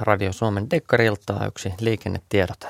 [0.00, 2.66] Radio Suomen Dekkariltaa yksi liikennetiedote.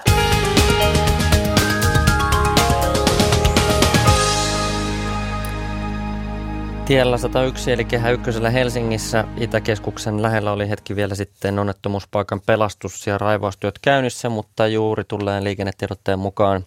[6.84, 13.18] Tiellä 101 eli Kehä Ykkösellä Helsingissä Itäkeskuksen lähellä oli hetki vielä sitten onnettomuuspaikan pelastus- ja
[13.18, 16.64] raivaustyöt käynnissä, mutta juuri tulleen liikennetiedotteen mukaan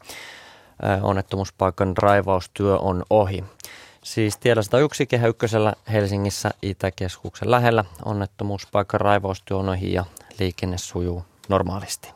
[1.02, 3.44] onnettomuuspaikan raivaustyö on ohi.
[4.04, 10.06] Siis tiellä 101 Kehä Ykkösellä Helsingissä Itäkeskuksen lähellä onnettomuuspaikan raivaustyö on ohi ja
[10.40, 12.10] liikenne sujuu normaalisti.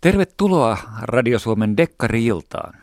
[0.00, 2.74] Tervetuloa Radio Suomen Dekkari-iltaan.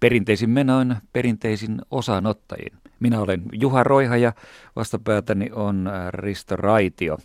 [0.00, 2.72] Perinteisin menoin, perinteisin osanottajin.
[3.00, 4.32] Minä olen Juha Roiha ja
[4.76, 7.18] vastapäätäni on Risto Raitio.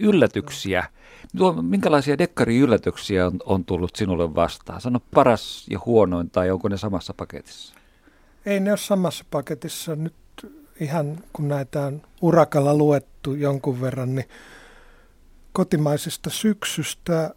[0.00, 0.84] Yllätyksiä.
[1.62, 4.80] Minkälaisia dekkari-yllätyksiä on, on tullut sinulle vastaan?
[4.80, 7.74] Sano paras ja huonoin tai onko ne samassa paketissa?
[8.46, 9.96] Ei ne ole samassa paketissa.
[9.96, 10.14] Nyt
[10.80, 14.28] ihan kun näitä on urakalla luettu jonkun verran, niin
[15.52, 17.34] kotimaisesta syksystä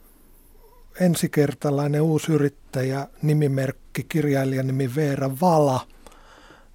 [1.00, 5.88] ensikertalainen uusyrittäjä, nimimerkki, kirjailijan nimi Veera Vala,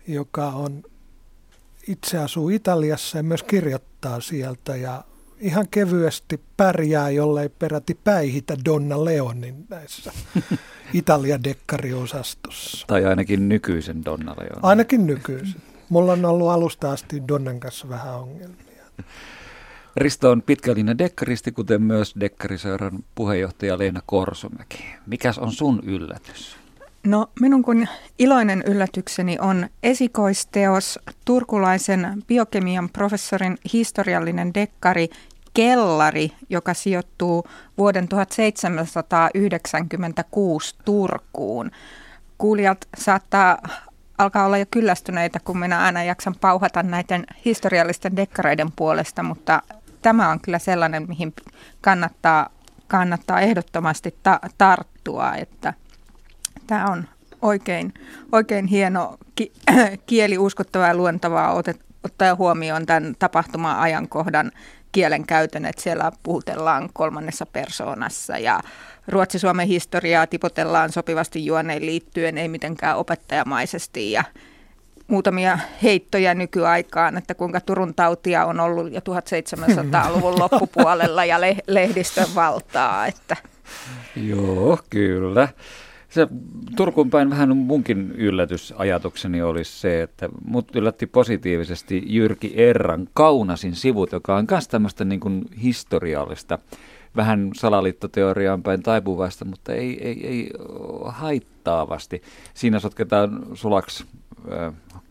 [0.06, 0.82] joka on
[1.88, 5.04] itse asuu Italiassa ja myös kirjoittaa sieltä ja
[5.40, 10.12] ihan kevyesti pärjää, jollei peräti päihitä Donna Leonin näissä
[10.92, 12.86] Italia dekkariosastossa.
[12.86, 14.58] Tai ainakin nykyisen Donna Leonin.
[14.64, 15.62] Ainakin nykyisen.
[15.88, 18.84] Mulla on ollut alusta asti Donnan kanssa vähän ongelmia.
[19.96, 24.84] Risto on pitkällinen dekkaristi, kuten myös dekkariseuran puheenjohtaja Leena Korsomäki.
[25.06, 26.56] Mikäs on sun yllätys?
[27.08, 35.08] No minun kun iloinen yllätykseni on esikoisteos turkulaisen biokemian professorin historiallinen dekkari
[35.54, 37.44] Kellari, joka sijoittuu
[37.78, 41.70] vuoden 1796 Turkuun.
[42.38, 43.58] Kuulijat saattaa
[44.18, 49.62] alkaa olla jo kyllästyneitä, kun minä aina jaksan pauhata näiden historiallisten dekkareiden puolesta, mutta
[50.02, 51.34] tämä on kyllä sellainen, mihin
[51.80, 52.50] kannattaa,
[52.88, 55.74] kannattaa ehdottomasti ta- tarttua, että
[56.68, 57.04] tämä on
[57.42, 57.94] oikein,
[58.32, 59.52] oikein hieno ki-
[60.06, 64.52] kieli, uskottava ja luontavaa otet, ottaa huomioon tämän tapahtuman ajankohdan
[64.92, 68.60] kielen käytön, että siellä puhutellaan kolmannessa persoonassa ja
[69.08, 74.24] Ruotsi-Suomen historiaa tipotellaan sopivasti juoneen liittyen, ei mitenkään opettajamaisesti ja
[75.08, 82.34] muutamia heittoja nykyaikaan, että kuinka Turun tautia on ollut jo 1700-luvun loppupuolella ja le- lehdistön
[82.34, 83.06] valtaa.
[83.06, 83.36] Että.
[84.16, 85.48] Joo, kyllä.
[86.18, 86.28] Se
[86.76, 94.12] Turkuun päin vähän munkin yllätysajatukseni olisi se, että mut yllätti positiivisesti Jyrki Erran Kaunasin sivut,
[94.12, 96.58] joka on myös tämmöistä niin kuin historiallista,
[97.16, 100.50] vähän salaliittoteoriaan päin taipuvasta, mutta ei, ei, ei
[101.04, 102.22] haittaavasti.
[102.54, 104.04] Siinä sotketaan sulaksi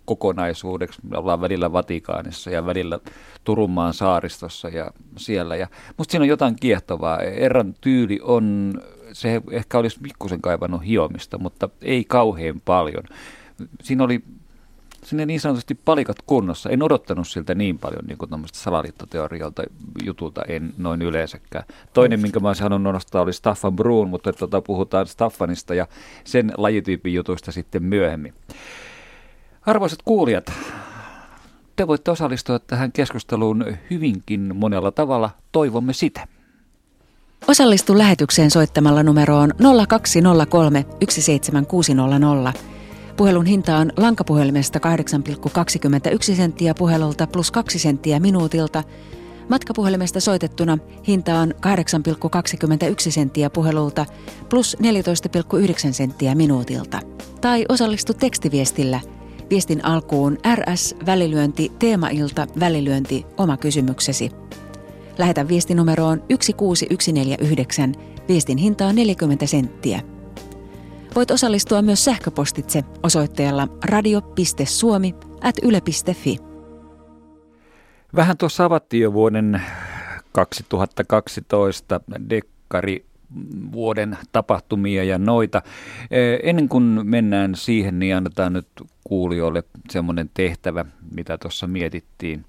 [0.05, 1.01] kokonaisuudeksi.
[1.09, 2.99] Me ollaan välillä Vatikaanissa ja välillä
[3.43, 5.55] Turunmaan saaristossa ja siellä.
[5.55, 5.67] Ja
[5.97, 7.19] musta siinä on jotain kiehtovaa.
[7.19, 8.73] Erran tyyli on,
[9.21, 13.03] se ehkä olisi pikkusen kaivannut hiomista, mutta ei kauhean paljon.
[13.83, 14.23] Siinä oli
[15.03, 16.69] sinne niin sanotusti palikat kunnossa.
[16.69, 19.63] En odottanut siltä niin paljon niin kuin salaliittoteorialta
[20.03, 21.65] jutulta, en noin yleensäkään.
[21.93, 25.87] Toinen, minkä mä olisin halunnut nostaa, oli Staffan Bruun, mutta tota, puhutaan Staffanista ja
[26.23, 28.33] sen lajityypin jutuista sitten myöhemmin.
[29.65, 30.51] Arvoisat kuulijat,
[31.75, 35.29] te voitte osallistua tähän keskusteluun hyvinkin monella tavalla.
[35.51, 36.27] Toivomme sitä.
[37.47, 39.51] Osallistu lähetykseen soittamalla numeroon
[39.87, 42.53] 0203 17600.
[43.17, 44.79] Puhelun hinta on lankapuhelimesta
[46.31, 48.83] 8,21 senttiä puhelulta plus 2 senttiä minuutilta.
[49.49, 50.77] Matkapuhelimesta soitettuna
[51.07, 51.53] hinta on
[53.07, 54.05] 8,21 senttiä puhelulta
[54.49, 56.99] plus 14,9 senttiä minuutilta.
[57.41, 58.99] Tai osallistu tekstiviestillä–
[59.49, 64.31] Viestin alkuun RS välilyönti teemailta välilyönti oma kysymyksesi.
[65.17, 67.93] Lähetä viestinumeroon 16149.
[68.27, 70.01] Viestin hinta on 40 senttiä.
[71.15, 76.37] Voit osallistua myös sähköpostitse osoitteella radio.suomi at yle.fi.
[78.15, 79.61] Vähän tuossa avattiin jo vuoden
[80.31, 83.05] 2012 dekkari
[83.71, 85.61] vuoden tapahtumia ja noita.
[86.43, 88.67] Ennen kuin mennään siihen, niin annetaan nyt
[89.03, 90.85] kuulijoille semmoinen tehtävä,
[91.15, 92.45] mitä tuossa mietittiin.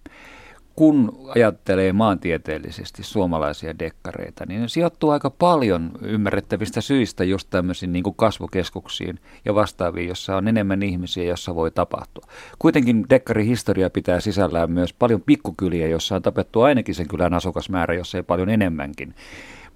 [0.79, 8.05] Kun ajattelee maantieteellisesti suomalaisia dekkareita, niin ne sijoittuu aika paljon ymmärrettävistä syistä just tämmöisiin niin
[8.17, 12.25] kasvukeskuksiin ja vastaaviin, jossa on enemmän ihmisiä, jossa voi tapahtua.
[12.59, 18.15] Kuitenkin dekkarihistoria pitää sisällään myös paljon pikkukyliä, jossa on tapettu ainakin sen kylän asukasmäärä, jos
[18.15, 19.15] ei paljon enemmänkin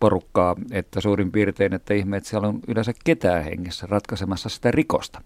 [0.01, 5.21] porukkaa, että suurin piirtein, että ihme, että siellä on yleensä ketään hengessä ratkaisemassa sitä rikosta.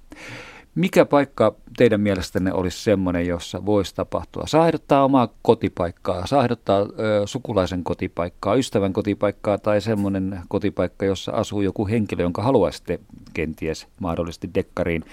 [0.77, 4.43] Mikä paikka teidän mielestänne olisi semmoinen, jossa voisi tapahtua?
[4.47, 6.87] Saa ehdottaa omaa kotipaikkaa, saa ehdottaa ö,
[7.25, 13.01] sukulaisen kotipaikkaa, ystävän kotipaikkaa tai semmoinen kotipaikka, jossa asuu joku henkilö, jonka haluaisitte
[13.35, 15.05] kenties mahdollisesti dekkariin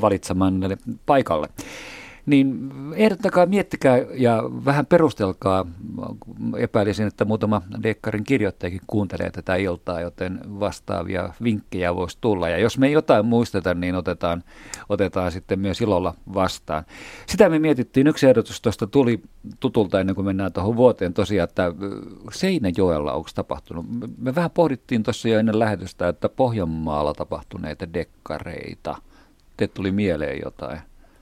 [0.00, 0.60] valitsemaan
[1.06, 1.48] paikalle
[2.28, 5.66] niin ehdottakaa, miettikää ja vähän perustelkaa.
[6.58, 12.48] Epäilisin, että muutama Dekkarin kirjoittajakin kuuntelee tätä iltaa, joten vastaavia vinkkejä voisi tulla.
[12.48, 14.44] Ja jos me ei jotain muisteta, niin otetaan,
[14.88, 16.84] otetaan sitten myös ilolla vastaan.
[17.26, 18.06] Sitä me mietittiin.
[18.06, 19.22] Yksi ehdotus tuosta tuli
[19.60, 21.72] tutulta ennen kuin mennään tuohon vuoteen tosiaan, että
[22.32, 23.86] Seinäjoella onko tapahtunut.
[24.18, 28.96] Me vähän pohdittiin tuossa jo ennen lähetystä, että Pohjanmaalla tapahtuneita dekkareita.
[29.56, 30.78] Te tuli mieleen jotain.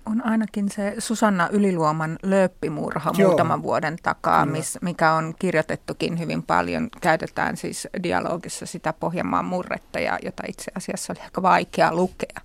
[0.06, 3.28] On ainakin se Susanna Yliluoman lööppimurha Joo.
[3.28, 6.88] muutaman vuoden takaa, miss, mikä on kirjoitettukin hyvin paljon.
[7.00, 12.40] Käytetään siis dialogissa sitä Pohjanmaan murretta, ja, jota itse asiassa oli aika vaikea lukea.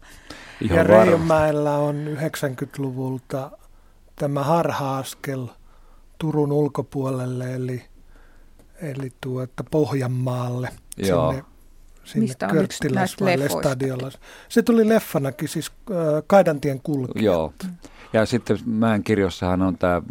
[0.62, 3.52] Ihan ja Reijonmäellä on 90-luvulta
[4.16, 5.48] tämä harha-askel
[6.18, 7.86] Turun ulkopuolelle, eli,
[8.82, 10.70] eli tuota Pohjanmaalle.
[10.98, 11.32] Joo.
[11.32, 11.51] Sinne
[12.12, 14.12] sinne Mistä on Körttiläsvaille stadiolla.
[14.50, 15.98] Se tuli leffanakin, siis äh,
[16.28, 17.26] Kaidantien kulkijat.
[17.26, 17.54] Joo.
[18.14, 20.02] Ja sitten Mäen kirjossahan on tämä,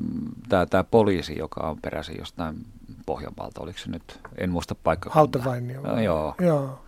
[0.48, 2.56] tämä, tämä poliisi, joka on peräisin jostain
[3.06, 5.12] Pohjanmaalta, oliko se nyt, en muista paikkaa.
[5.14, 5.80] Hautavainio.
[5.80, 6.34] No, joo.
[6.40, 6.82] joo.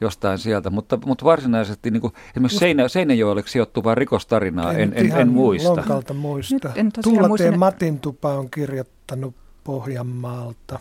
[0.00, 5.20] Jostain sieltä, mutta, mutta varsinaisesti niin kuin, esimerkiksi Seinä, Seinäjoelle sijoittuvaa rikostarinaa en, en, en,
[5.20, 5.68] en muista.
[5.68, 6.70] Lonkalta muista.
[7.02, 9.34] Tuula Matin tupa on kirjoittanut
[9.64, 10.78] Pohjanmaalta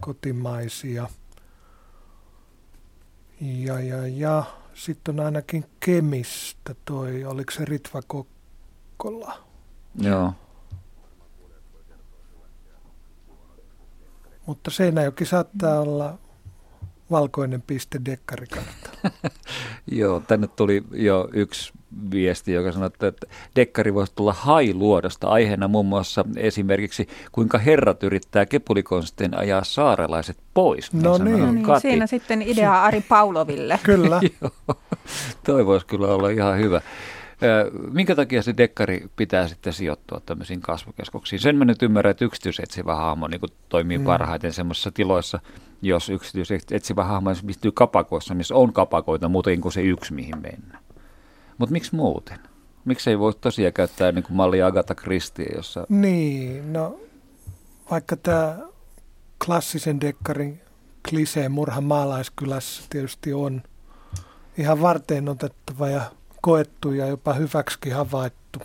[0.00, 1.08] kotimaisia–
[3.40, 4.44] ja, ja, ja.
[4.74, 9.44] Sitten on ainakin Kemistä toi, oliko se Ritva Kokkola?
[10.00, 10.32] Joo.
[14.46, 16.18] Mutta Seinäjoki saattaa olla
[17.10, 18.90] valkoinen piste dekkarikartta.
[19.86, 21.72] Joo, tänne tuli jo yksi
[22.10, 23.12] viesti, joka sanoi, että
[23.56, 30.92] dekkari voisi tulla hailuodosta aiheena muun muassa esimerkiksi, kuinka herrat yrittää kepulikonsten ajaa saarelaiset pois.
[30.92, 31.38] No niin.
[31.38, 31.80] no niin.
[31.80, 33.80] Siinä sitten idea Ari Pauloville.
[33.82, 34.20] Kyllä.
[35.46, 36.80] Toi voisi kyllä olla ihan hyvä.
[37.92, 41.40] Minkä takia se dekkari pitää sitten sijoittua tämmöisiin kasvukeskuksiin?
[41.40, 44.04] Sen mä nyt ymmärrän, että yksityisetsivä hahmo niin toimii mm.
[44.04, 45.40] parhaiten semmoisissa tiloissa,
[45.82, 50.85] jos yksityisetsivä hahmo pystyy kapakoissa, missä on kapakoita muuten kuin se yksi, mihin mennään.
[51.58, 52.38] Mutta miksi muuten?
[52.84, 55.86] Miksi ei voi tosiaan käyttää niin kuin mallia Agatha Christie, jossa...
[55.88, 57.00] Niin, no
[57.90, 58.58] vaikka tämä
[59.44, 60.60] klassisen dekkarin
[61.10, 63.62] klisee murha maalaiskylässä tietysti on
[64.58, 66.02] ihan varteen otettava ja
[66.42, 68.58] koettu ja jopa hyväksi havaittu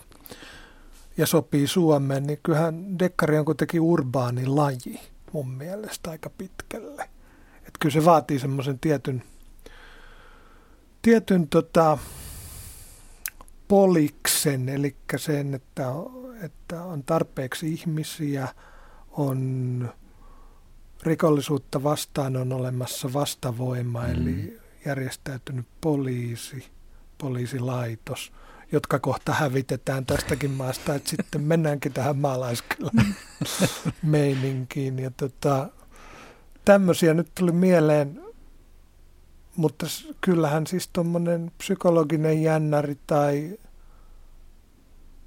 [1.18, 5.00] ja sopii Suomeen, niin kyllähän dekkari on kuitenkin urbaani laji
[5.34, 7.10] mun mielestä aika pitkälle.
[7.58, 9.24] Että kyllä se vaatii semmoisen tietyn,
[11.02, 11.98] tietyn tota,
[13.72, 15.86] poliksen, eli sen, että,
[16.44, 18.48] että on tarpeeksi ihmisiä,
[19.12, 19.90] on
[21.04, 24.12] rikollisuutta vastaan on olemassa vastavoima, mm.
[24.12, 26.66] eli järjestäytynyt poliisi,
[27.18, 28.32] poliisilaitos,
[28.72, 33.16] jotka kohta hävitetään tästäkin maasta, että sitten mennäänkin tähän maalaiskylän
[34.04, 35.00] meininkiin.
[35.00, 35.70] Ja tota,
[36.66, 38.22] tämmöisiä nyt tuli mieleen,
[39.56, 39.86] mutta
[40.22, 43.58] kyllähän siis tuommoinen psykologinen jännäri tai,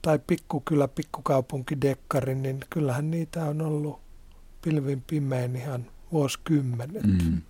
[0.02, 4.00] tai pikkukylä, pikkukaupunki, dekkari, niin kyllähän niitä on ollut
[4.62, 7.02] pilvin pimein ihan vuosikymmenet.
[7.02, 7.42] Mm.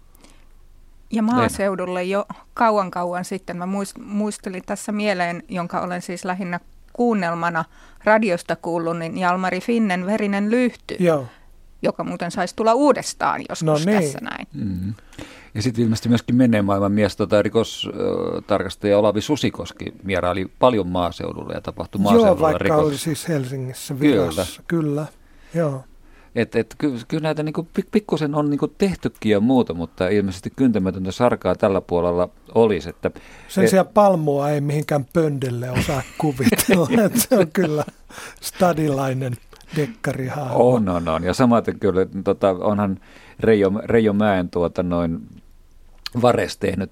[1.11, 6.61] Ja maaseudulle jo kauan kauan sitten, mä muistelin tässä mieleen, jonka olen siis lähinnä
[6.93, 7.64] kuunnelmana
[8.04, 11.26] radiosta kuullut, niin Jalmari Finnen Verinen lyhty, Joo.
[11.83, 14.02] joka muuten saisi tulla uudestaan joskus no niin.
[14.02, 14.47] tässä näin.
[14.54, 14.95] Mm-hmm.
[15.54, 21.61] Ja sitten ilmeisesti myöskin menneen maailman mies, tota, rikostarkastaja Olavi Susikoski vieraili paljon maaseudulla ja
[21.61, 22.84] tapahtui maaseudulla Joo, vaikka rikos.
[22.84, 24.82] oli siis Helsingissä virassa, kyllä.
[24.82, 25.06] kyllä.
[25.54, 25.84] Joo.
[26.34, 30.08] Et, et, kyllä, kyllä näitä niin kuin, pikkusen on niin kuin tehtykin ja muuta, mutta
[30.08, 32.88] ilmeisesti kyntämätöntä sarkaa tällä puolella olisi.
[32.88, 33.11] Että,
[33.49, 37.84] Sen et, sijaan palmua ei mihinkään pöndelle osaa kuvitella, että se on kyllä
[38.40, 39.37] stadilainen
[39.76, 40.54] dekkarihaava.
[40.54, 41.25] On, on, on.
[41.25, 42.99] Ja samaten kyllä tota, onhan
[43.40, 45.20] Reijo, Reijo Mäen tuota, noin
[46.23, 46.90] Vares tehnyt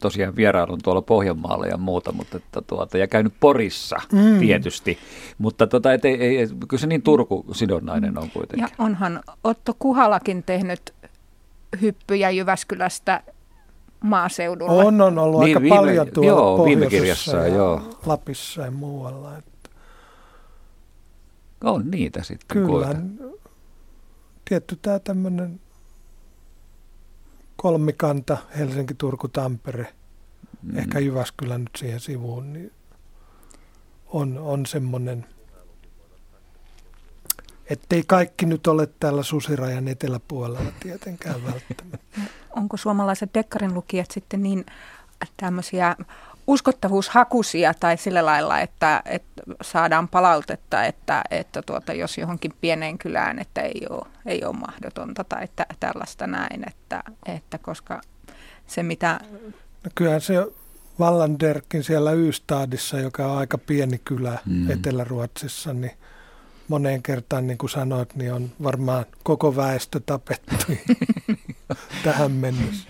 [0.00, 4.38] tosiaan vierailun tuolla Pohjanmaalla ja muuta, mutta että tuota, ja käynyt Porissa mm.
[4.38, 4.98] tietysti,
[5.38, 8.62] mutta tota, et, ei, ei, kyllä se niin Turku-sidonnainen on kuitenkin.
[8.62, 10.94] Ja onhan Otto Kuhalakin tehnyt
[11.80, 13.22] hyppyjä Jyväskylästä
[14.00, 14.84] maaseudulle.
[14.84, 17.98] On, on ollut niin, aika viime, paljon tuolla joo, viime kirjassa, ja joo.
[18.06, 19.38] Lapissa ja muualla.
[19.38, 19.70] Että.
[21.64, 22.66] On niitä sitten.
[22.66, 22.94] Kyllä.
[24.48, 25.60] Tietty tämä tämmöinen
[27.56, 29.94] kolmikanta Helsinki, Turku, Tampere,
[30.62, 30.78] mm.
[30.78, 32.72] ehkä Jyväskylä nyt siihen sivuun, niin
[34.06, 35.26] on, on semmoinen,
[37.70, 42.20] ettei kaikki nyt ole täällä susirajan eteläpuolella tietenkään välttämättä.
[42.56, 44.66] Onko suomalaiset dekkarin lukijat sitten niin
[45.36, 45.96] tämmöisiä
[46.46, 53.38] uskottavuushakuisia tai sillä lailla, että, että saadaan palautetta, että, että tuota, jos johonkin pieneen kylään,
[53.38, 58.00] että ei ole, ei ole mahdotonta tai että, tällaista näin, että, että koska
[58.66, 59.20] se mitä...
[59.84, 60.34] No kyllähän se
[61.00, 64.70] Wallanderkin siellä Ystadissa, joka on aika pieni kylä mm.
[64.70, 65.92] Etelä-Ruotsissa, niin
[66.68, 70.54] moneen kertaan, niin kuin sanoit, niin on varmaan koko väestö tapettu
[72.04, 72.88] tähän mennessä.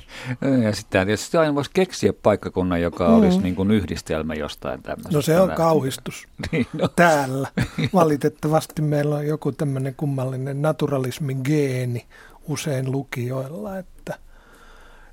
[0.63, 3.15] Ja sitten tietysti aina voisi keksiä paikkakunnan, joka mm.
[3.15, 5.17] olisi niin kuin yhdistelmä jostain tämmöisestä.
[5.19, 6.89] No se on kauhistus niin, no.
[6.89, 7.49] täällä.
[7.95, 12.07] Valitettavasti meillä on joku tämmöinen kummallinen naturalismin geeni
[12.49, 14.19] usein lukijoilla, että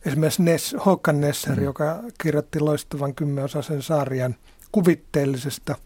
[0.06, 1.64] esimerkiksi Ness, Håkan Nesser, mm.
[1.64, 4.36] joka kirjoitti loistavan kymmenosaisen sarjan
[4.72, 5.76] kuvitteellisesta–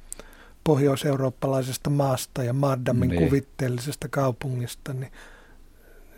[0.67, 3.23] pohjoiseurooppalaisesta maasta ja Maddamin niin.
[3.23, 5.11] kuvitteellisesta kaupungista, niin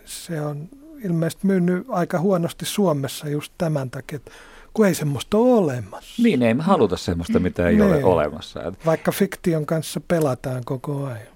[0.04, 0.68] se on
[1.04, 4.30] ilmeisesti myynyt aika huonosti Suomessa just tämän takia, että
[4.74, 6.22] kun ei semmoista ole olemassa.
[6.22, 7.82] Niin, ei me haluta semmoista, mitä ei niin.
[7.82, 8.72] ole olemassa.
[8.86, 11.26] Vaikka fiktion kanssa pelataan koko ajan.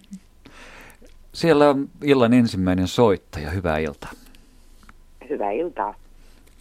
[1.33, 3.51] Siellä on illan ensimmäinen soittaja.
[3.51, 4.11] Hyvää iltaa.
[5.31, 5.95] Hyvää iltaa.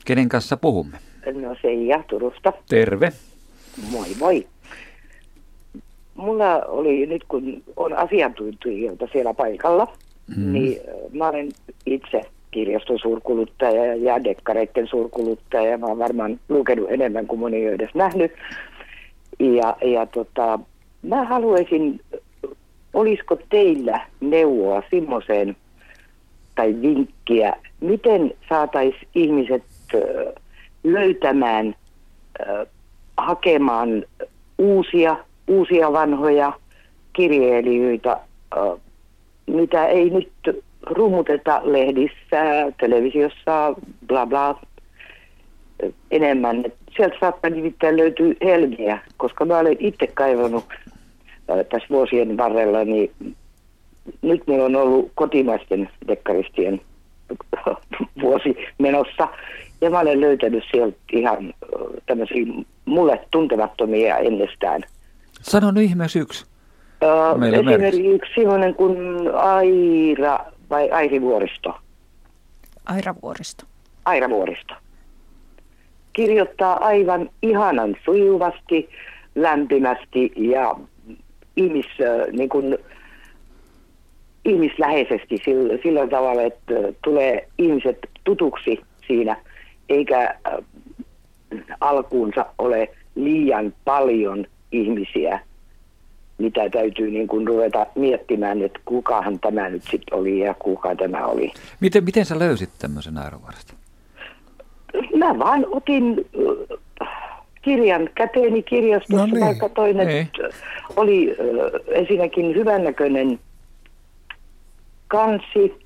[0.06, 0.98] Kenen kanssa puhumme?
[1.34, 2.54] No Seija Turusta.
[2.70, 3.14] Terve.
[3.92, 4.48] Moi moi
[6.16, 9.94] mulla oli nyt kun on asiantuntijoita siellä paikalla,
[10.38, 10.54] mm.
[10.54, 10.78] niin
[11.14, 11.50] mä olen
[11.86, 12.22] itse
[12.54, 15.78] kirjaston suurkuluttaja ja dekkareiden suurkuluttaja.
[15.78, 18.32] Mä oon varmaan lukenut enemmän kuin moni on edes nähnyt.
[19.40, 20.60] Ja, ja tota,
[21.02, 22.02] mä haluaisin,
[22.94, 25.56] olisiko teillä neuvoa semmoiseen
[26.56, 29.64] tai vinkkiä, miten saataisiin ihmiset
[30.84, 31.76] löytämään,
[33.18, 34.04] hakemaan
[34.58, 35.18] uusia
[35.48, 36.54] uusia vanhoja
[37.14, 38.20] kirjeilijöitä,
[39.48, 40.32] mitä ei nyt
[40.86, 43.76] rumuteta lehdissä, televisiossa,
[44.08, 44.60] bla bla
[46.12, 46.66] enemmän.
[46.98, 50.66] Sieltä saattaa nimittäin löytyä helmiä, koska mä olen itse kaivannut
[51.48, 53.12] tässä vuosien varrella, niin
[54.22, 56.82] nyt mulla on ollut kotimaisten dekkaristien
[58.22, 59.28] vuosi menossa.
[59.82, 61.54] Ja mä olen löytänyt sieltä ihan
[62.06, 62.46] tämmöisiä
[62.86, 64.82] mulle tuntemattomia ennestään
[65.44, 66.46] Sano nyt ihmeessä yksi.
[67.04, 68.98] Uh, esimerkiksi sellainen kuin
[69.36, 70.40] Aira
[70.74, 71.76] vai Airivuoristo.
[72.86, 73.66] Airavuoristo.
[74.06, 74.74] Airavuoristo.
[76.14, 78.90] Kirjoittaa aivan ihanan sujuvasti,
[79.36, 80.76] lämpimästi ja
[81.56, 81.86] ihmis,
[82.32, 82.78] niin kuin,
[84.46, 89.38] ihmisläheisesti sillä, sillä tavalla, että tulee ihmiset tutuksi siinä,
[89.90, 90.36] eikä
[91.80, 95.40] alkuunsa ole liian paljon ihmisiä,
[96.38, 101.26] mitä täytyy niin kuin ruveta miettimään, että kukahan tämä nyt sitten oli ja kuka tämä
[101.26, 101.54] oli.
[101.80, 103.78] Miten, miten sä löysit tämmöisen aerovaraston?
[105.16, 106.26] Mä vaan otin
[107.02, 107.08] äh,
[107.62, 109.46] kirjan käteeni kirjastossa, no niin.
[109.46, 110.28] vaikka toinen Ei.
[110.96, 111.38] oli äh,
[111.88, 113.40] ensinnäkin hyvännäköinen
[115.08, 115.84] kansi.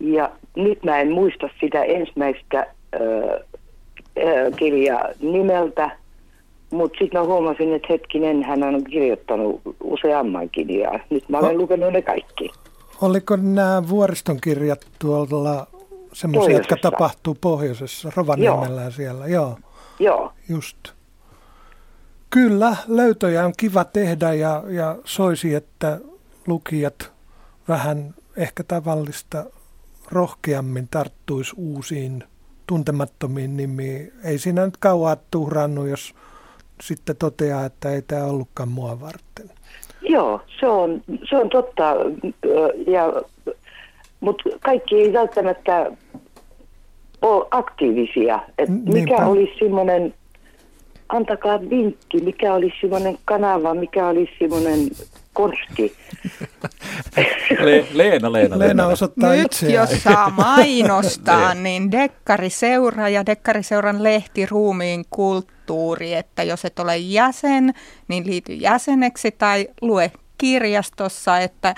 [0.00, 2.66] Ja nyt mä en muista sitä ensimmäistä äh,
[4.18, 5.90] äh, kirjaa nimeltä,
[6.70, 11.58] mutta sitten mä huomasin, että hetkinen, hän on kirjoittanut useammankin ja nyt mä olen o-
[11.58, 12.50] lukenut ne kaikki.
[13.00, 15.66] Oliko nämä vuoriston kirjat tuolla
[16.12, 18.90] semmoisia, jotka tapahtuu pohjoisessa, Rovaniemellä Joo.
[18.90, 19.26] siellä?
[19.26, 19.58] Joo.
[19.98, 20.32] Joo.
[20.48, 20.76] Just.
[22.30, 26.00] Kyllä, löytöjä on kiva tehdä ja, ja soisi, että
[26.46, 27.12] lukijat
[27.68, 29.44] vähän ehkä tavallista
[30.12, 32.24] rohkeammin tarttuisi uusiin
[32.66, 34.12] tuntemattomiin nimiin.
[34.24, 36.14] Ei siinä nyt kauan tuhrannut, jos
[36.80, 39.50] sitten toteaa, että ei tämä ollutkaan mua varten.
[40.02, 41.94] Joo, se on, se on totta,
[42.86, 43.22] ja,
[44.20, 45.92] mutta kaikki ei välttämättä
[47.22, 48.40] ole aktiivisia.
[48.58, 50.14] Et mikä olisi semmoinen,
[51.08, 54.78] antakaa vinkki, mikä olisi semmoinen kanava, mikä olisi semmoinen
[55.36, 55.96] konsti.
[57.64, 59.72] Le- Leena, Leena, Leena osoittaa Nyt itseään.
[59.74, 67.74] jos saa mainostaa, niin Dekkariseura ja Dekkariseuran lehti Ruumiin kulttuuri, että jos et ole jäsen,
[68.08, 71.74] niin liity jäseneksi tai lue kirjastossa, että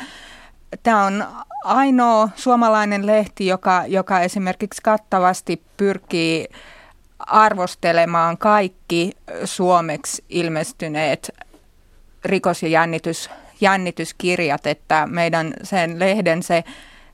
[0.83, 1.25] tämä on
[1.65, 6.47] ainoa suomalainen lehti, joka, joka esimerkiksi kattavasti pyrkii
[7.19, 9.13] arvostelemaan kaikki
[9.45, 11.31] suomeksi ilmestyneet
[12.25, 16.65] rikos- ja jännitys, jännityskirjat, että meidän sen lehden se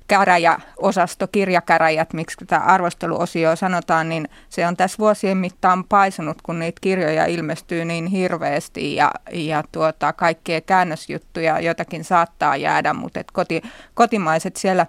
[0.09, 6.81] käräjäosasto, kirjakäräjät, miksi tämä arvosteluosio sanotaan, niin se on tässä vuosien mittaan paisunut, kun niitä
[6.81, 13.63] kirjoja ilmestyy niin hirveästi ja, ja tuota, kaikkea käännösjuttuja, jotakin saattaa jäädä, mutta et koti,
[13.95, 14.87] kotimaiset siellä,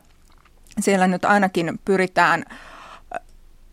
[0.80, 2.46] siellä nyt ainakin pyritään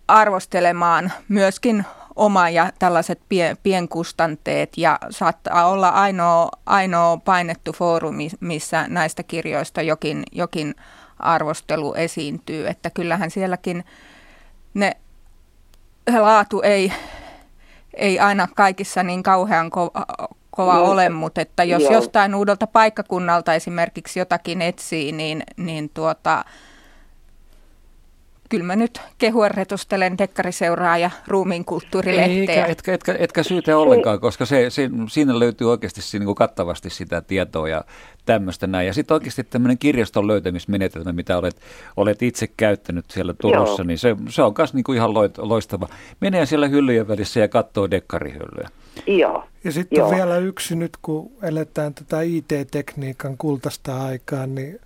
[0.08, 1.84] arvostelemaan myöskin
[2.16, 9.82] oma ja tällaiset pien, pienkustanteet ja saattaa olla ainoa, ainoa painettu foorumi, missä näistä kirjoista
[9.82, 10.74] jokin, jokin
[11.18, 13.84] arvostelu esiintyy, että kyllähän sielläkin
[14.74, 14.96] ne
[16.18, 16.92] laatu ei,
[17.94, 21.92] ei aina kaikissa niin kauhean ko- kova no, ole, mutta että jos joo.
[21.92, 26.44] jostain uudelta paikkakunnalta esimerkiksi jotakin etsii, niin, niin tuota,
[28.52, 32.40] kyllä mä nyt kehua retustelen dekkariseuraa ja ruumiin kulttuurilehteä.
[32.40, 36.90] Eikä, etkä, etkä, etkä syytä ollenkaan, koska se, se, siinä löytyy oikeasti siinä, niin kattavasti
[36.90, 37.84] sitä tietoa ja
[38.24, 38.86] tämmöistä näin.
[38.86, 41.56] Ja sitten oikeasti tämmöinen kirjaston löytämismenetelmä, mitä olet,
[41.96, 43.86] olet itse käyttänyt siellä Turussa, Joo.
[43.86, 45.88] niin se, se on myös niin ihan loistava.
[46.20, 48.68] Menee siellä hyllyjen välissä ja katsoo dekkarihyllyä.
[49.06, 49.44] Joo.
[49.64, 50.10] Ja sitten Joo.
[50.10, 54.80] vielä yksi nyt, kun eletään tätä IT-tekniikan kultaista aikaa, niin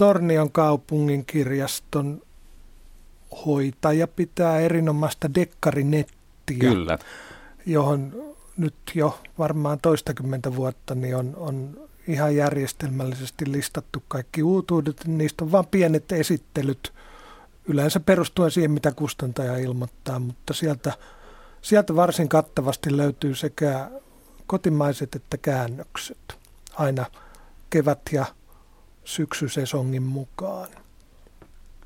[0.00, 2.22] Tornion kaupungin kirjaston
[3.46, 6.98] hoitaja pitää erinomaista dekkarinettiä, Kyllä.
[7.66, 8.12] johon
[8.56, 15.06] nyt jo varmaan toistakymmentä vuotta niin on, on ihan järjestelmällisesti listattu kaikki uutuudet.
[15.06, 16.92] Niistä on vain pienet esittelyt,
[17.64, 20.92] yleensä perustuen siihen, mitä kustantaja ilmoittaa, mutta sieltä,
[21.62, 23.90] sieltä varsin kattavasti löytyy sekä
[24.46, 26.38] kotimaiset että käännökset
[26.74, 27.06] aina
[27.70, 28.26] kevät- ja
[29.10, 30.68] syksysesongin mukaan.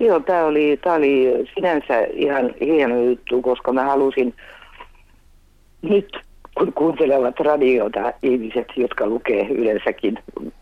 [0.01, 4.35] Joo, tämä oli, oli sinänsä ihan hieno juttu, koska mä halusin
[5.83, 6.17] nyt,
[6.55, 10.19] kun kuuntelevat radiota ihmiset, jotka lukee yleensäkin,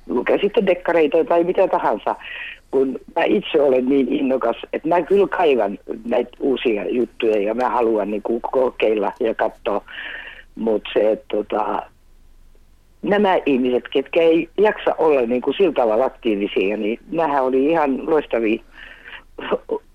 [0.08, 2.16] lukee sitten dekkareita tai mitä tahansa,
[2.70, 7.68] kun mä itse olen niin innokas, että mä kyllä kaivan näitä uusia juttuja ja mä
[7.68, 9.84] haluan niin kokeilla ja katsoa,
[10.54, 11.82] mutta se, että tota,
[13.02, 18.10] nämä ihmiset, ketkä ei jaksa olla niin kuin sillä tavalla aktiivisia, niin nämähän oli ihan
[18.10, 18.62] loistavia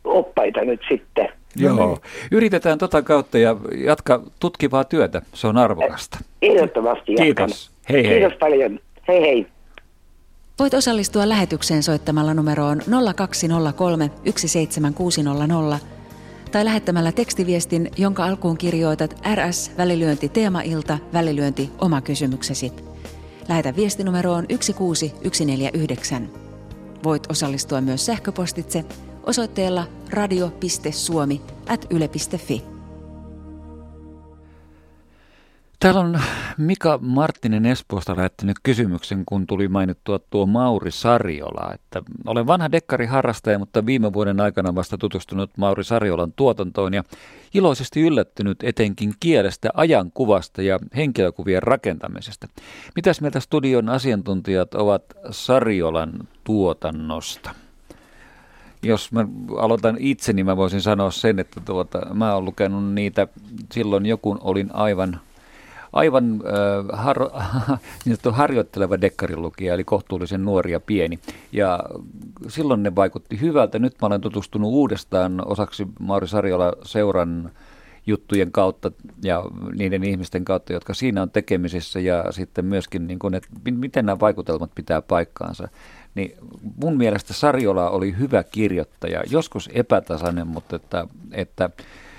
[0.03, 1.29] oppaita nyt sitten.
[1.55, 1.99] Joo,
[2.31, 6.19] yritetään tota kautta ja jatka tutkivaa työtä, se on arvokasta.
[6.41, 7.25] Ehdottomasti jatkan.
[7.25, 8.19] Kiitos, hei hei.
[8.19, 9.47] Kiitos paljon, hei hei.
[10.59, 12.81] Voit osallistua lähetykseen soittamalla numeroon
[13.15, 15.79] 0203 17600
[16.51, 22.86] tai lähettämällä tekstiviestin, jonka alkuun kirjoitat RS välilyönti teemailta välilyönti oma kysymyksesi.
[23.47, 26.29] Lähetä viestinumeroon 16149.
[27.03, 28.85] Voit osallistua myös sähköpostitse
[29.23, 31.41] osoitteella radio.suomi
[35.79, 36.19] Täällä on
[36.57, 41.73] Mika Marttinen Espoosta lähettänyt kysymyksen, kun tuli mainittua tuo Mauri Sarjola.
[41.73, 47.03] Että olen vanha dekkariharrastaja, mutta viime vuoden aikana vasta tutustunut Mauri Sarjolan tuotantoon ja
[47.53, 52.47] iloisesti yllättynyt etenkin kielestä, ajankuvasta ja henkilökuvien rakentamisesta.
[52.95, 56.11] Mitäs mieltä studion asiantuntijat ovat Sarjolan
[56.43, 57.49] tuotannosta?
[58.83, 63.27] jos mä aloitan itse, niin mä voisin sanoa sen, että tuota, mä oon lukenut niitä
[63.71, 65.19] silloin joku olin aivan
[65.97, 67.17] aivan äh, har,
[68.05, 71.19] niin harjoitteleva dekkarilukija, eli kohtuullisen nuori ja pieni.
[71.51, 71.79] Ja
[72.47, 73.79] silloin ne vaikutti hyvältä.
[73.79, 77.51] Nyt mä olen tutustunut uudestaan osaksi Mauri Sarjola seuran
[78.07, 78.91] juttujen kautta
[79.23, 79.43] ja
[79.77, 84.19] niiden ihmisten kautta, jotka siinä on tekemisissä ja sitten myöskin, niin kuin, että miten nämä
[84.19, 85.67] vaikutelmat pitää paikkaansa.
[86.15, 86.37] Niin
[86.83, 91.69] mun mielestä Sarjola oli hyvä kirjoittaja, joskus epätasainen, mutta että, että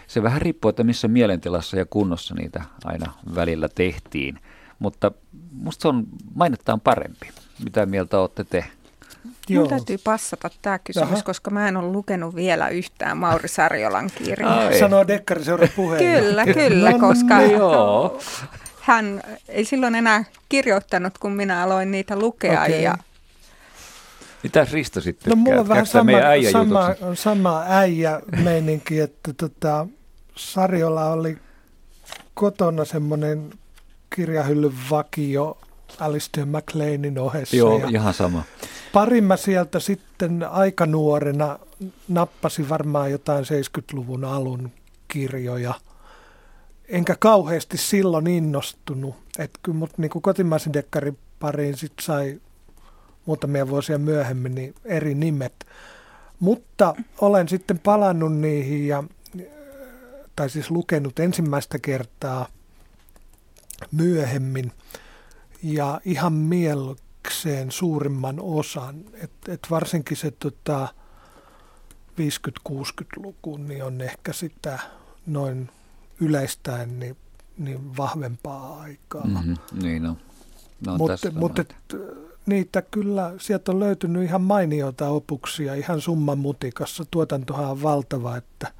[0.08, 4.40] se vähän riippuu, että missä mielentilassa ja kunnossa niitä aina välillä tehtiin.
[4.78, 5.12] Mutta
[5.52, 7.28] musta se on mainettaan parempi.
[7.64, 8.64] Mitä mieltä olette te?
[9.48, 9.62] Joo.
[9.62, 11.22] Minun täytyy passata tämä kysymys, Aha.
[11.22, 14.78] koska mä en ole lukenut vielä yhtään Mauri Sarjolan kirjaa.
[14.78, 16.22] Sanoo Dekkariseuran puheen.
[16.22, 18.20] Kyllä, kyllä, no, koska joo.
[18.80, 22.62] hän ei silloin enää kirjoittanut, kun minä aloin niitä lukea.
[22.62, 22.80] Okay.
[22.80, 22.98] Ja
[24.42, 26.12] mitä Risto sitten No mulla on vähän sama,
[26.52, 29.86] sama, sama äijä meininki, että tota,
[30.38, 31.38] Sarjola oli
[32.34, 33.50] kotona semmoinen
[34.16, 35.58] kirjahyllyn vakio
[36.00, 37.56] Alistair McLeanin ohessa.
[37.56, 38.42] Joo, ja ihan sama.
[38.92, 41.58] Pari mä sieltä sitten aika nuorena
[42.08, 44.70] nappasin varmaan jotain 70-luvun alun
[45.08, 45.74] kirjoja.
[46.88, 49.14] Enkä kauheasti silloin innostunut.
[49.38, 52.40] Että kyllä mut niin kotimaisen dekkarin pariin sit sai
[53.26, 55.66] muutamia vuosia myöhemmin niin eri nimet.
[56.40, 59.04] Mutta olen sitten palannut niihin ja
[60.38, 62.48] tai siis lukenut ensimmäistä kertaa
[63.92, 64.72] myöhemmin
[65.62, 69.04] ja ihan mieliksi osakseen suurimman osan.
[69.14, 70.88] Et, et varsinkin se tota,
[72.70, 74.78] 50-60-luku niin on ehkä sitä
[75.26, 75.70] noin
[76.20, 77.16] yleistäen niin,
[77.58, 79.26] niin vahvempaa aikaa.
[79.26, 80.16] Mm-hmm, niin on.
[80.86, 81.74] No, mutta mut et,
[82.46, 87.04] niitä kyllä, sieltä on löytynyt ihan mainioita opuksia ihan summan mutikassa.
[87.10, 88.72] Tuotantohan on valtava, että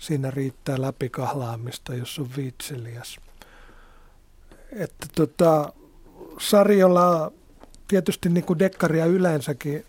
[0.00, 3.20] siinä riittää läpikahlaamista, jos on viitseliäs.
[4.72, 5.72] Että tota,
[6.40, 7.32] sarjolla
[7.88, 9.86] tietysti niin kuin dekkaria yleensäkin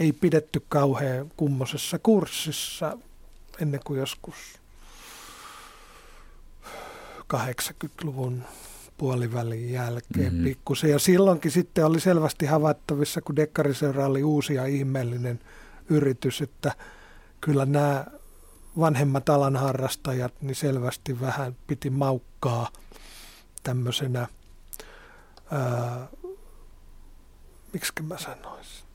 [0.00, 2.98] ei pidetty kauhean kummosessa kurssissa
[3.60, 4.34] ennen kuin joskus
[7.34, 8.42] 80-luvun
[8.98, 10.44] puolivälin jälkeen mm-hmm.
[10.44, 10.90] pikkusen.
[10.90, 15.40] Ja silloinkin sitten oli selvästi havaittavissa, kun Dekkariseura oli uusi ja ihmeellinen
[15.88, 16.72] yritys, että
[17.40, 18.04] kyllä nämä
[18.78, 22.68] vanhemmat alan harrastajat niin selvästi vähän piti maukkaa
[23.62, 24.26] tämmöisenä,
[25.50, 26.08] ää,
[27.72, 28.86] miksi mä sanoisin,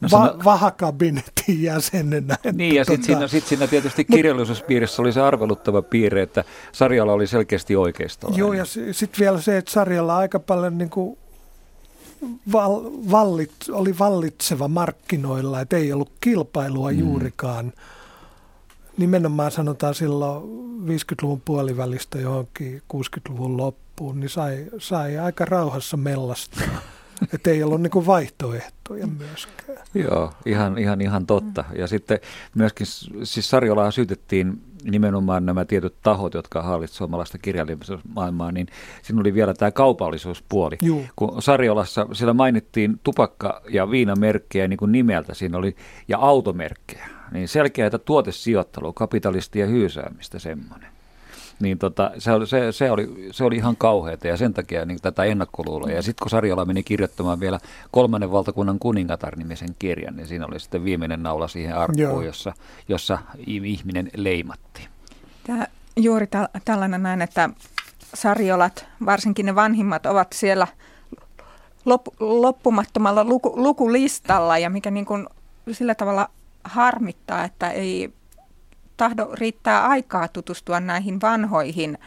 [0.00, 0.44] No, Va- sano...
[0.44, 2.36] vahakabinetin jäsenenä.
[2.52, 3.06] Niin, ja sitten tota...
[3.06, 8.30] siinä, sit siinä tietysti kirjallisuuspiirissä oli se arveluttava piirre, että sarjalla oli selkeästi oikeistoa.
[8.36, 11.18] Joo, ja sitten vielä se, että sarjalla aika paljon niin kuin
[12.52, 16.98] val, vallit, oli vallitseva markkinoilla, että ei ollut kilpailua mm.
[16.98, 17.72] juurikaan.
[18.98, 20.42] Nimenomaan sanotaan silloin
[20.86, 26.68] 50-luvun puolivälistä johonkin 60-luvun loppuun, niin sai, sai aika rauhassa mellastaa.
[27.34, 29.78] Että ei ollut niin vaihtoehtoja myöskään.
[29.94, 31.64] Joo, ihan, ihan, ihan totta.
[31.76, 32.18] Ja sitten
[32.54, 32.86] myöskin,
[33.22, 38.66] siis Sarjolaa syytettiin nimenomaan nämä tietyt tahot, jotka hallitsivat suomalaista kirjallisuusmaailmaa, niin
[39.02, 40.78] siinä oli vielä tämä kaupallisuuspuoli.
[40.82, 41.04] Juu.
[41.16, 45.76] Kun Sarjolassa siellä mainittiin tupakka- ja viinamerkkejä niin kuin nimeltä, siinä oli,
[46.08, 50.98] ja automerkkejä, niin selkeää tuotesijoittelua, kapitalistia ja hyysäämistä semmoinen
[51.60, 54.98] niin tota, se, oli, se, se, oli, se oli ihan kauheata ja sen takia niin
[55.02, 55.90] tätä ennakkoluuloa.
[55.90, 57.60] Ja sitten kun Sarjola meni kirjoittamaan vielä
[57.90, 62.52] kolmannen valtakunnan kuningatar-nimisen kirjan, niin siinä oli sitten viimeinen naula siihen arkkuun, jossa,
[62.88, 64.88] jossa ihminen leimatti.
[65.46, 67.50] Tämä, juuri täl, tällainen näin, että
[68.14, 70.66] Sarjolat, varsinkin ne vanhimmat, ovat siellä
[71.84, 75.26] lop, loppumattomalla luku, lukulistalla ja mikä niin kuin
[75.72, 76.30] sillä tavalla
[76.68, 78.12] harmittaa, että ei
[78.96, 81.98] tahdo riittää aikaa tutustua näihin vanhoihin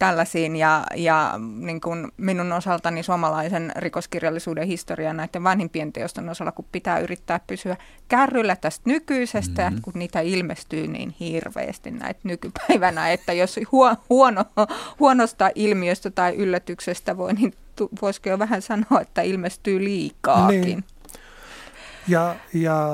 [0.00, 6.64] tällaisiin ja, ja niin kuin minun osaltani suomalaisen rikoskirjallisuuden historian näiden vanhimpien teosten osalla, kun
[6.72, 7.76] pitää yrittää pysyä
[8.08, 9.82] kärryllä tästä nykyisestä, mm-hmm.
[9.82, 14.44] kun niitä ilmestyy niin hirveästi näitä nykypäivänä, että jos huo, huono,
[15.00, 17.54] huonosta ilmiöstä tai yllätyksestä voi, niin
[18.02, 20.60] voisiko jo vähän sanoa, että ilmestyy liikaakin.
[20.60, 20.84] Niin.
[22.08, 22.88] Ja, ja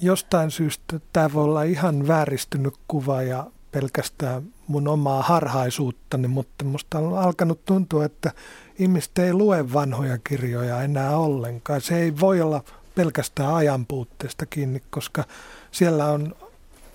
[0.00, 6.98] jostain syystä tämä voi olla ihan vääristynyt kuva ja pelkästään mun omaa harhaisuuttani, mutta musta
[6.98, 8.32] on alkanut tuntua, että
[8.78, 11.80] ihmiset ei lue vanhoja kirjoja enää ollenkaan.
[11.80, 15.24] Se ei voi olla pelkästään ajanpuutteesta kiinni, koska
[15.70, 16.36] siellä on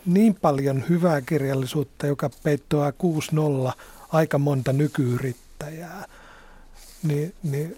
[0.05, 2.93] niin paljon hyvää kirjallisuutta, joka peittoaa
[3.69, 3.71] 6-0
[4.09, 6.05] aika monta nykyyrittäjää.
[7.03, 7.77] Niin, niin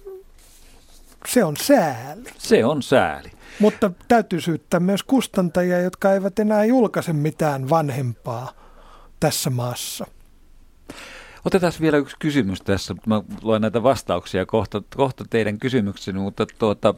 [1.27, 2.23] se on sääli.
[2.37, 3.31] Se on sääli.
[3.59, 8.51] Mutta täytyy syyttää myös kustantajia, jotka eivät enää julkaise mitään vanhempaa
[9.19, 10.05] tässä maassa.
[11.45, 12.95] Otetaan vielä yksi kysymys tässä.
[13.05, 16.95] Mä luen näitä vastauksia kohta, kohta teidän kysymykseni, mutta tuota,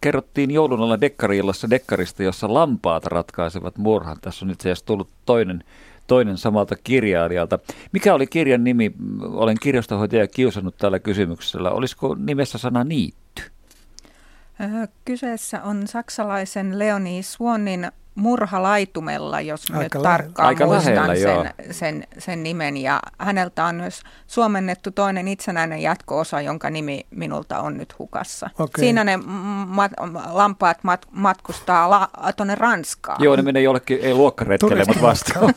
[0.00, 4.16] kerrottiin joulun alla Dekkariillassa Dekkarista, jossa lampaat ratkaisevat murhan.
[4.20, 5.64] Tässä on itse asiassa tullut toinen,
[6.06, 7.58] toinen samalta kirjailijalta.
[7.92, 8.92] Mikä oli kirjan nimi?
[9.22, 11.70] Olen kirjastohoitaja kiusannut tällä kysymyksellä.
[11.70, 13.42] Olisiko nimessä sana niitty?
[15.04, 21.70] Kyseessä on saksalaisen Leonie Swannin murha laitumella, jos Aika nyt tarkkaan Aika muistan lähellä, sen,
[21.70, 22.76] sen, sen nimen.
[22.76, 28.50] Ja häneltä on myös suomennettu toinen itsenäinen jatko-osa, jonka nimi minulta on nyt hukassa.
[28.58, 28.80] Okay.
[28.80, 29.16] Siinä ne
[29.66, 33.22] mat- lampaat mat- matkustaa la- tuonne Ranskaan.
[33.24, 35.54] Joo, ne menee jollekin, ei luokkaretkelle, mutta vastaan.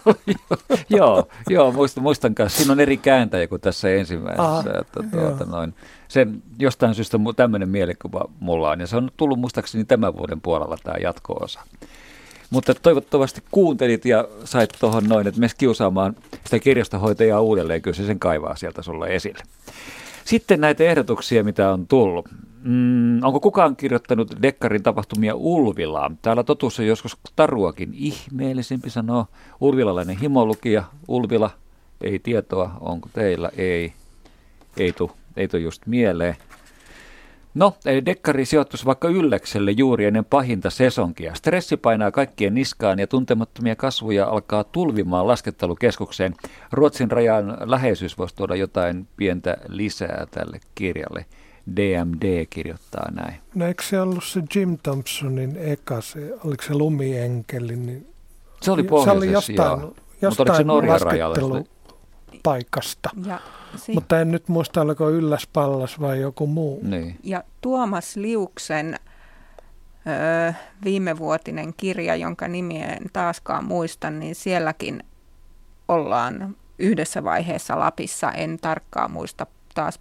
[0.90, 2.58] joo, joo muistan, muistan kanssa.
[2.58, 4.44] Siinä on eri kääntäjä kuin tässä ensimmäisessä.
[4.44, 5.74] Aha, että, tuota, noin.
[6.08, 10.78] Sen jostain syystä tämmöinen mielikuva mulla on, ja se on tullut muistaakseni tämän vuoden puolella
[10.84, 11.62] tämä jatko-osa.
[12.50, 18.06] Mutta toivottavasti kuuntelit ja sait tuohon noin, että mes kiusaamaan sitä kirjastohoitajaa uudelleen, kyllä se
[18.06, 19.44] sen kaivaa sieltä sulle esille.
[20.26, 22.30] Sitten näitä ehdotuksia, mitä on tullut.
[22.64, 26.18] Mm, onko kukaan kirjoittanut Dekkarin tapahtumia Ulvilaan?
[26.22, 29.26] Täällä totuus on joskus taruakin ihmeellisempi sanoo.
[29.62, 31.50] Ulvilalainen himolukija, Ulvila,
[32.02, 33.94] ei tietoa, onko teillä, ei,
[34.78, 36.36] ei tu, ei tu just mieleen.
[37.56, 41.36] No, eli dekkari sijoittuisi vaikka Yllekselle juuri ennen pahinta sesonkia.
[41.36, 46.36] Stressi painaa kaikkien niskaan ja tuntemattomia kasvuja alkaa tulvimaan laskettelukeskukseen.
[46.72, 51.26] Ruotsin rajan läheisyys voisi tuoda jotain pientä lisää tälle kirjalle.
[51.76, 53.36] DMD kirjoittaa näin.
[53.56, 57.76] No eikö se ollut se Jim Thompsonin eka, se, oliko se lumienkeli?
[57.76, 58.08] Niin
[58.62, 59.94] se oli pohjoisessa, se oli jostain, joo.
[60.22, 61.64] jostain Mutta se Norjan rajalla?
[62.44, 63.10] paikasta.
[63.26, 63.40] Ja
[63.78, 66.80] si- Mutta en nyt muista, oliko Ylläs Pallas vai joku muu.
[66.84, 67.20] Niin.
[67.24, 69.00] Ja Tuomas Liuksen
[70.50, 75.04] ö, viimevuotinen kirja, jonka nimiä en taaskaan muista, niin sielläkin
[75.88, 78.32] ollaan yhdessä vaiheessa Lapissa.
[78.32, 80.00] En tarkkaan muista taas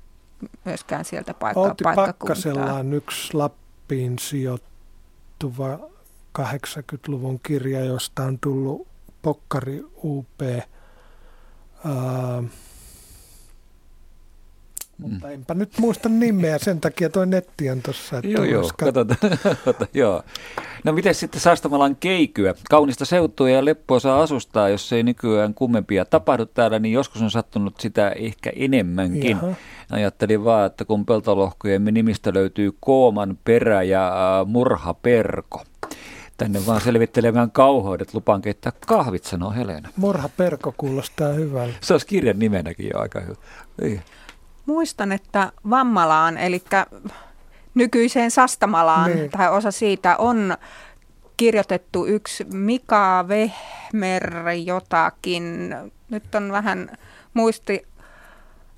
[0.65, 5.79] myöskään sieltä paikka, Outi Pakkasella on yksi Lappiin sijoittuva
[6.39, 8.87] 80-luvun kirja, josta on tullut
[9.23, 10.41] Pokkari UP.
[11.85, 12.45] Uh,
[14.99, 15.33] mutta mm.
[15.33, 18.21] enpä nyt muista nimeä, sen takia toi netti on tuossa.
[18.25, 19.39] Joo, joo, katsotaan.
[19.95, 20.23] joo.
[20.85, 22.55] No miten sitten Sastamalan keikyä?
[22.71, 27.81] Kaunista seutua ja leppoa asustaa, jos ei nykyään kummempia tapahdu täällä, niin joskus on sattunut
[27.81, 29.31] sitä ehkä enemmänkin.
[29.31, 29.55] Jaha.
[29.91, 35.63] Ajattelin vaan, että kun peltolohkojen nimistä löytyy Kooman perä ja äh, murhaperko.
[36.37, 39.89] Tänne vaan selvittelemään kauheudet, lupaan keittää kahvit, sanoo Helena.
[39.97, 41.75] Murhaperko kuulostaa hyvältä.
[41.81, 43.35] Se olisi kirjan nimenäkin jo aika hyvä.
[43.83, 44.03] Niin.
[44.67, 46.63] Muistan, että Vammalaan, eli
[47.75, 49.31] nykyiseen Sastamalaan, niin.
[49.31, 50.57] tai osa siitä on
[51.37, 55.75] kirjoitettu yksi Mika Vehmer jotakin.
[56.11, 56.91] Nyt on vähän
[57.35, 57.87] muisti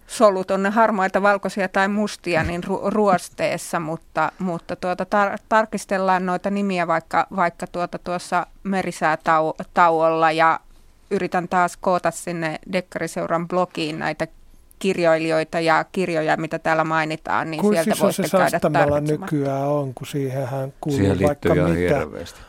[0.07, 6.27] solut on ne harmaita, valkoisia tai mustia niin ru- ruosteessa, mutta, mutta tuota, tar- tarkistellaan
[6.27, 10.61] noita nimiä vaikka, vaikka tuota tuossa merisäätauolla ja
[11.11, 14.27] yritän taas koota sinne Dekkariseuran blogiin näitä
[14.79, 19.05] kirjoilijoita ja kirjoja, mitä täällä mainitaan, niin Kuin sieltä siis voitte se käydä tarkitsemaan.
[19.05, 21.99] nykyään on, kun siihenhän kuuluu siihen vaikka mitä.
[21.99, 22.41] Hirveästi.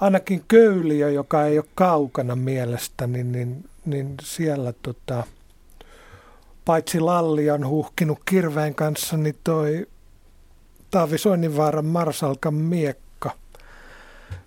[0.00, 5.24] Ainakin Köyliö, joka ei ole kaukana mielestäni, niin, niin, niin siellä tota,
[6.64, 9.86] paitsi Lalli on huhkinut kirveen kanssa, niin toi
[10.90, 13.30] Taavi Soininvaaran Marsalkan miekka,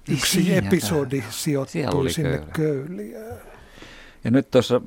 [0.09, 3.52] yksi Siinä episodi sijoittui sinne Köyliöön.
[4.23, 4.81] Ja nyt tuossa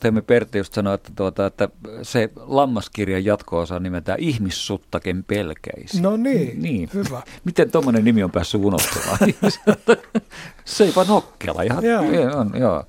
[0.00, 1.68] Teemme Pertti just sanoi, että, tuota, että
[2.02, 6.02] se lammaskirjan jatko-osa nimetään Ihmissuttaken pelkäisi.
[6.02, 6.90] No niin, niin.
[6.94, 7.22] hyvä.
[7.44, 9.18] Miten tuommoinen nimi on päässyt unohtumaan?
[10.64, 12.36] Seipä nokkela, ihan, joo.
[12.36, 12.84] On, joo.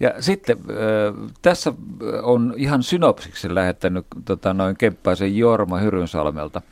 [0.00, 0.58] Ja sitten
[1.42, 1.72] tässä
[2.22, 6.62] on ihan synopsiksi lähettänyt tota, noin Kemppaisen Jorma Hyrynsalmelta.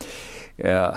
[0.65, 0.93] Ja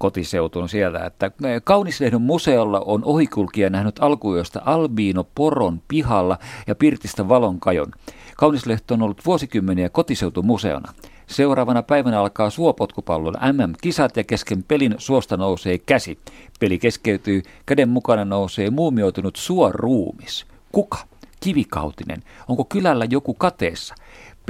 [0.00, 1.30] kotiseutuun sieltä, että
[1.64, 7.92] Kaunislehden museolla on ohikulkija nähnyt alkuyöstä albiino poron pihalla ja pirtistä valonkajon.
[8.36, 10.92] Kaunislehto on ollut vuosikymmeniä kotiseutumuseona.
[11.26, 16.18] Seuraavana päivänä alkaa suopotkupallon MM-kisat ja kesken pelin suosta nousee käsi.
[16.60, 20.46] Peli keskeytyy, käden mukana nousee muumioitunut suoruumis.
[20.72, 20.98] Kuka?
[21.40, 22.22] Kivikautinen.
[22.48, 23.94] Onko kylällä joku kateessa?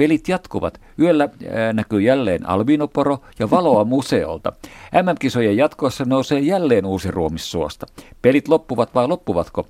[0.01, 0.81] Pelit jatkuvat.
[0.99, 1.29] Yöllä
[1.73, 4.53] näkyy jälleen albinoporo ja valoa museolta.
[4.93, 7.85] MM-kisojen jatkossa nousee jälleen uusi ruumis suosta.
[8.21, 9.67] Pelit loppuvat vai loppuvatko?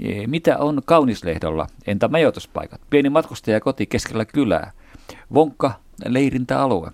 [0.00, 1.66] E, mitä on Kaunislehdolla?
[1.86, 2.80] Entä majoituspaikat?
[2.90, 4.72] Pieni matkustajakoti keskellä kylää.
[5.34, 5.72] Vonkka
[6.06, 6.90] leirintäalue.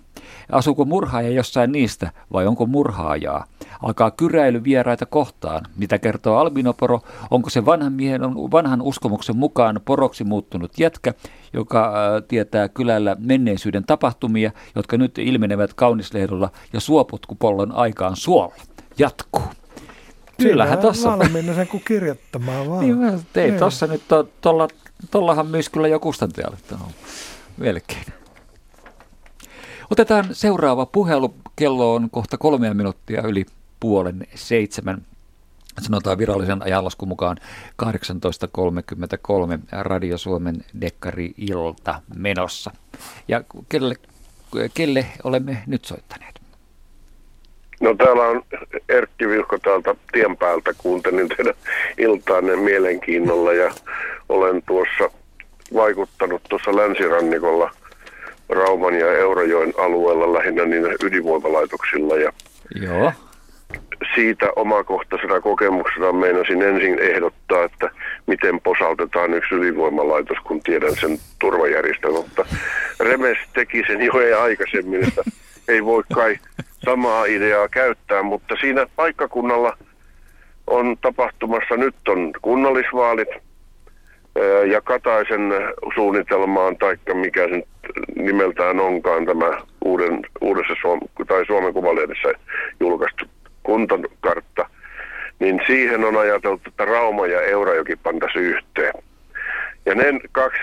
[0.51, 3.45] Asuuko murhaaja jossain niistä vai onko murhaajaa?
[3.81, 5.65] Alkaa kyräily vieraita kohtaan.
[5.77, 7.01] Mitä kertoo albinoporo?
[7.31, 11.13] Onko se vanhan, miehen, vanhan uskomuksen mukaan poroksi muuttunut jätkä,
[11.53, 18.55] joka äh, tietää kylällä menneisyyden tapahtumia, jotka nyt ilmenevät kaunislehdolla ja suoputkupollon aikaan suolla?
[18.97, 19.43] Jatkuu.
[20.37, 21.17] Kyllähän tuossa.
[21.17, 22.79] Valmiina sen kuin kirjoittamaan vaan.
[22.79, 23.59] niin, tein niin.
[23.59, 24.01] tuossa nyt,
[25.11, 26.57] tuollahan to, myös kyllä jo kustantajalle.
[27.57, 28.18] Melkein.
[29.91, 31.33] Otetaan seuraava puhelu.
[31.55, 33.45] Kello on kohta kolmea minuuttia yli
[33.79, 35.01] puolen seitsemän.
[35.81, 37.37] Sanotaan virallisen ajanlaskun mukaan
[37.83, 37.87] 18.33
[39.71, 42.71] Radio Suomen Dekkari-ilta menossa.
[43.27, 43.95] Ja kelle,
[44.73, 46.41] kelle olemme nyt soittaneet?
[47.81, 48.43] No täällä on
[48.89, 50.73] Erkki Vilkko täältä tien päältä.
[50.77, 51.53] Kuuntelin teidän
[51.97, 53.71] iltaanne mielenkiinnolla ja
[54.29, 55.11] olen tuossa
[55.73, 57.71] vaikuttanut tuossa länsirannikolla
[58.49, 62.15] Rauman ja Eurajoen alueella lähinnä niin ydinvoimalaitoksilla.
[62.15, 62.31] Ja
[62.81, 63.13] Joo.
[64.15, 67.89] Siitä omakohtaisena kokemuksena meinasin ensin ehdottaa, että
[68.27, 72.17] miten posautetaan yksi ydinvoimalaitos, kun tiedän sen turvajärjestelmä.
[72.17, 72.45] Mutta
[72.99, 75.23] Remes teki sen jo ei aikaisemmin, että
[75.67, 76.39] ei voi kai
[76.85, 79.77] samaa ideaa käyttää, mutta siinä paikkakunnalla
[80.67, 83.29] on tapahtumassa, nyt on kunnallisvaalit–
[84.71, 85.51] ja Kataisen
[85.95, 87.63] suunnitelmaan, taikka mikä sen
[88.15, 92.33] nimeltään onkaan tämä uuden, uudessa Suom- tai Suomen Kuvalehdessä
[92.79, 93.25] julkaistu
[93.63, 94.69] kuntokartta,
[95.39, 98.93] niin siihen on ajateltu, että Rauma ja Eurajoki pantaisi yhteen.
[99.85, 100.61] Ja ne kaksi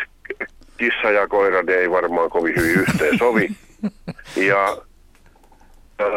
[0.76, 3.48] kissa ja koira, ne ei varmaan kovin hyvin yhteen sovi.
[4.36, 4.76] Ja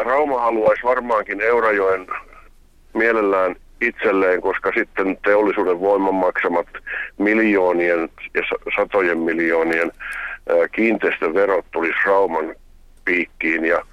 [0.03, 2.07] Rauma haluaisi varmaankin Eurajoen
[2.93, 6.67] mielellään itselleen, koska sitten teollisuuden voiman maksamat
[7.17, 8.41] miljoonien ja
[8.75, 9.91] satojen miljoonien
[10.71, 12.55] kiinteistöverot tulisi Rauman
[13.05, 13.85] piikkiin ja,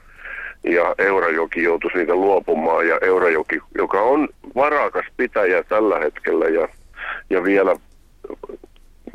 [0.64, 6.68] ja Eurajoki joutuisi niitä luopumaan ja Eurajoki, joka on varakas pitäjä tällä hetkellä ja,
[7.30, 7.76] ja vielä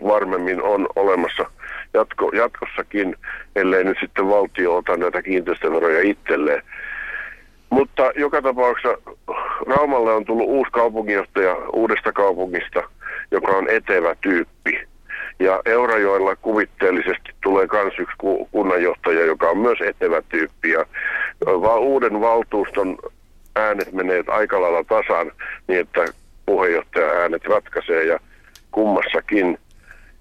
[0.03, 1.45] varmemmin on olemassa
[1.93, 3.15] jatko, jatkossakin,
[3.55, 6.63] ellei nyt sitten valtio ota näitä kiinteistöveroja itselleen.
[7.69, 8.97] Mutta joka tapauksessa
[9.67, 12.83] Raumalle on tullut uusi kaupunginjohtaja uudesta kaupungista,
[13.31, 14.90] joka on etevä tyyppi.
[15.41, 18.15] Ja Eurajoella kuvitteellisesti tulee myös yksi
[18.51, 20.69] kunnanjohtaja, joka on myös etevä tyyppi.
[20.69, 20.85] Ja
[21.79, 22.97] uuden valtuuston
[23.55, 25.31] äänet menee aika lailla tasan
[25.67, 26.05] niin, että
[26.45, 28.19] puheenjohtaja äänet ratkaisee ja
[28.71, 29.57] kummassakin.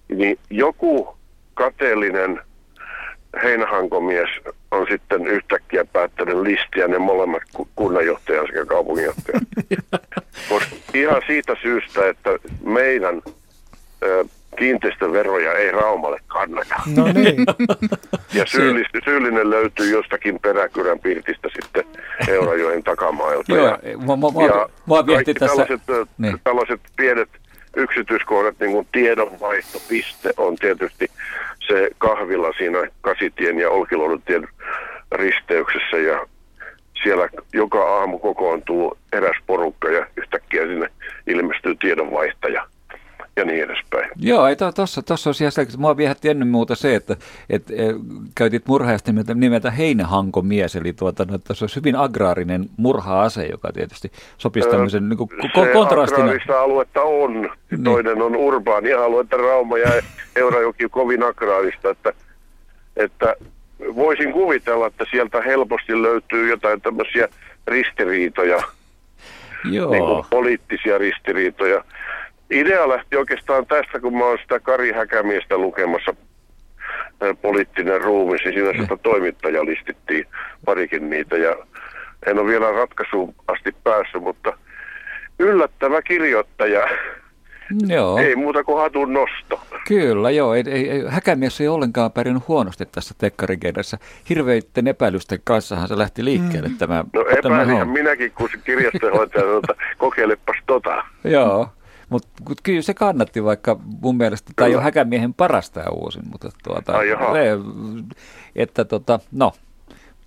[0.08, 1.16] Niin joku
[1.54, 2.40] kateellinen
[3.42, 4.28] heinähankomies
[4.70, 7.42] on sitten yhtäkkiä päättänyt listiä ne molemmat
[7.76, 9.46] kunnanjohtajan sekä kaupunginjohtajan.
[10.48, 12.30] Koska ihan siitä syystä, että
[12.64, 13.22] meidän
[14.58, 16.74] kiinteistöveroja ei Raumalle kannata.
[16.96, 17.36] No niin.
[18.34, 21.84] Ja syyllis, syyllinen löytyy jostakin peräkyrän pirtistä sitten
[22.28, 23.52] Eurajoen takamailta.
[23.54, 25.56] Joo, ja, mua, mua, mua, ja mua kaikki tässä.
[25.56, 26.06] tällaiset, Niin.
[26.18, 26.40] niin.
[26.44, 27.28] tällaiset pienet
[27.76, 31.10] yksityiskohdat, niin kuin tiedonvaihtopiste on tietysti
[31.68, 34.22] se kahvila siinä Kasitien ja Olkiluodon
[35.12, 36.26] risteyksessä ja
[37.02, 40.90] siellä joka aamu kokoontuu eräs porukka ja yhtäkkiä sinne
[41.26, 42.66] ilmestyy tiedonvaihtaja
[43.40, 44.10] ja niin edespäin.
[44.16, 45.80] Joo, ei tuossa tossa olisi ihan selkeästi.
[45.80, 47.16] Mua viehätti ennen muuta se, että
[47.50, 47.74] et, e,
[48.34, 54.12] käytit murhaajasta nimeltä, nimeltä heinähankomies, eli tuota, no, tässä olisi hyvin agraarinen murha-ase, joka tietysti
[54.38, 56.22] sopisi tämmöisen niin kuin, ko- Se kontrastina.
[56.22, 57.84] agraarista aluetta on, Niin.
[57.84, 59.90] toinen on urbaania aluetta, Rauma ja
[60.36, 62.12] Eurajoki kovin agraarista, että,
[62.96, 63.34] että
[63.94, 67.28] voisin kuvitella, että sieltä helposti löytyy jotain tämmöisiä
[67.66, 68.58] ristiriitoja,
[69.64, 69.90] Joo.
[69.90, 71.84] niin kuin poliittisia ristiriitoja.
[72.50, 76.14] Idea lähti oikeastaan tästä, kun mä oon sitä Kari Häkämiestä lukemassa
[77.42, 80.26] poliittinen ruumis, niin siinä sitä toimittaja listittiin
[80.64, 81.56] parikin niitä ja
[82.26, 84.52] en ole vielä ratkaisuun asti päässyt, mutta
[85.38, 86.88] yllättävä kirjoittaja.
[87.86, 88.18] Joo.
[88.18, 89.60] Ei muuta kuin hatun nosto.
[89.88, 90.54] Kyllä, joo.
[90.54, 93.98] Ei, ei, ei, Häkämies ei ollenkaan pärjännyt huonosti tässä tekkarikenessä.
[94.28, 96.78] Hirveitten epäilysten kanssahan se lähti liikkeelle mm.
[96.78, 97.04] tämä.
[97.12, 97.24] No
[97.66, 97.84] homma.
[97.84, 101.04] minäkin, kun se kirjastonhoitaja sanoi, että kokeilepas tota.
[101.24, 101.68] Joo,
[102.10, 102.28] mutta
[102.62, 106.96] kyllä se kannatti, vaikka mun mielestä tämä ei ole Häkämiehen parasta ja uusin, mutta tuota,
[106.96, 107.32] Ai jaha.
[107.32, 107.50] se,
[108.56, 109.52] että tota, no,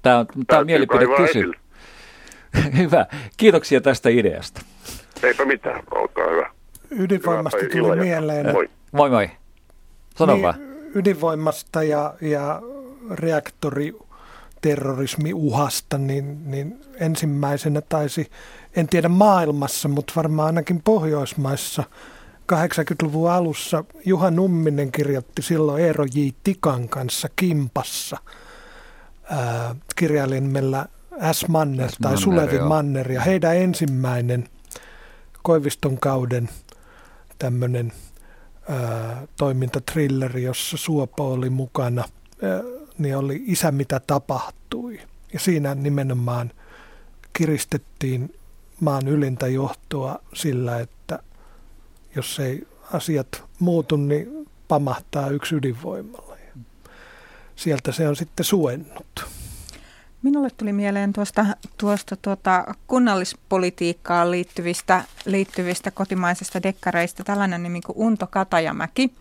[0.02, 1.40] tämä on, tää on Täytyy mielipide kaivaa kysy.
[1.40, 1.56] esille.
[2.78, 3.06] Hyvä,
[3.38, 4.62] kiitoksia tästä ideasta.
[5.24, 6.50] Eipä mitään, olkaa hyvä.
[7.00, 8.06] Ydinvoimasta tuli illanjatkoa.
[8.06, 8.70] mieleen, Moi.
[8.92, 9.30] Moi moi,
[10.16, 10.56] sano niin, vaan.
[10.96, 12.62] ydinvoimasta ja, ja
[14.64, 18.32] reaktoriterrorismiuhasta, niin, niin ensimmäisenä taisi,
[18.76, 21.84] en tiedä maailmassa, mutta varmaan ainakin Pohjoismaissa
[22.54, 26.20] 80-luvun alussa Juha Numminen kirjoitti silloin Eero J.
[26.44, 28.18] Tikan kanssa Kimpassa
[29.24, 30.86] ää, kirjailijan nimellä
[31.32, 31.48] S.
[31.48, 31.98] Manner S.
[32.02, 32.68] tai Manner, Sulevi joo.
[32.68, 34.50] Manner ja heidän ensimmäinen
[35.44, 36.50] Koiviston kauden
[37.40, 37.92] tämmöinen
[39.38, 42.04] toimintatrilleri, jossa Suopo oli mukana,
[42.44, 45.00] ää, niin oli Isä mitä tapahtui.
[45.34, 46.52] Ja siinä nimenomaan
[47.34, 48.36] kiristettiin
[48.80, 51.20] maan ylintä johtoa sillä, että
[52.16, 56.36] jos ei asiat muutu, niin pamahtaa yksi ydinvoimalla.
[56.38, 56.62] Ja
[57.56, 59.26] sieltä se on sitten suennut.
[60.24, 61.46] Minulle tuli mieleen tuosta,
[61.78, 69.14] tuosta tuota kunnallispolitiikkaan liittyvistä, liittyvistä kotimaisista dekkareista tällainen nimi kuin Unto Katajamäki,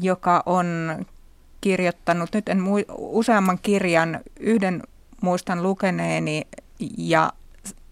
[0.00, 0.66] joka on
[1.60, 4.82] kirjoittanut nyt en mui, useamman kirjan, yhden
[5.22, 6.46] muistan lukeneeni
[6.98, 7.32] ja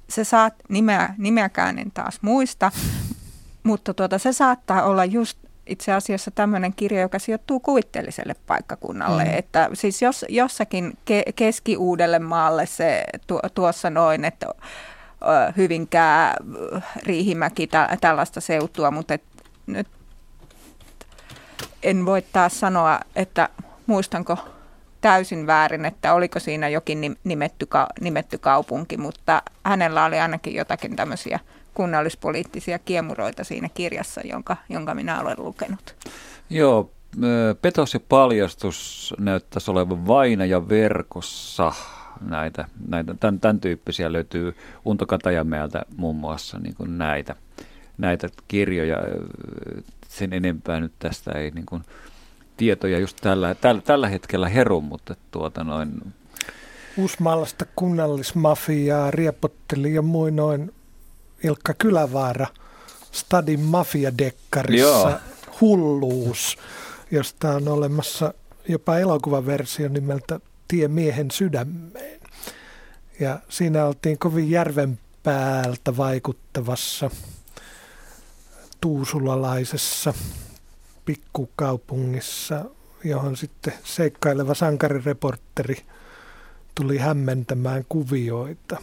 [0.09, 2.73] se saat, nimeä, nimeäkään en taas muista,
[3.63, 9.25] mutta tuota, se saattaa olla just itse asiassa tämmöinen kirja, joka sijoittuu kuvitteelliselle paikkakunnalle.
[9.25, 9.31] Mm.
[9.35, 16.37] Että siis jos, jossakin ke, Keski-Uudellemaalle se tu, tuossa noin, että ö, Hyvinkää,
[17.03, 19.23] Riihimäki, tä, tällaista seutua, mutta et,
[19.67, 19.89] nyt
[21.87, 23.49] en voi taas sanoa, että
[23.87, 24.39] muistanko
[25.01, 27.67] täysin väärin, että oliko siinä jokin nimetty,
[28.01, 31.41] nimetty kaupunki, mutta hänellä oli ainakin jotakin tämmöisiä
[31.75, 35.97] kunnallispoliittisia kiemuroita siinä kirjassa, jonka, jonka minä olen lukenut.
[36.51, 36.91] Joo,
[37.63, 41.73] petos ja paljastus näyttäisi olevan vaina ja verkossa.
[42.21, 47.37] Näitä, näitä tämän, tämän tyyppisiä löytyy Unto Katajamäeltä muun muassa niin kuin näitä,
[47.99, 48.97] näitä kirjoja.
[50.19, 51.83] Sen enempää nyt tästä ei niin kuin,
[52.57, 56.15] tietoja just tällä, tällä, tällä hetkellä heru, mutta tuota noin...
[56.97, 60.75] Uusmaalaista kunnallismafiaa riepotteli jo muinoin
[61.45, 62.47] Ilkka Kylävaara
[63.13, 65.21] Stadin mafiadekkarissa
[65.61, 66.59] Hulluus,
[67.11, 68.35] josta on olemassa
[68.69, 72.21] jopa elokuvaversio nimeltä Tie miehen sydämeen.
[73.21, 77.11] Ja siinä oltiin kovin järven päältä vaikuttavassa
[78.81, 80.15] tuusulalaisessa
[81.05, 82.65] pikkukaupungissa,
[83.05, 85.77] johon sitten seikkaileva sankarireportteri
[86.75, 88.77] tuli hämmentämään kuvioita.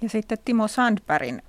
[0.00, 1.42] Ja sitten Timo Sandbergin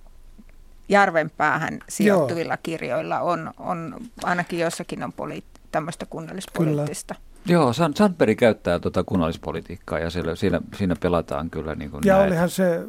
[0.89, 2.59] Järvenpäähän sijoittuvilla Joo.
[2.63, 7.15] kirjoilla on, on, ainakin jossakin on poli, tämmöistä kunnallispoliittista.
[7.15, 7.25] Kyllä.
[7.47, 12.27] Joo, Sandberg käyttää tuota kunnallispolitiikkaa ja siellä, siinä, siinä pelataan kyllä niin kuin Ja näin.
[12.27, 12.79] olihan se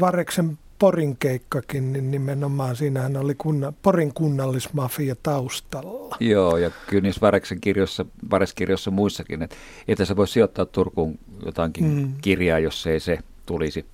[0.00, 6.16] Vareksen Porin keikkakin, niin nimenomaan siinähän oli kunna, Porin kunnallismafia taustalla.
[6.20, 9.56] Joo, ja kyllä niissä Vareksen kirjoissa, Vareskirjoissa muissakin, että
[9.88, 12.12] että se voi sijoittaa Turkuun jotakin mm.
[12.20, 13.86] kirjaa, jos ei se tulisi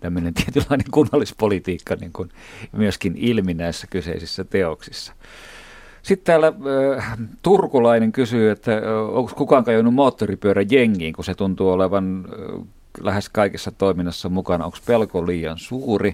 [0.00, 2.28] tämmöinen tietynlainen kunnallispolitiikka niin kuin
[2.72, 5.12] myöskin ilmi näissä kyseisissä teoksissa.
[6.02, 6.52] Sitten täällä
[6.96, 8.82] äh, Turkulainen kysyy, että äh,
[9.12, 12.66] onko kukaan kajonnut moottoripyörä jengiin, kun se tuntuu olevan äh,
[13.00, 14.64] lähes kaikessa toiminnassa mukana.
[14.64, 16.12] Onko pelko liian suuri?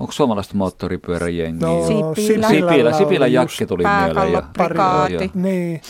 [0.00, 1.68] Onko suomalaista moottoripyöräjengiä?
[1.68, 2.48] No, Sipilä.
[2.48, 4.32] Sipilä, Sipilä Jakki tuli mieleen.
[4.32, 4.42] Jo.
[4.52, 5.30] Prikaati.
[5.34, 5.80] Niin.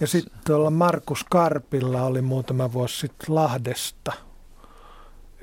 [0.00, 4.12] Ja sitten tuolla Markus Karpilla oli muutama vuosi sitten Lahdesta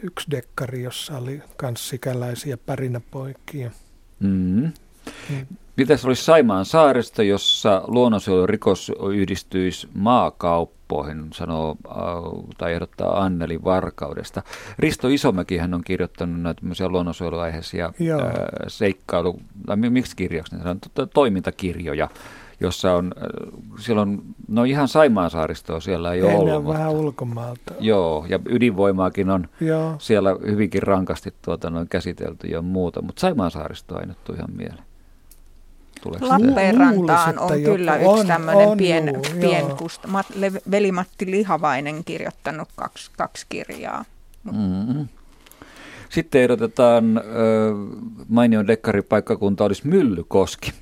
[0.04, 3.72] yksi dekkari, jossa oli myös sikäläisiä pärinäpoikia.
[4.20, 4.72] Mm.
[5.30, 5.48] Mm.
[5.80, 11.96] Mitäs olisi Saimaan saaristo, jossa luonnonsuojelurikos yhdistyisi maakauppoihin, sanoo äh,
[12.58, 14.44] tai ehdottaa Anneli Varkaudesta.
[14.80, 17.94] Risto Isomäki hän on kirjoittanut näitä luonnonsuojeluaiheisia äh,
[18.68, 22.10] seikkailu, tai miksi kirjaksi ne sanoo, toimintakirjoja
[22.62, 23.24] jossa on, äh,
[23.80, 26.74] siellä on, no ihan Saimaan saaristoa siellä ei, ei ole ollut.
[26.74, 27.74] vähän ulkomaalta.
[27.80, 29.96] Joo, ja ydinvoimaakin on Joo.
[30.00, 34.52] siellä hyvinkin rankasti tuota, noin käsitelty ja muuta, mutta Saimaan saaristoa ei nyt tule ihan
[34.58, 34.89] mieleen.
[36.06, 42.70] Lappeenrantaan on kyllä on, yksi tämmöinen pien, juu, pien kust, Mat, Le, veli-Matti Lihavainen kirjoittanut
[42.76, 44.06] kaksi, kaksi kirjaa.
[44.44, 45.08] Mm-hmm.
[46.10, 47.24] Sitten ehdotetaan, äh,
[48.28, 50.74] mainion dekkaripaikkakunta olisi Myllykoski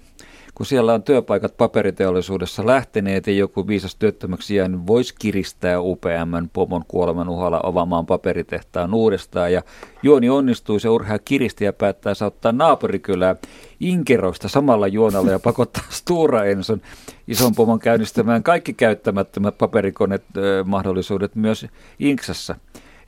[0.57, 6.83] kun siellä on työpaikat paperiteollisuudessa lähteneet ja joku viisas työttömäksi jäänyt, voisi kiristää UPM pomon
[6.87, 9.53] kuoleman uhalla ovamaan paperitehtaan uudestaan.
[9.53, 9.61] Ja
[10.03, 13.35] juoni onnistuu, se urhea kiristi ja päättää saattaa naapurikylää
[13.79, 16.81] inkeroista samalla juonalla ja pakottaa Stura Enson
[17.27, 20.23] ison pomon käynnistämään kaikki käyttämättömät paperikonet
[20.65, 21.65] mahdollisuudet myös
[21.99, 22.55] Inksassa.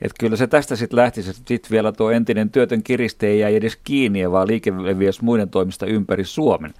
[0.02, 4.30] Että kyllä se tästä sitten lähti, sitten vielä tuo entinen työtön kiriste ei edes kiinni,
[4.30, 6.74] vaan liike leviäisi muiden toimista ympäri Suomen.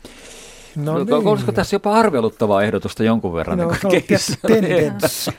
[0.76, 1.28] No, no niin.
[1.28, 3.58] Olisiko tässä jopa arveluttavaa ehdotusta jonkun verran?
[3.58, 4.04] No, niin
[4.46, 5.30] tendenssi.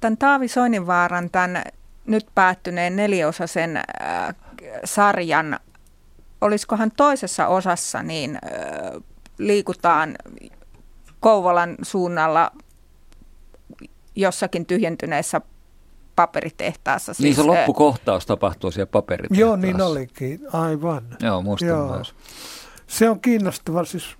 [0.00, 1.62] tämän Taavi Soininvaaran, tämän
[2.06, 3.80] nyt päättyneen neliosaisen
[4.84, 5.60] sarjan,
[6.40, 8.38] olisikohan toisessa osassa, niin
[9.38, 10.16] liikutaan
[11.20, 12.52] Kouvolan suunnalla
[14.16, 15.40] jossakin tyhjentyneessä
[16.16, 17.14] paperitehtaassa.
[17.14, 19.40] Siis, niin se loppukohtaus tapahtuu siellä paperitehtaassa.
[19.40, 21.02] Joo, niin olikin, aivan.
[21.20, 21.96] Joo, muistan Joo.
[21.96, 22.14] myös.
[22.90, 23.84] Se on kiinnostava.
[23.84, 24.16] Siis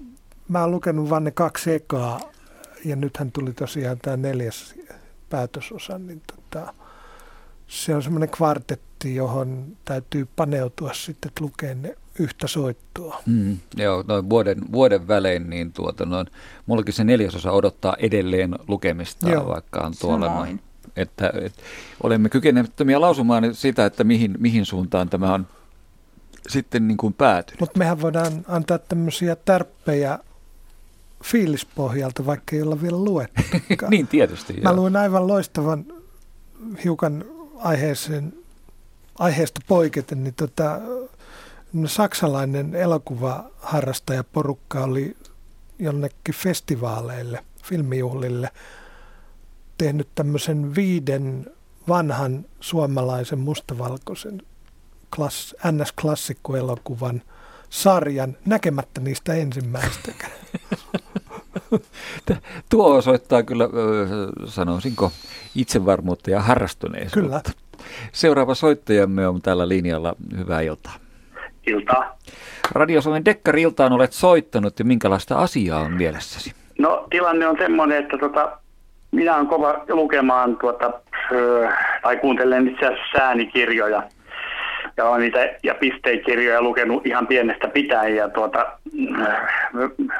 [0.48, 2.20] mä oon lukenut vain ne kaksi ekaa
[2.84, 4.74] ja nythän tuli tosiaan tämä neljäs
[5.30, 6.74] päätösosa, niin tota,
[7.66, 13.22] se on semmoinen kvartetti, johon täytyy paneutua sitten, että lukee ne yhtä soittoa.
[13.26, 16.26] Mm, joo, noin vuoden, vuoden välein, niin tuota, noin,
[16.66, 19.48] mullakin se neljäsosa odottaa edelleen lukemista, joo.
[19.48, 20.60] vaikka on tuolla noin.
[20.96, 21.62] Että, että
[22.02, 25.46] olemme kykenemättömiä lausumaan sitä, että mihin, mihin suuntaan tämä on
[26.48, 27.60] sitten niin kuin päätynyt.
[27.60, 30.18] Mutta mehän voidaan antaa tämmöisiä tärppejä
[31.24, 33.42] fiilispohjalta, vaikka ei olla vielä luettu.
[33.90, 34.52] niin tietysti.
[34.52, 35.84] Mä luin aivan loistavan
[36.84, 37.24] hiukan
[37.56, 38.32] aiheeseen,
[39.18, 40.80] aiheesta poiketen, niin tota,
[41.86, 45.16] saksalainen elokuvaharrastajaporukka oli
[45.78, 48.50] jonnekin festivaaleille, filmijuhlille
[49.78, 51.46] tehnyt tämmöisen viiden
[51.88, 54.42] vanhan suomalaisen mustavalkoisen
[55.16, 57.22] klass, NS-klassikkoelokuvan
[57.70, 60.32] sarjan näkemättä niistä ensimmäistäkään.
[62.70, 63.68] Tuo osoittaa kyllä,
[64.44, 65.12] sanoisinko,
[65.54, 67.20] itsevarmuutta ja harrastuneisuutta.
[67.20, 67.40] Kyllä.
[68.12, 70.14] Seuraava soittajamme on tällä linjalla.
[70.36, 70.94] Hyvää iltaa.
[71.66, 72.18] iltaa.
[72.72, 76.52] Radio Suomen Dekkari-iltaan olet soittanut ja minkälaista asiaa on mielessäsi?
[76.78, 78.58] No tilanne on semmoinen, että tota,
[79.10, 80.92] minä olen kova lukemaan tuota,
[82.02, 84.02] tai kuuntelen itse asiassa säänikirjoja–
[85.00, 88.66] ja olen niitä ja pisteikirjoja lukenut ihan pienestä pitäen ja tuota,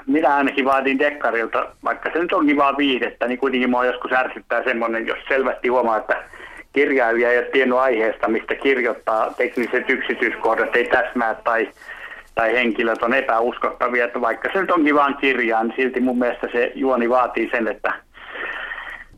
[0.07, 4.65] minä ainakin vaadin dekkarilta, vaikka se nyt onkin vaan viihdettä, niin kuitenkin mua joskus ärsyttää
[4.65, 6.17] semmoinen, jos selvästi huomaa, että
[6.73, 11.69] kirjailija ei ole tiennyt aiheesta, mistä kirjoittaa tekniset yksityiskohdat, ei täsmää tai,
[12.35, 16.49] tai henkilöt on epäuskottavia, että vaikka se nyt onkin vaan kirjaa, niin silti mun mielestä
[16.53, 17.93] se juoni vaatii sen, että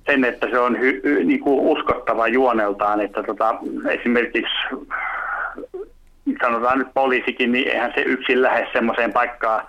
[0.06, 3.54] sen, että se on hy, hy, niin kuin uskottava juoneltaan, että tota,
[3.90, 4.54] esimerkiksi
[6.42, 9.66] sanotaan nyt poliisikin, niin eihän se yksin lähde semmoiseen paikkaan,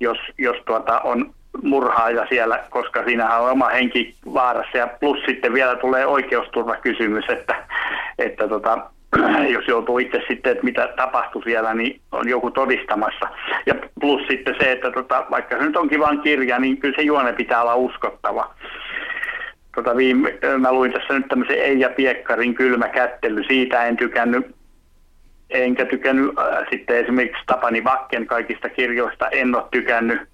[0.00, 5.54] jos, jos tuota on murhaaja siellä, koska siinähän on oma henki vaarassa ja plus sitten
[5.54, 7.54] vielä tulee oikeusturvakysymys, että,
[8.18, 8.90] että tota,
[9.54, 13.28] jos joutuu itse sitten, että mitä tapahtui siellä, niin on joku todistamassa.
[13.66, 17.02] Ja plus sitten se, että tota, vaikka se nyt onkin vain kirja, niin kyllä se
[17.02, 18.54] juone pitää olla uskottava.
[19.74, 24.46] Tota viime, mä luin tässä nyt tämmöisen Eija Piekkarin kylmä kättely, siitä en tykännyt
[25.52, 30.32] enkä tykännyt äh, sitten esimerkiksi Tapani Vakken kaikista kirjoista, en ole tykännyt.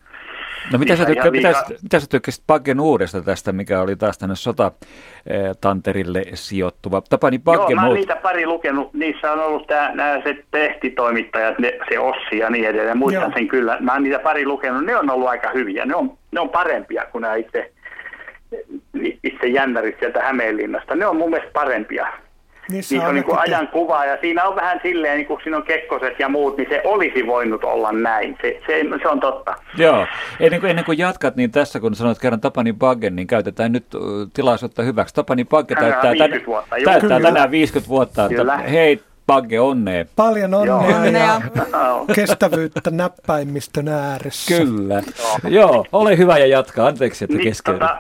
[0.73, 4.35] No mitä sä, tykkä, mitä, mitä sä tykkäsit Bakken uudesta tästä, mikä oli taas tänne
[4.37, 7.03] sotatanterille sijoittuva?
[7.11, 7.97] Tapani Bakken Joo, mä muut...
[7.97, 8.95] niitä pari lukenut.
[8.95, 12.99] Niissä on ollut tää, nämä se tehtitoimittajat, ne, se Ossi ja niin edelleen.
[12.99, 13.33] Muistan Joo.
[13.35, 13.77] sen kyllä.
[13.81, 14.85] Mä oon niitä pari lukenut.
[14.85, 15.87] Ne on ollut aika hyviä.
[15.87, 17.73] Ne on, ne on parempia kuin nämä itse,
[19.25, 20.95] itse jännärit sieltä Hämeenlinnasta.
[20.95, 22.07] Ne on mun mielestä parempia.
[22.71, 25.41] Niissä niin se on niin kuin ajan kuva ja siinä on vähän silleen, niin kuin
[25.43, 28.39] siinä on kekkoset ja muut, niin se olisi voinut olla näin.
[28.43, 29.55] Se, se, se on totta.
[29.77, 30.07] Joo.
[30.41, 33.87] Ennen kuin, ennen kuin jatkat, niin tässä kun sanoit kerran Tapani Baggen, niin käytetään nyt
[34.33, 35.15] tilaisuutta hyväksi.
[35.15, 36.13] Tapani Bagge täyttää,
[36.47, 38.29] vuotta, täyttää tänään 50 vuotta.
[38.29, 38.57] Kyllä.
[38.57, 40.05] Hei, Bagge, onnea.
[40.17, 41.13] Paljon onnea, onnea.
[41.25, 41.41] ja
[42.15, 44.57] kestävyyttä näppäimistön ääressä.
[44.57, 45.03] Kyllä.
[45.45, 46.87] Joo, Joo ole hyvä ja jatka.
[46.87, 47.97] Anteeksi, että niin, Tota,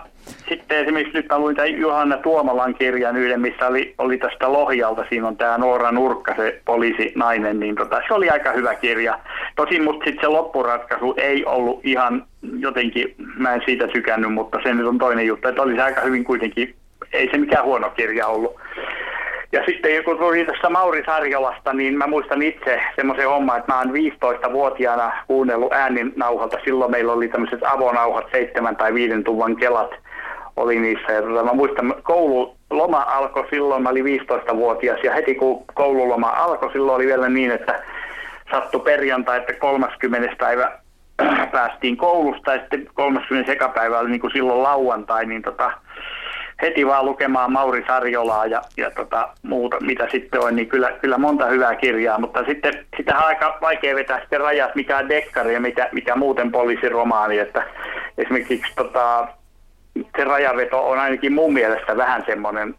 [0.48, 5.04] sitten esimerkiksi nyt mä luin tämän Johanna Tuomalan kirjan yhden, missä oli, oli tästä Lohjalta,
[5.08, 9.18] siinä on tämä Noora Nurkka, se poliisinainen, niin tota, se oli aika hyvä kirja.
[9.56, 12.24] Tosin musta sitten se loppuratkaisu ei ollut ihan
[12.58, 16.00] jotenkin, mä en siitä tykännyt, mutta se nyt on toinen juttu, että oli se aika
[16.00, 16.74] hyvin kuitenkin,
[17.12, 18.56] ei se mikään huono kirja ollut.
[19.52, 23.78] Ja sitten kun tuli tästä Mauri Sarjolasta, niin mä muistan itse semmoisen homman, että mä
[23.78, 26.58] oon 15-vuotiaana kuunnellut ääninauhalta.
[26.64, 29.90] Silloin meillä oli tämmöiset avonauhat, seitsemän tai viiden tuvan kelat
[30.58, 31.12] oli niissä.
[31.12, 36.72] Ja tota, mä muistan, koululoma alkoi silloin, mä olin 15-vuotias ja heti kun koululoma alkoi,
[36.72, 37.82] silloin oli vielä niin, että
[38.50, 40.36] sattui perjantai, että 30.
[40.38, 40.78] päivä
[41.52, 43.52] päästiin koulusta ja sitten 30.
[43.52, 45.70] sekapäivä oli niin kuin silloin lauantai, niin tota,
[46.62, 51.18] heti vaan lukemaan Mauri Sarjolaa ja, ja tota, muuta, mitä sitten on, niin kyllä, kyllä
[51.18, 55.54] monta hyvää kirjaa, mutta sitten sitä on aika vaikea vetää sitten rajat, mikä on dekkari
[55.54, 57.64] ja mikä, mikä muuten poliisiromaani, että
[58.18, 59.28] esimerkiksi tota,
[60.16, 62.74] se rajaveto on ainakin mun mielestä vähän semmoinen,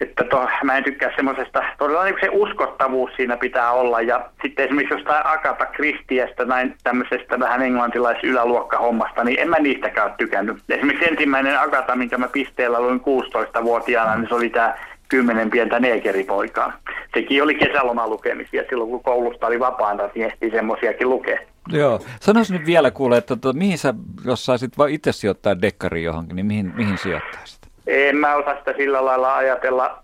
[0.00, 4.64] että to, mä en tykkää semmoisesta, todella niin se uskottavuus siinä pitää olla ja sitten
[4.64, 10.56] esimerkiksi jostain Akata Kristiästä, näin tämmöisestä vähän englantilais-yläluokkahommasta, niin en mä niistäkään tykännyt.
[10.68, 14.74] Esimerkiksi ensimmäinen Akata, minkä mä pisteellä luin 16-vuotiaana, niin se oli tämä
[15.08, 16.72] kymmenen pientä neekeripoikaa.
[17.14, 17.58] Sekin oli
[18.06, 21.38] lukemisia silloin, kun koulusta oli vapaana, niin ehtii semmoisiakin lukea.
[21.72, 22.00] Joo.
[22.20, 23.94] Sanois nyt vielä kuule, että to, mihin sä,
[24.24, 27.60] jos saisit itse sijoittaa dekkari johonkin, niin mihin, mihin sijoittaisit?
[27.86, 30.02] En mä osaa sitä sillä lailla ajatella.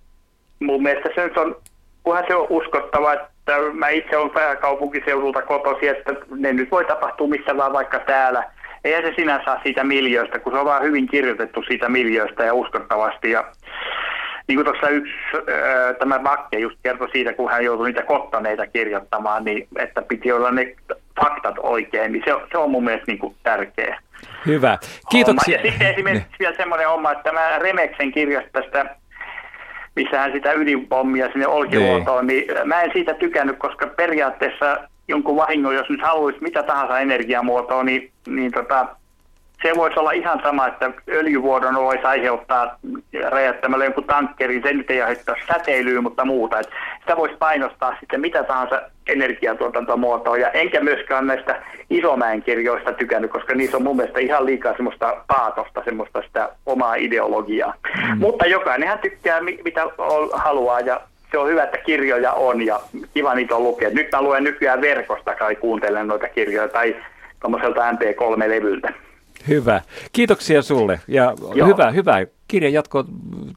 [0.60, 1.56] Mun mielestä se nyt on,
[2.02, 7.28] kunhan se on uskottava, että mä itse olen pääkaupunkiseudulta kotosi, että ne nyt voi tapahtua
[7.28, 8.50] missä vaan vaikka täällä.
[8.84, 12.54] Eihän se sinänsä saa siitä miljöistä, kun se on vaan hyvin kirjoitettu siitä miljöistä ja
[12.54, 13.30] uskottavasti.
[13.30, 13.44] Ja
[14.48, 18.66] niin kuin tuossa yksi, ää, tämä Bakke just kertoi siitä, kun hän joutui niitä kottaneita
[18.66, 20.74] kirjoittamaan, niin että piti olla ne
[21.24, 24.00] faktat oikein, niin se, se on mun mielestä niin kuin tärkeä.
[24.46, 24.78] Hyvä.
[25.10, 25.58] Kiitoksia.
[25.58, 25.66] Homma.
[25.66, 26.36] Ja sitten esimerkiksi ne.
[26.38, 28.96] vielä semmoinen homma, että tämä Remeksen kirjasta tästä
[29.96, 32.46] missä hän sitä ydinpommia sinne Olkiluotoon, niin.
[32.46, 37.82] niin mä en siitä tykännyt, koska periaatteessa jonkun vahingon, jos nyt haluaisi mitä tahansa energiamuotoa,
[37.82, 38.86] niin, niin tota,
[39.62, 42.78] se voisi olla ihan sama, että öljyvuodon voisi aiheuttaa
[43.28, 46.60] räjättämällä jonkun tankkerin, se nyt ei aiheuta säteilyä, mutta muuta.
[46.60, 50.36] Että sitä voisi painostaa sitten mitä tahansa energiantuotantomuotoa.
[50.36, 55.16] Ja enkä myöskään näistä isomäen kirjoista tykännyt, koska niissä on mun mielestä ihan liikaa semmoista
[55.26, 57.74] paatosta, semmoista sitä omaa ideologiaa.
[57.96, 58.18] Mm.
[58.18, 59.86] Mutta jokainenhan tykkää mitä
[60.32, 61.00] haluaa ja
[61.30, 62.80] se on hyvä, että kirjoja on ja
[63.14, 63.90] kiva niitä on lukea.
[63.90, 66.96] Nyt mä luen nykyään verkosta kai kuuntelen noita kirjoja tai
[67.40, 68.92] tuommoiselta MP3-levyltä.
[69.48, 69.80] Hyvä.
[70.12, 71.66] Kiitoksia sulle ja Joo.
[71.68, 73.04] hyvä, hyvä kirjan jatko.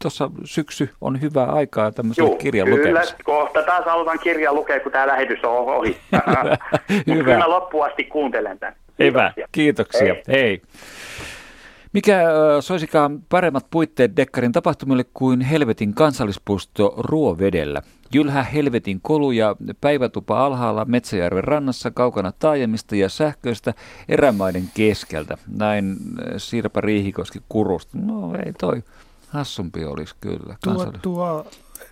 [0.01, 2.79] Tuossa syksy on hyvää aikaa tämmöiselle Joo, kirjan kyllä.
[2.79, 3.23] lukemiselle.
[3.23, 5.97] Kohta taas aloitan kirjan lukea, kun tämä lähetys on ohi.
[7.15, 7.23] hyvä.
[7.23, 8.75] Kyllä loppuun asti kuuntelen tämän.
[8.97, 9.05] Kiitoksia.
[9.05, 9.47] Hyvä.
[9.51, 10.13] Kiitoksia.
[10.13, 10.41] Hei.
[10.41, 10.61] Hei.
[11.93, 12.23] Mikä
[12.59, 17.81] soisikaan paremmat puitteet Dekkarin tapahtumille kuin Helvetin kansallispuisto Ruovedellä?
[18.13, 23.73] Jylhä Helvetin kolu ja päivätupa alhaalla Metsäjärven rannassa kaukana taajemista ja sähköistä
[24.09, 25.37] erämaiden keskeltä.
[25.57, 25.97] Näin
[26.37, 27.97] Sirpa Riihikoski kurusta.
[27.97, 28.83] No ei toi
[29.29, 30.55] hassumpi olisi kyllä.
[30.63, 31.47] Tuo, tuo,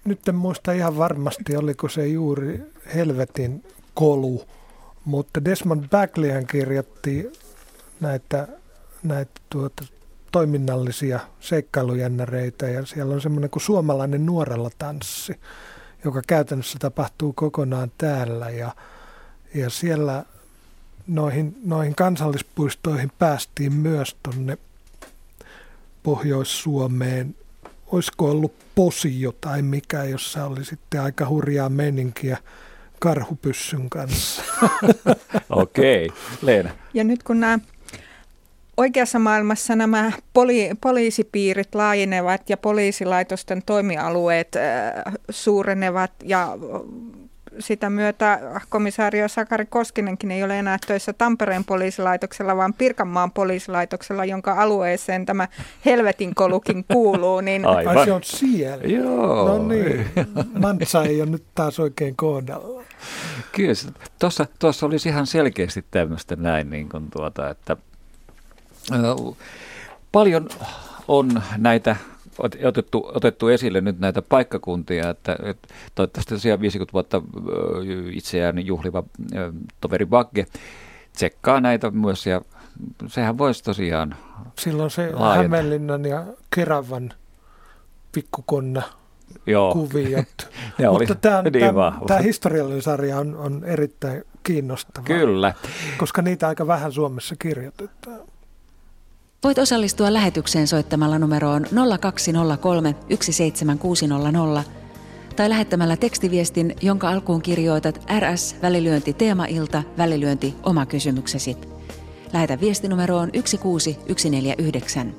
[0.06, 2.62] nyt en muista ihan varmasti, oliko se juuri
[2.96, 4.44] Helvetin kolu,
[5.06, 7.32] mutta Desmond Bagleyhän kirjoitti
[8.00, 8.48] näitä
[9.04, 9.84] näitä tuota,
[10.32, 15.40] toiminnallisia seikkailujännäreitä ja siellä on semmoinen kuin suomalainen nuorella tanssi,
[16.04, 18.72] joka käytännössä tapahtuu kokonaan täällä ja,
[19.54, 20.24] ja siellä
[21.08, 24.58] noihin, noihin kansallispuistoihin päästiin myös tuonne
[26.04, 27.36] Pohjois-Suomeen.
[27.88, 32.38] Olisiko ollut Posio tai mikä, jossa oli sitten aika hurjaa meninkiä
[33.00, 34.44] karhupyssyn kanssa.
[35.50, 36.18] Okei, okay.
[36.42, 36.70] Leena.
[36.94, 37.60] Ja nyt kun nämä
[38.78, 46.58] Oikeassa maailmassa nämä poli- poliisipiirit laajenevat ja poliisilaitosten toimialueet äh, suurenevat ja
[47.60, 54.54] sitä myötä komisaario Sakari Koskinenkin ei ole enää töissä Tampereen poliisilaitoksella, vaan Pirkanmaan poliisilaitoksella, jonka
[54.54, 55.48] alueeseen tämä
[55.86, 57.42] helvetin kolukin kuuluu.
[57.42, 57.66] Niin...
[57.66, 57.98] Aivan.
[57.98, 58.84] Ai se on siellä.
[58.84, 59.48] Joo.
[59.48, 60.06] No niin,
[60.60, 62.84] Mantsa ei ole nyt taas oikein kohdalla.
[63.52, 63.74] Kyllä,
[64.20, 67.78] tuossa, tuossa olisi ihan selkeästi tämmöistä näin, niin kuin tuota, että–
[70.12, 70.50] Paljon
[71.08, 71.96] on näitä
[72.66, 77.22] otettu, otettu esille nyt näitä paikkakuntia, että, että toivottavasti tosiaan 50 vuotta
[78.12, 79.04] itseään juhliva
[79.82, 80.46] toveri Bagge
[81.14, 82.42] tsekkaa näitä myös ja
[83.08, 84.16] sehän voisi tosiaan
[84.60, 85.36] Silloin se laajentaa.
[85.36, 86.26] Hämeenlinnan ja
[86.56, 87.14] Keravan
[88.12, 88.82] pikkukonna
[89.46, 89.74] Joo.
[89.74, 90.50] kuviot.
[90.92, 95.06] Mutta tämä, niin tämä, tämä historiallinen sarja on, on erittäin kiinnostava.
[95.06, 95.54] Kyllä.
[95.98, 98.20] Koska niitä aika vähän Suomessa kirjoitetaan.
[99.44, 101.66] Voit osallistua lähetykseen soittamalla numeroon
[102.00, 104.64] 0203 17600
[105.36, 111.58] tai lähettämällä tekstiviestin, jonka alkuun kirjoitat RS välilyönti teemailta välilyönti oma kysymyksesi.
[112.34, 115.16] Lähetä viesti numeroon 16149.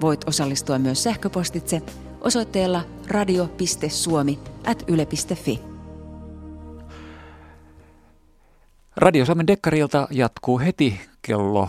[0.00, 1.82] Voit osallistua myös sähköpostitse
[2.20, 5.60] osoitteella radio.suomi at yle.fi.
[8.96, 11.68] Radio Suomen Dekkarilta jatkuu heti kello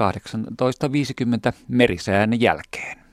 [0.00, 3.06] 18.50 merisään jälkeen.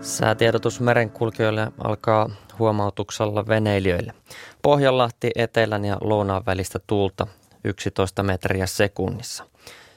[0.00, 4.14] Säätiedotus merenkulkijoille alkaa huomautuksella veneilijöille.
[4.62, 7.26] Pohjanlahti etelän ja lounaan välistä tuulta
[7.64, 9.46] 11 metriä sekunnissa.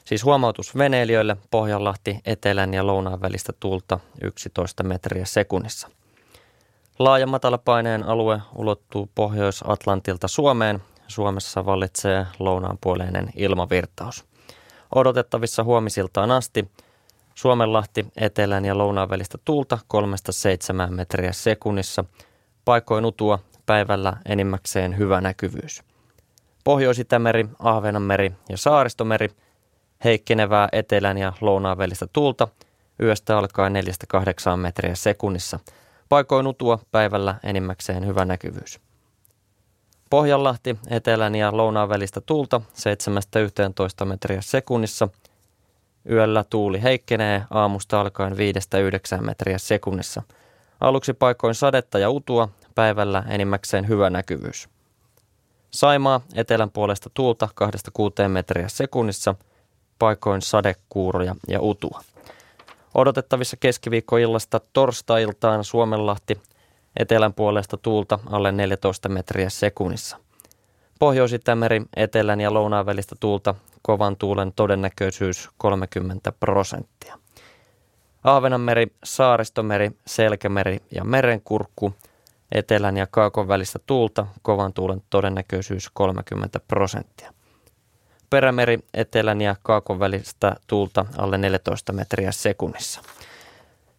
[0.04, 5.88] Siis huomautus veneilijöille Pohjanlahti etelän ja lounaan välistä tuulta 11 metriä sekunnissa.
[6.98, 10.82] Laaja matalapaineen alue ulottuu Pohjois-Atlantilta Suomeen.
[11.08, 14.24] Suomessa vallitsee lounaanpuoleinen ilmavirtaus.
[14.94, 16.70] Odotettavissa huomisiltaan asti
[17.34, 19.78] Suomenlahti etelän ja lounaan välistä tuulta
[20.88, 22.04] 3-7 metriä sekunnissa.
[22.64, 25.82] Paikoin utua päivällä enimmäkseen hyvä näkyvyys.
[26.64, 29.28] Pohjois-Itämeri, Ahvenanmeri ja Saaristomeri
[30.04, 32.48] heikkenevää etelän ja lounaan välistä tuulta
[33.02, 33.74] yöstä alkaen
[34.54, 35.60] 4-8 metriä sekunnissa–
[36.08, 38.80] Paikoin utua päivällä enimmäkseen hyvä näkyvyys.
[40.10, 42.60] Pohjanlahti etelän ja lounaan välistä tuulta
[44.02, 45.08] 7-11 metriä sekunnissa.
[46.10, 48.36] Yöllä tuuli heikkenee aamusta alkaen 5-9
[49.20, 50.22] metriä sekunnissa.
[50.80, 54.68] Aluksi paikoin sadetta ja utua, päivällä enimmäkseen hyvä näkyvyys.
[55.70, 57.48] Saimaa etelän puolesta tuulta
[58.24, 59.34] 2-6 metriä sekunnissa,
[59.98, 62.00] paikoin sadekuuroja ja utua.
[62.94, 66.40] Odotettavissa keskiviikkoillasta torstai-iltaan Suomenlahti
[66.96, 70.16] etelän puolesta tuulta alle 14 metriä sekunnissa.
[70.98, 77.18] Pohjois-Itämeri etelän ja lounaan välistä tuulta kovan tuulen todennäköisyys 30 prosenttia.
[78.24, 81.94] Ahvenanmeri, Saaristomeri, Selkämeri ja Merenkurkku
[82.52, 87.32] etelän ja kaakon välistä tuulta kovan tuulen todennäköisyys 30 prosenttia.
[88.30, 93.00] Perämeri etelän ja kaakon välistä tuulta alle 14 metriä sekunnissa.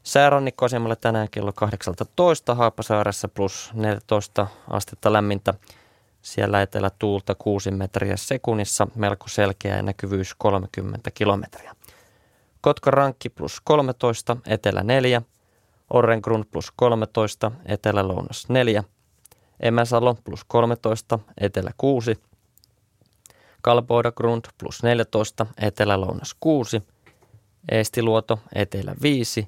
[0.04, 5.54] Säärannikko asemalla tänään kello 18 Haapasaaressa plus 14 astetta lämmintä.
[6.22, 11.76] Siellä etelä tuulta 6 metriä sekunnissa, melko selkeä ja näkyvyys 30 kilometriä.
[12.62, 15.22] Kotka Rankki plus 13, etelä 4.
[15.90, 18.84] Orrengrund plus 13, etelä lounas 4.
[19.60, 22.20] Emäsalo plus 13, etelä 6,
[23.62, 26.84] Kalboidagrund plus 14, etelä-lounas 6,
[27.72, 29.48] Eestiluoto, etelä 5,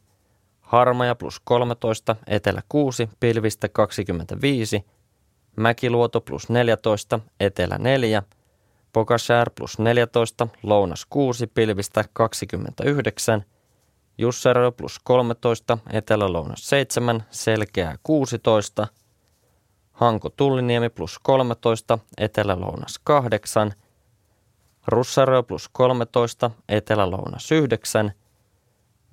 [0.62, 4.86] Harmaja plus 13, etelä 6, pilvistä 25,
[5.55, 8.24] Mäkiluoto plus 14, etelä 4,
[8.93, 13.45] Pokashär plus 14, lounas 6, pilvistä 29,
[14.18, 18.88] Jussero plus 13, etelä-lounas 7, selkeää 16,
[19.91, 23.74] Hanko Tulliniemi plus 13, etelä-lounas 8,
[24.88, 28.12] Russarö plus 13, etelä-lounas 9,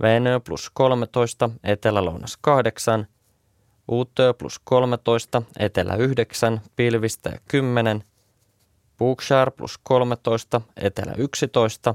[0.03, 3.07] Veenö plus 13, etelä-lounas 8,
[3.89, 8.05] Uutö plus 13, etelä 9, pilvistä 10,
[8.99, 11.95] Bookshire plus 13, etelä 11,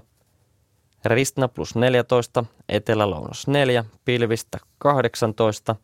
[1.06, 5.76] Ristna plus 14, etelä-lounas 4, pilvistä 18,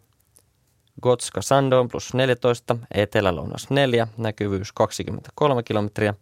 [1.02, 6.14] Gotska Sandoon plus 14, etelä-lounas 4, näkyvyys 23 kilometriä,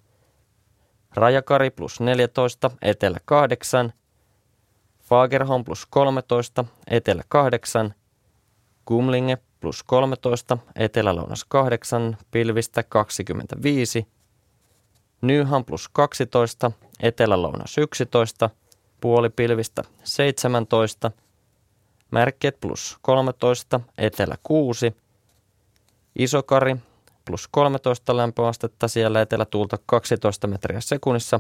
[1.18, 3.94] Rajakari plus 14, etelä 8,
[5.00, 7.94] Fagerholm plus 13, etelä 8,
[8.86, 14.08] Kumlinge plus 13, etelä-lounas 8, pilvistä 25,
[15.22, 18.50] Nyhan plus 12, etelä-lounas 11,
[19.02, 21.12] puoli pilvistä 17,
[22.12, 24.96] Märket plus 13, etelä 6,
[26.16, 26.76] Isokari
[27.28, 31.40] plus 13 lämpöastetta siellä etelätuulta 12 metriä sekunnissa,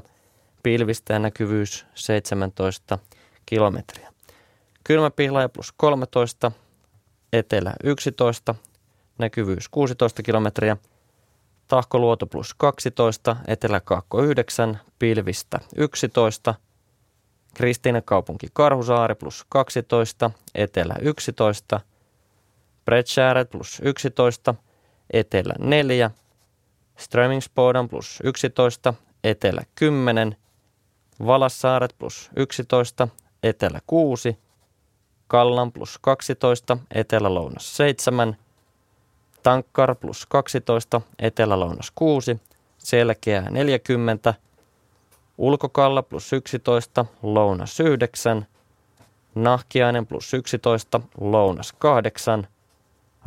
[0.63, 2.97] pilvistä ja näkyvyys 17
[3.45, 4.13] kilometriä.
[4.83, 6.51] Kylmäpihlaja plus 13,
[7.33, 8.55] etelä 11,
[9.17, 10.77] näkyvyys 16 kilometriä.
[11.67, 16.55] Tahkoluoto plus 12, eteläkaakko 9, pilvistä 11.
[17.53, 21.79] Kristiinen kaupunki Karhusaari plus 12, etelä 11.
[22.85, 24.55] Bredshäret plus 11,
[25.13, 26.11] etelä 4.
[26.97, 28.93] Strömingspodan plus 11,
[29.23, 30.35] etelä 10.
[31.25, 33.07] Valassaaret plus 11,
[33.43, 34.37] etelä 6.
[35.27, 38.37] Kallan plus 12, etelä-lounas 7.
[39.43, 42.37] Tankkar plus 12, etelä-lounas 6.
[42.77, 44.33] Selkeää 40.
[45.37, 48.47] Ulkokalla plus 11, lounas 9.
[49.35, 52.47] Nahkiainen plus 11, lounas 8.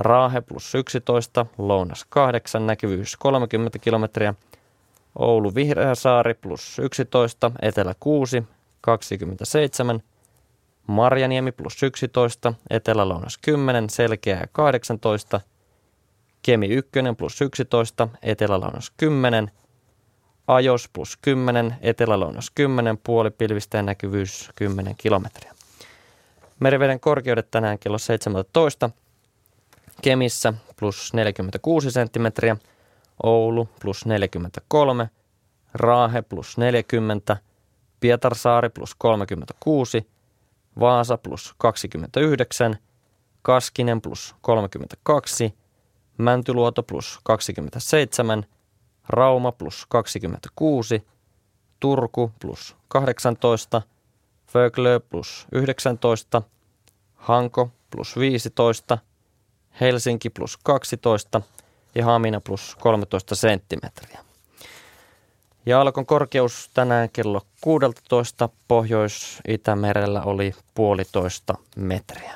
[0.01, 4.35] Raahe plus 11, lounas 8, näkyvyys 30 kilometriä.
[5.19, 8.43] Oulu Vihreäsaari plus 11, etelä 6,
[8.81, 10.03] 27.
[10.87, 15.41] Marjaniemi plus 11, etelä-lounas 10, selkeää 18.
[16.43, 19.51] Kemi 1 plus 11, etelä-lounas 10.
[20.47, 25.55] Ajos plus 10, etelä-lounas 10, puoli pilvistä näkyvyys 10 kilometriä.
[26.61, 28.91] Meriveden korkeudet tänään kello 17.
[30.03, 32.57] Kemissä plus 46 senttimetriä,
[33.23, 35.09] Oulu plus 43,
[35.75, 37.37] Raahe plus 40,
[38.01, 40.07] Pietarsaari plus 36,
[40.81, 42.79] Vaasa plus 29,
[43.43, 45.55] Kaskinen plus 32,
[46.19, 48.47] Mäntyluoto plus 27,
[49.09, 51.03] Rauma plus 26,
[51.81, 53.83] Turku plus 18,
[54.47, 56.43] Föglö plus 19,
[57.15, 58.99] Hanko plus 15,
[59.81, 61.43] Helsinki plus 12
[61.95, 64.19] ja Hamina plus 13 senttimetriä.
[65.67, 72.33] Ja alkon korkeus tänään kello 16 Pohjois-Itämerellä oli puolitoista metriä.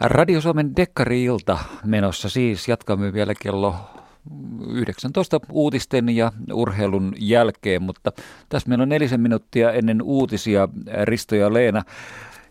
[0.00, 2.68] Radio Suomen Dekkari-ilta menossa siis.
[2.68, 3.74] Jatkamme vielä kello
[4.68, 8.12] 19 uutisten ja urheilun jälkeen, mutta
[8.48, 10.68] tässä meillä on nelisen minuuttia ennen uutisia.
[11.04, 11.82] Risto ja Leena,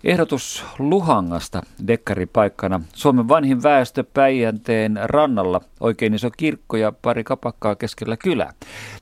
[0.04, 2.82] Ehdotus Luhangasta dekkaripaikkana.
[2.94, 8.54] Suomen vanhin väestö Päijänteen rannalla, oikein iso kirkko ja pari kapakkaa keskellä kylää.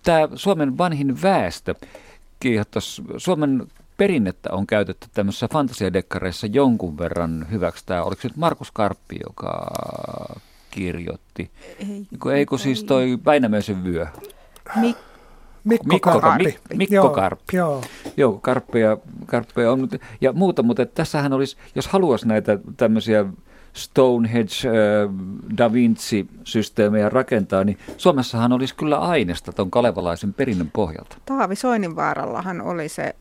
[0.03, 1.75] Tämä Suomen vanhin väestö
[2.39, 3.67] kiihottas Suomen
[3.97, 7.85] perinnettä on käytetty tämmöisissä fantasiadekkareissa jonkun verran hyväksi.
[7.85, 9.67] Tämä, oliko se nyt Markus Karppi, joka
[10.75, 11.51] kirjoitti?
[11.79, 12.07] Ei,
[12.37, 14.07] ei kun siis toi Väinämöisen vyö.
[14.75, 14.95] Mik-
[15.63, 16.43] Mikko, Mikko Karppi.
[16.43, 17.57] Mik, Mikko joo, Karppi.
[17.57, 17.81] Joo,
[18.17, 19.89] joo Karppeja, Karppeja on.
[20.21, 23.25] Ja muuta, mutta tässähän olisi, jos haluaisi näitä tämmöisiä
[23.73, 25.13] Stonehenge, äh,
[25.57, 31.17] Da Vinci-systeemejä rakentaa, niin Suomessahan olisi kyllä aineesta tuon kalevalaisen perinnön pohjalta.
[31.25, 33.15] Taavi Soininvaarallahan oli se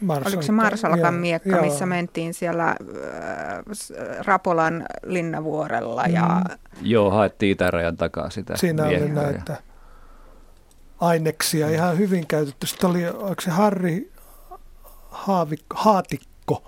[0.00, 1.64] Marsalka, Oliko se Marsalkan miekka, joo.
[1.64, 2.76] missä mentiin siellä äh,
[4.24, 6.02] Rapolan linnavuorella?
[6.02, 6.42] Ja...
[6.48, 6.56] Mm.
[6.82, 9.74] Joo, haettiin itärajan takaa sitä Siinä oli näitä ja
[11.00, 12.66] aineksia ihan hyvin käytetty.
[12.66, 14.12] Sitten oli, oliko se Harri
[15.10, 16.62] Haavik, Haatikko,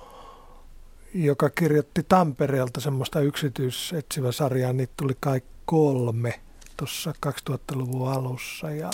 [1.14, 6.40] joka kirjoitti Tampereelta semmoista yksityisetsivä sarjaa, niitä tuli kai kolme
[6.76, 8.70] tuossa 2000-luvun alussa.
[8.70, 8.90] Ja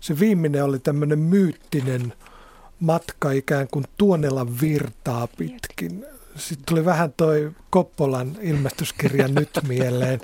[0.00, 2.12] se viimeinen oli tämmöinen myyttinen
[2.80, 6.06] matka ikään kuin Tuonelan virtaa pitkin.
[6.36, 10.20] Sitten tuli vähän toi Koppolan ilmestyskirja nyt mieleen,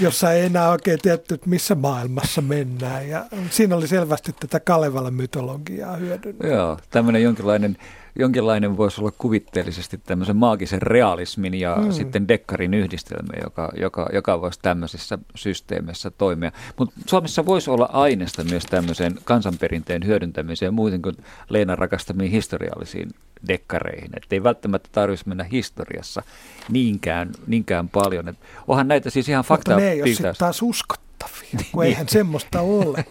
[0.00, 3.08] jossa ei enää oikein tietty, että missä maailmassa mennään.
[3.08, 6.46] Ja siinä oli selvästi tätä Kalevalan mytologiaa hyödynnetty.
[6.48, 7.76] Joo, tämmöinen jonkinlainen
[8.18, 11.92] jonkinlainen voisi olla kuvitteellisesti tämmöisen maagisen realismin ja mm.
[11.92, 16.52] sitten dekkarin yhdistelmä, joka, joka, joka voisi tämmöisissä systeemeissä toimia.
[16.76, 21.16] Mutta Suomessa voisi olla aineesta myös tämmöiseen kansanperinteen hyödyntämiseen muuten kuin
[21.48, 23.10] Leena rakastamiin historiallisiin
[23.48, 24.10] dekkareihin.
[24.16, 26.22] Että ei välttämättä tarvitsisi mennä historiassa
[26.68, 28.28] niinkään, niinkään paljon.
[28.28, 28.36] Et
[28.68, 29.74] onhan näitä siis ihan faktaa.
[29.74, 33.04] Mutta ne ei ole taas uskottu uskottavia, kun eihän semmoista ole.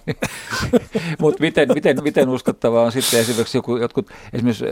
[1.20, 4.66] Mutta miten, miten, miten uskottavaa on sitten esimerkiksi joku, jotkut, esimerkiksi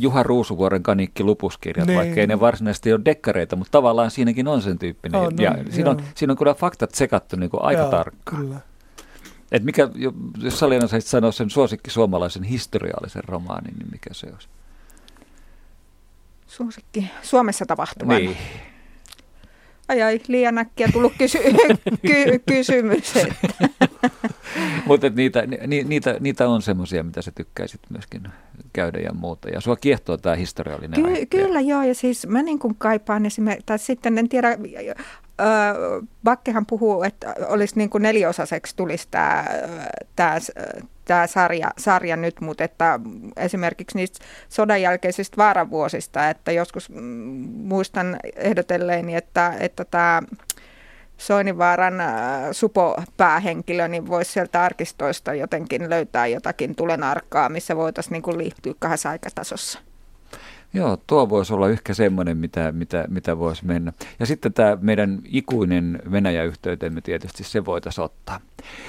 [0.00, 1.98] Juha Ruusuvuoren kanikki lupuskirjat, niin.
[1.98, 5.20] vaikka ei ne varsinaisesti ole dekkareita, mutta tavallaan siinäkin on sen tyyppinen.
[5.20, 8.42] On, ja no, siinä, on, siinä on kyllä faktat sekattu niin kuin aika joo, tarkkaan.
[8.42, 8.60] Kyllä.
[9.52, 9.88] Et mikä,
[10.42, 14.48] jos Salina saisit sanoa sen suosikki suomalaisen historiallisen romaanin, niin mikä se olisi?
[16.46, 18.16] Suosikki Suomessa tapahtuvan.
[18.16, 18.36] Niin.
[19.88, 21.38] Ai ai, liian äkkiä tullut kysy-
[22.06, 23.14] ky- kysymys.
[24.86, 28.28] Mutta niitä, ni, niitä, niitä on semmoisia, mitä sä tykkäisit myöskin
[28.72, 29.48] käydä ja muuta.
[29.48, 33.66] Ja sua kiehtoo tämä historiallinen Ky- Kyllä joo, ja siis mä niin kuin kaipaan esimerkiksi,
[33.66, 34.58] tai sitten en tiedä,
[36.24, 39.44] Bakkehan puhuu, että olisi niin kuin neliosaiseksi tulisi tämä,
[40.16, 40.38] tämä,
[41.04, 43.00] tämä sarja, sarja nyt, mutta että
[43.36, 47.00] esimerkiksi niistä sodan jälkeisistä vaaravuosista, että joskus mm,
[47.52, 50.22] muistan ehdotelleeni, että, että tämä
[51.16, 51.94] Soinivaaran
[52.52, 59.78] supopäähenkilö, niin voisi sieltä arkistoista jotenkin löytää jotakin tulenarkkaa, missä voitaisiin niin liittyä kahdessa aikatasossa.
[60.74, 63.92] Joo, tuo voisi olla ehkä semmoinen, mitä, mitä, mitä voisi mennä.
[64.18, 68.40] Ja sitten tämä meidän ikuinen Venäjä-yhteytemme tietysti se voitaisiin ottaa.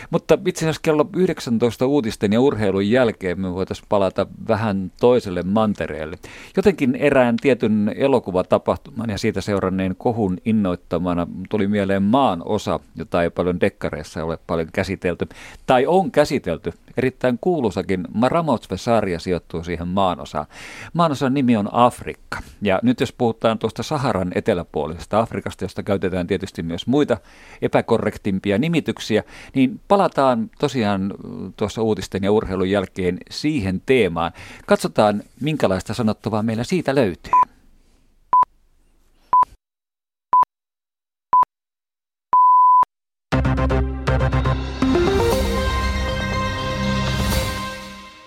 [0.09, 6.17] Mutta itse asiassa kello 19 uutisten ja urheilun jälkeen me voitaisiin palata vähän toiselle mantereelle.
[6.57, 13.29] Jotenkin erään tietyn elokuvatapahtuman ja siitä seuranneen kohun innoittamana tuli mieleen maan osa, jota ei
[13.29, 15.27] paljon dekkareissa ole paljon käsitelty.
[15.67, 16.73] Tai on käsitelty.
[16.97, 20.45] Erittäin kuuluisakin Maramotsve-sarja sijoittuu siihen maanosaan.
[20.93, 22.37] Maanosan nimi on Afrikka.
[22.61, 27.17] Ja nyt jos puhutaan tuosta Saharan eteläpuolisesta Afrikasta, josta käytetään tietysti myös muita
[27.61, 29.23] epäkorrektimpia nimityksiä,
[29.55, 31.13] niin palataan tosiaan
[31.57, 34.31] tuossa uutisten ja urheilun jälkeen siihen teemaan.
[34.65, 37.31] Katsotaan, minkälaista sanottavaa meillä siitä löytyy.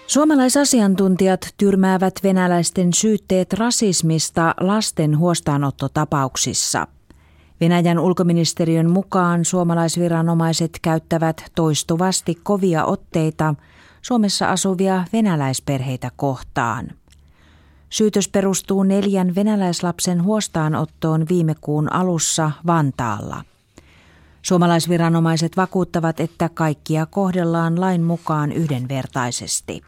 [0.08, 6.86] Suomalaisasiantuntijat tyrmäävät venäläisten syytteet rasismista lasten huostaanottotapauksissa.
[7.60, 13.54] Venäjän ulkoministeriön mukaan suomalaisviranomaiset käyttävät toistuvasti kovia otteita
[14.02, 16.88] Suomessa asuvia venäläisperheitä kohtaan.
[17.90, 23.44] Syytös perustuu neljän venäläislapsen huostaanottoon viime kuun alussa Vantaalla.
[24.42, 29.82] Suomalaisviranomaiset vakuuttavat, että kaikkia kohdellaan lain mukaan yhdenvertaisesti.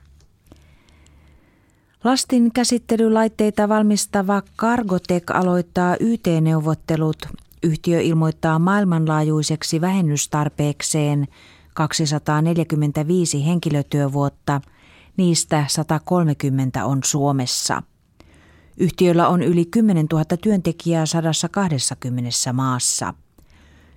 [2.05, 7.27] Lastin käsittelylaitteita valmistava Cargotec aloittaa YT-neuvottelut.
[7.63, 11.29] Yhtiö ilmoittaa maailmanlaajuiseksi vähennystarpeekseen
[11.75, 14.61] 245 henkilötyövuotta,
[15.17, 17.83] niistä 130 on Suomessa.
[18.77, 23.15] Yhtiöllä on yli 10 000 työntekijää 120 maassa.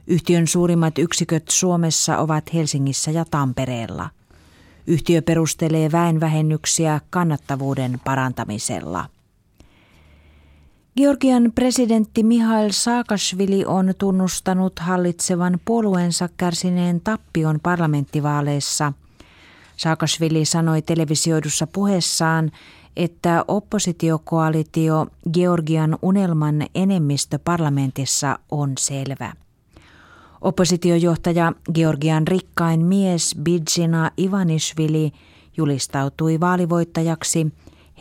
[0.08, 4.10] Yhtiön suurimmat yksiköt Suomessa ovat Helsingissä ja Tampereella–
[4.88, 9.05] Yhtiö perustelee väenvähennyksiä kannattavuuden parantamisella.
[10.97, 18.93] Georgian presidentti Mihail Saakashvili on tunnustanut hallitsevan puolueensa kärsineen tappion parlamenttivaaleissa.
[19.77, 22.51] Saakashvili sanoi televisioidussa puheessaan,
[22.95, 29.34] että oppositiokoalitio Georgian unelman enemmistö parlamentissa on selvä.
[30.44, 35.12] Oppositiojohtaja Georgian rikkain mies Bidzina Ivanishvili
[35.58, 37.48] julistautui vaalivoittajaksi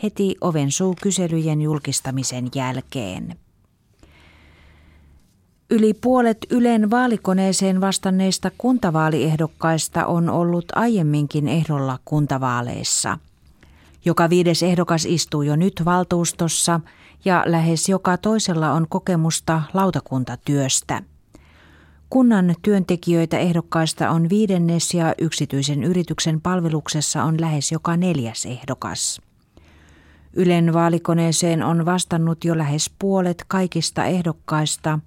[0.03, 3.35] heti ovensuu kyselyjen julkistamisen jälkeen.
[5.69, 13.17] Yli puolet Ylen vaalikoneeseen vastanneista kuntavaaliehdokkaista on ollut aiemminkin ehdolla kuntavaaleissa.
[14.05, 16.79] Joka viides ehdokas istuu jo nyt valtuustossa
[17.25, 21.01] ja lähes joka toisella on kokemusta lautakuntatyöstä–
[22.13, 29.21] Kunnan työntekijöitä ehdokkaista on viidennes ja yksityisen yrityksen palveluksessa on lähes joka neljäs ehdokas.
[30.33, 34.99] Ylen vaalikoneeseen on vastannut jo lähes puolet kaikista ehdokkaista.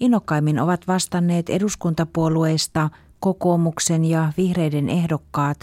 [0.00, 2.90] Innokkaimmin ovat vastanneet eduskuntapuolueista
[3.20, 5.60] kokoomuksen ja vihreiden ehdokkaat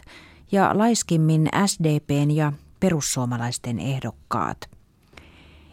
[0.51, 4.57] ja laiskimmin SDPn ja perussuomalaisten ehdokkaat.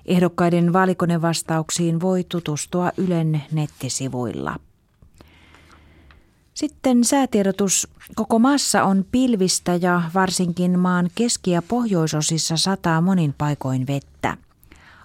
[0.07, 4.57] Ehdokkaiden vaalikonevastauksiin voi tutustua Ylen nettisivuilla.
[6.55, 7.89] Sitten säätiedotus.
[8.15, 14.37] Koko maassa on pilvistä ja varsinkin maan keski- ja pohjoisosissa sataa monin paikoin vettä.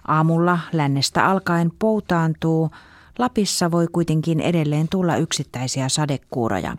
[0.08, 2.70] Aamulla lännestä alkaen poutaantuu.
[3.18, 6.76] Lapissa voi kuitenkin edelleen tulla yksittäisiä sadekuuroja.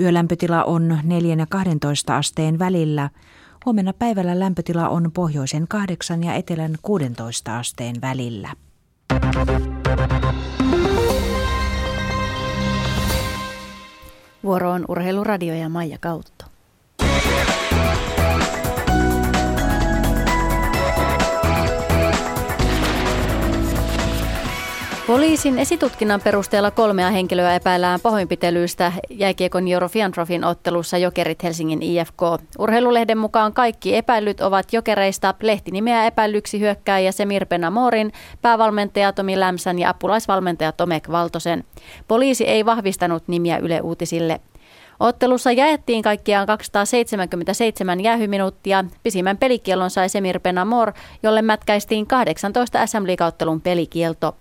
[0.00, 3.10] Yölämpötila on 4 ja 12 asteen välillä.
[3.64, 8.48] Huomenna päivällä lämpötila on pohjoisen 8 ja etelän 16 asteen välillä.
[14.48, 16.37] Vuoro on Urheiluradio ja Maija Kautto.
[25.08, 32.22] Poliisin esitutkinnan perusteella kolmea henkilöä epäillään pahoinpitelyistä jääkiekon Eurofian Trofin ottelussa Jokerit Helsingin IFK.
[32.58, 35.34] Urheilulehden mukaan kaikki epäilyt ovat Jokereista.
[35.42, 41.64] Lehti nimeää epäilyksi hyökkääjä Semir Penamorin, päävalmentaja Tomi Lämsän ja apulaisvalmentaja Tomek Valtosen.
[42.08, 44.40] Poliisi ei vahvistanut nimiä Yle Uutisille.
[45.00, 48.84] Ottelussa jaettiin kaikkiaan 277 jäähyminuuttia.
[49.02, 50.92] Pisimmän pelikielon sai Semir Penamor,
[51.22, 54.36] jolle mätkäistiin 18 SM Liigauttelun pelikielto.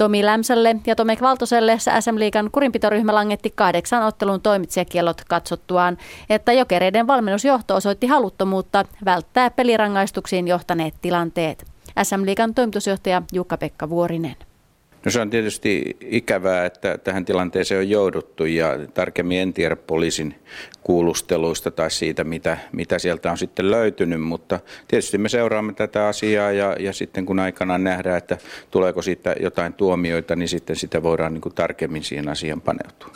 [0.00, 5.98] Tomi Lämsälle ja Tomek Valtoselle SM Liikan kurinpitoryhmä langetti kahdeksan ottelun toimitsijakielot katsottuaan,
[6.30, 11.64] että jokereiden valmennusjohto osoitti haluttomuutta välttää pelirangaistuksiin johtaneet tilanteet.
[12.02, 14.36] SM Liikan toimitusjohtaja Jukka-Pekka Vuorinen.
[15.04, 20.34] No se on tietysti ikävää, että tähän tilanteeseen on jouduttu ja tarkemmin en tiedä poliisin
[20.82, 26.52] kuulusteluista tai siitä, mitä, mitä sieltä on sitten löytynyt, mutta tietysti me seuraamme tätä asiaa
[26.52, 28.38] ja, ja sitten kun aikanaan nähdään, että
[28.70, 33.12] tuleeko siitä jotain tuomioita, niin sitten sitä voidaan niin kuin tarkemmin siihen asiaan paneutua.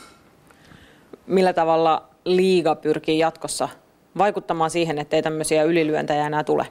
[1.27, 3.69] Millä tavalla liiga pyrkii jatkossa
[4.19, 6.67] vaikuttamaan siihen, ettei tämmöisiä ylilyöntejä enää tule?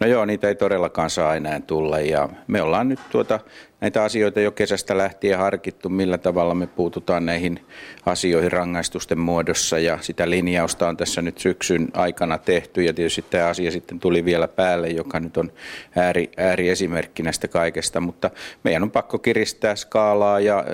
[0.00, 3.40] No joo, niitä ei todellakaan saa enää tulla ja me ollaan nyt tuota
[3.84, 7.66] näitä asioita jo kesästä lähtien harkittu, millä tavalla me puututaan näihin
[8.06, 13.48] asioihin rangaistusten muodossa ja sitä linjausta on tässä nyt syksyn aikana tehty ja tietysti tämä
[13.48, 15.52] asia sitten tuli vielä päälle, joka nyt on
[15.96, 18.30] ääri, ääriesimerkki näistä kaikesta, mutta
[18.62, 20.64] meidän on pakko kiristää skaalaa ja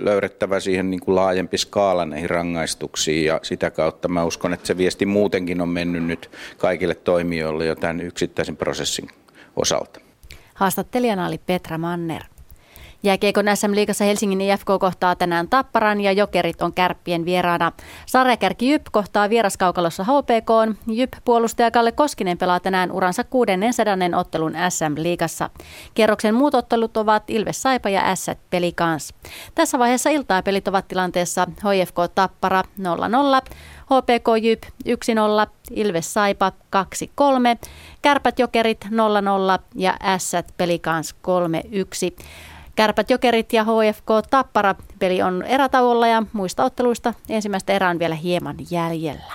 [0.00, 4.76] löydettävä siihen niin kuin laajempi skaala näihin rangaistuksiin ja sitä kautta mä uskon, että se
[4.76, 9.08] viesti muutenkin on mennyt nyt kaikille toimijoille jo tämän yksittäisen prosessin
[9.56, 10.00] osalta.
[10.54, 12.22] Haastattelijana oli Petra Manner.
[13.02, 17.72] Jääkiekon SM-liigassa Helsingin IFK kohtaa tänään Tapparan ja Jokerit on kärppien vieraana.
[18.06, 20.76] Sarjakärki Jyp kohtaa vieraskaukalossa HPK.
[20.86, 25.50] Jyp puolustaja Kalle Koskinen pelaa tänään uransa kuudennen sadannen ottelun SM-liigassa.
[25.94, 29.14] Kierroksen muut ottelut ovat Ilves Saipa ja Ässät Pelikans.
[29.54, 32.82] Tässä vaiheessa iltaa pelit ovat tilanteessa HFK Tappara 0-0.
[33.90, 37.68] HPK Jyp 1-0, Ilves Saipa 2-3,
[38.02, 38.90] Kärpät Jokerit 0-0
[39.74, 41.14] ja Ässät Pelikans
[42.18, 42.24] 3-1.
[42.80, 48.14] Kärpät Jokerit ja HFK Tappara peli on erätauolla ja muista otteluista ensimmäistä erää on vielä
[48.14, 49.32] hieman jäljellä.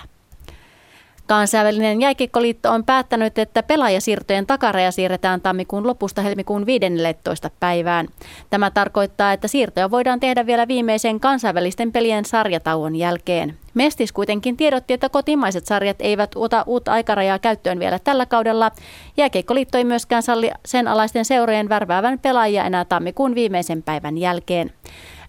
[1.26, 7.50] Kansainvälinen jääkiekkoliitto on päättänyt, että pelaajasiirtojen takaraja siirretään tammikuun lopusta helmikuun 15.
[7.60, 8.08] päivään.
[8.50, 13.58] Tämä tarkoittaa, että siirtoja voidaan tehdä vielä viimeisen kansainvälisten pelien sarjatauon jälkeen.
[13.74, 18.70] Mestis kuitenkin tiedotti, että kotimaiset sarjat eivät ota uutta aikarajaa käyttöön vielä tällä kaudella.
[19.16, 24.72] Jääkeikkoliitto ei myöskään salli sen alaisten seurojen värväävän pelaajia enää tammikuun viimeisen päivän jälkeen.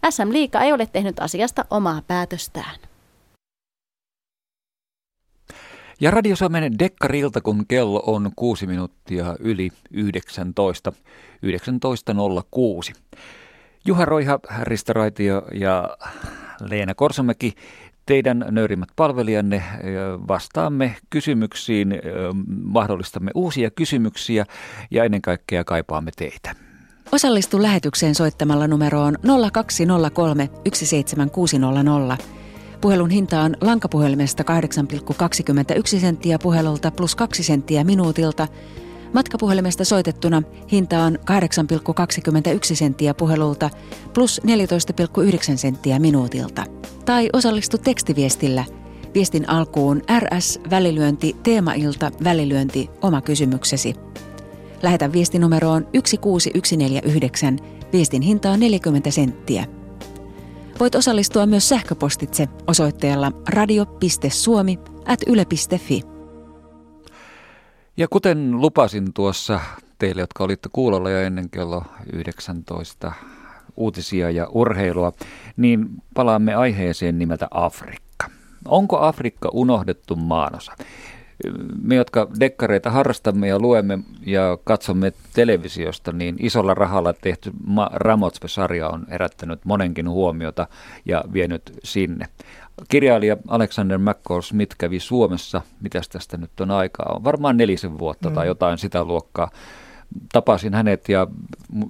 [0.09, 2.86] SM Liika ei ole tehnyt asiasta omaa päätöstään.
[5.99, 10.93] Ja Radio Suomen dekkarilta, kun kello on 6 minuuttia yli 19,
[11.45, 12.93] 19.06.
[13.85, 15.97] Juha Roiha, Risto Raitio ja
[16.69, 17.53] Leena Korsomäki,
[18.05, 19.63] teidän nöyrimmät palvelijanne,
[20.27, 21.93] vastaamme kysymyksiin,
[22.63, 24.45] mahdollistamme uusia kysymyksiä
[24.91, 26.55] ja ennen kaikkea kaipaamme teitä.
[27.11, 29.15] Osallistu lähetykseen soittamalla numeroon
[29.53, 32.17] 0203 17600
[32.81, 38.47] Puhelun hinta on lankapuhelimesta 8,21 senttiä puhelulta plus 2 senttiä minuutilta.
[39.13, 43.69] Matkapuhelimesta soitettuna hinta on 8,21 senttiä puhelulta
[44.13, 44.41] plus
[45.51, 46.63] 14,9 senttiä minuutilta.
[47.05, 48.65] Tai osallistu tekstiviestillä.
[49.13, 53.95] Viestin alkuun RS välilyönti teemailta välilyönti oma kysymyksesi.
[54.81, 57.59] Lähetä viestinumeroon 16149.
[57.93, 59.76] Viestin hinta on 40 senttiä.
[60.79, 66.01] Voit osallistua myös sähköpostitse osoitteella radio.suomi at yle.fi.
[67.97, 69.59] Ja kuten lupasin tuossa
[69.97, 73.11] teille, jotka olitte kuulolla jo ennen kello 19
[73.77, 75.11] uutisia ja urheilua,
[75.57, 78.29] niin palaamme aiheeseen nimeltä Afrikka.
[78.65, 80.73] Onko Afrikka unohdettu maanosa?
[81.81, 87.51] Me, jotka dekkareita harrastamme ja luemme ja katsomme televisiosta, niin isolla rahalla tehty
[87.93, 90.67] Ramotsve-sarja on herättänyt monenkin huomiota
[91.05, 92.27] ja vienyt sinne.
[92.89, 98.29] Kirjailija Alexander McCall Smith kävi Suomessa, mitä tästä nyt on aikaa, on varmaan nelisen vuotta
[98.29, 98.35] mm.
[98.35, 99.49] tai jotain sitä luokkaa.
[100.33, 101.27] Tapasin hänet ja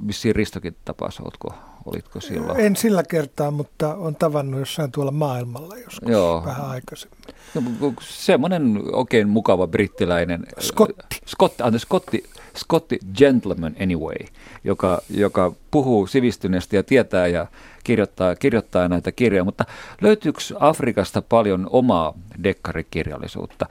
[0.08, 1.54] vissiin Ristokin tapasi, oletko,
[1.88, 2.60] olitko silloin?
[2.60, 6.44] En sillä kertaa, mutta on tavannut jossain tuolla maailmalla joskus Joo.
[6.46, 7.18] vähän aikaisemmin.
[7.56, 10.46] No, semmoinen oikein mukava brittiläinen.
[10.60, 11.20] Scotti.
[11.28, 12.24] Scotti, anteeksi, Scotti,
[12.58, 14.26] Scotti Gentleman Anyway,
[14.64, 17.48] joka, joka puhuu sivistyneesti ja tietää ja
[17.84, 19.66] kirjoittaa, kirjoittaa näitä kirjoja, mutta
[20.02, 22.14] löytyykö Afrikasta paljon omaa
[22.44, 23.66] dekkarikirjallisuutta?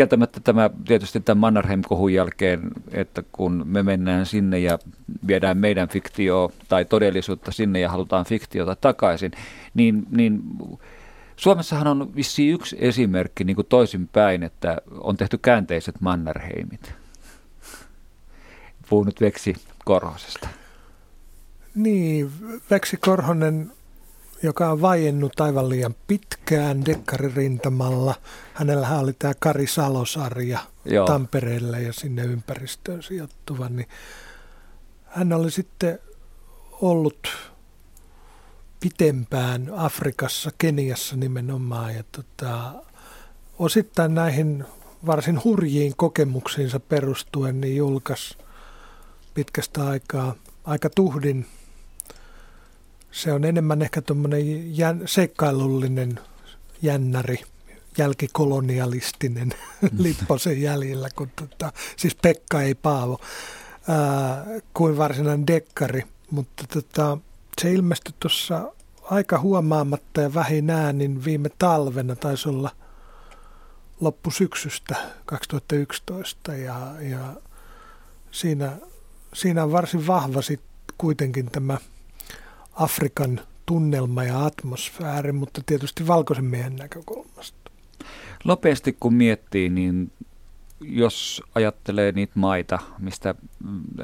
[0.00, 4.78] Kieltämättä tämä tietysti tämän Mannerheim-kohun jälkeen, että kun me mennään sinne ja
[5.26, 9.32] viedään meidän fiktio tai todellisuutta sinne ja halutaan fiktiota takaisin,
[9.74, 10.42] niin, niin
[11.36, 16.94] Suomessahan on vissi yksi esimerkki niin toisinpäin, että on tehty käänteiset Mannerheimit.
[18.88, 20.48] Puhun nyt Veksi Korhosesta.
[21.74, 22.30] Niin,
[22.70, 23.72] Veksi Korhonen,
[24.42, 28.14] joka on vaiennut aivan liian pitkään dekkaririntamalla.
[28.54, 31.06] Hänellähän oli tämä Kari Salosarja Joo.
[31.06, 33.68] Tampereelle ja sinne ympäristöön sijoittuva.
[33.68, 33.88] Niin
[35.04, 35.98] hän oli sitten
[36.72, 37.28] ollut
[38.80, 41.94] pitempään Afrikassa, Keniassa nimenomaan.
[41.94, 42.72] Ja tota,
[43.58, 44.64] osittain näihin
[45.06, 48.38] varsin hurjiin kokemuksiinsa perustuen niin julkaisi
[49.34, 50.34] pitkästä aikaa
[50.64, 51.46] aika tuhdin.
[53.12, 56.20] Se on enemmän ehkä tuommoinen jän, seikkailullinen
[56.82, 57.40] jännäri,
[57.98, 59.54] jälkikolonialistinen
[59.98, 63.20] Lipposen jäljellä, kun tota, siis Pekka ei Paavo,
[63.88, 66.02] ää, kuin varsinainen dekkari.
[66.30, 67.18] Mutta tota,
[67.60, 72.70] se ilmestyi tuossa aika huomaamatta ja vähin äänin viime talvena, taisi olla
[74.00, 74.94] loppusyksystä
[75.24, 77.36] 2011 ja, ja
[78.30, 78.76] siinä,
[79.34, 80.60] siinä on varsin vahva sit
[80.98, 81.78] kuitenkin tämä
[82.72, 87.70] Afrikan tunnelma ja atmosfääri, mutta tietysti valkoisen miehen näkökulmasta.
[88.44, 90.12] Nopeasti kun miettii, niin
[90.80, 93.34] jos ajattelee niitä maita, mistä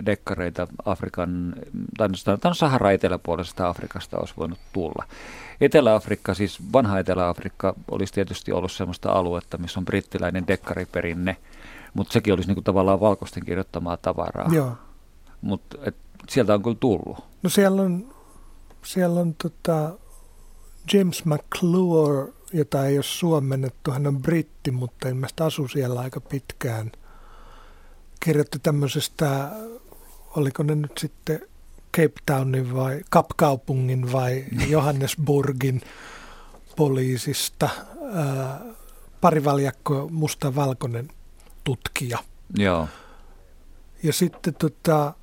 [0.07, 1.55] dekkareita Afrikan,
[1.99, 5.05] tai sanotaan Sahara eteläpuolisesta Afrikasta olisi voinut tulla.
[5.61, 11.37] Etelä-Afrikka, siis vanha Etelä-Afrikka, olisi tietysti ollut sellaista aluetta, missä on brittiläinen dekkariperinne,
[11.95, 14.49] mutta sekin olisi niinku tavallaan valkoisten kirjoittamaa tavaraa.
[14.53, 14.73] Joo.
[15.41, 15.79] Mutta
[16.29, 17.25] sieltä on kyllä tullut.
[17.43, 18.15] No siellä on,
[18.87, 19.99] siellä on tota
[20.93, 23.91] James McClure jota ei ole suomennettu.
[23.91, 26.93] Hän on britti, mutta ilmeisesti asui siellä aika pitkään.
[28.21, 29.51] Kirjoitti tämmöisestä,
[30.37, 31.41] oliko ne nyt sitten
[31.97, 35.81] Cape Townin vai Kapkaupungin vai Johannesburgin
[36.77, 37.69] poliisista.
[38.13, 38.61] Ää,
[39.21, 41.09] parivaljakko musta-valkoinen
[41.65, 42.19] tutkija.
[42.57, 42.89] Joo.
[44.03, 45.15] Ja sitten tota,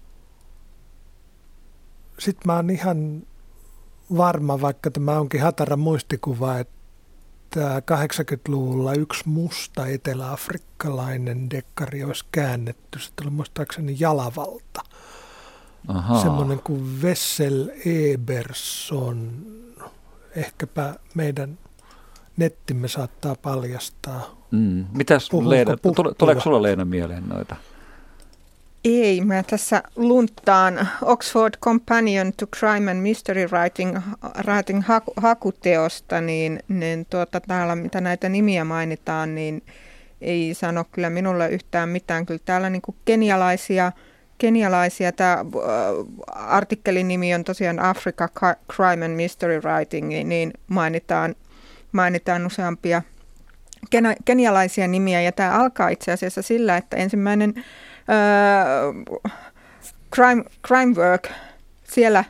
[2.19, 3.23] sit mä oon ihan
[4.17, 6.83] varma, vaikka tämä onkin hatara muistikuva, että
[7.59, 12.99] että 80-luvulla yksi musta eteläafrikkalainen dekkari olisi käännetty.
[12.99, 14.81] Se oli muistaakseni Jalavalta.
[15.87, 16.21] Aha.
[16.21, 19.31] Semmoinen kuin Vessel Eberson.
[20.35, 21.57] Ehkäpä meidän
[22.37, 24.35] nettimme saattaa paljastaa.
[24.51, 24.85] Mm.
[24.91, 25.77] Mitäs Leena,
[26.17, 27.55] tuleeko sulla Leena mieleen noita?
[28.83, 33.97] Ei, mä tässä lunttaan Oxford Companion to Crime and Mystery Writing,
[34.45, 39.63] writing haku, hakuteosta, niin, niin tuota, täällä mitä näitä nimiä mainitaan, niin
[40.21, 42.25] ei sano kyllä minulle yhtään mitään.
[42.25, 43.91] Kyllä täällä niin kuin kenialaisia,
[44.37, 45.45] kenialaisia tämä äh,
[46.27, 48.29] artikkelin nimi on tosiaan Africa
[48.75, 51.35] Crime and Mystery Writing, niin mainitaan,
[51.91, 53.01] mainitaan useampia
[54.25, 55.21] kenialaisia nimiä.
[55.21, 57.53] Ja tämä alkaa itse asiassa sillä, että ensimmäinen
[60.15, 61.29] Crime, Crime Work,
[61.83, 62.23] siellä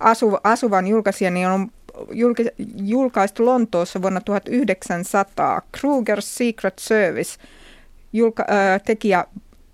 [0.00, 1.70] asu, asuvan julkaisijan niin on
[2.12, 2.42] julka,
[2.76, 5.62] julkaistu Lontoossa vuonna 1900.
[5.78, 7.40] Kruger's Secret Service,
[8.12, 9.24] julka, äh, tekijä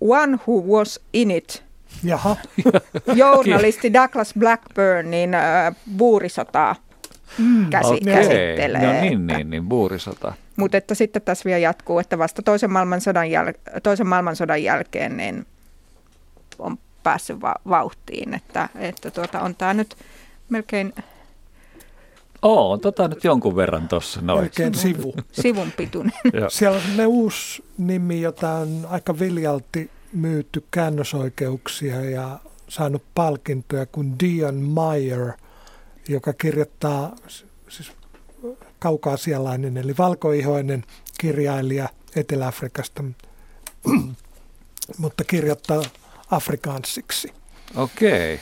[0.01, 1.63] One Who Was In It.
[2.03, 2.35] Jaha.
[3.15, 6.75] Journalisti Douglas Blackburn, niin äh, buurisotaa
[7.37, 8.13] mm, käsi, okay.
[8.13, 8.93] käsittelee.
[8.93, 10.33] No niin, niin, niin buurisota.
[10.57, 15.45] Mutta että sitten tässä vielä jatkuu, että vasta toisen maailmansodan, jäl- toisen maailmansodan jälkeen niin
[16.59, 19.95] on päässyt va- vauhtiin, että, että tuota, on tämä nyt
[20.49, 20.93] melkein...
[22.41, 24.21] Oo, on tota nyt jonkun verran tuossa.
[24.21, 25.13] Melkein sivu.
[25.31, 26.13] Sivun pituinen.
[26.49, 32.39] Siellä on ne uusi nimi, jota on aika viljalti myyty käännösoikeuksia ja
[32.69, 35.31] saanut palkintoja kuin Dion Meyer,
[36.09, 37.15] joka kirjoittaa
[37.69, 37.91] siis
[38.79, 40.83] kaukaasialainen eli valkoihoinen
[41.17, 43.03] kirjailija Etelä-Afrikasta,
[44.97, 45.81] mutta kirjoittaa
[46.31, 47.33] afrikaansiksi.
[47.75, 48.39] Okei.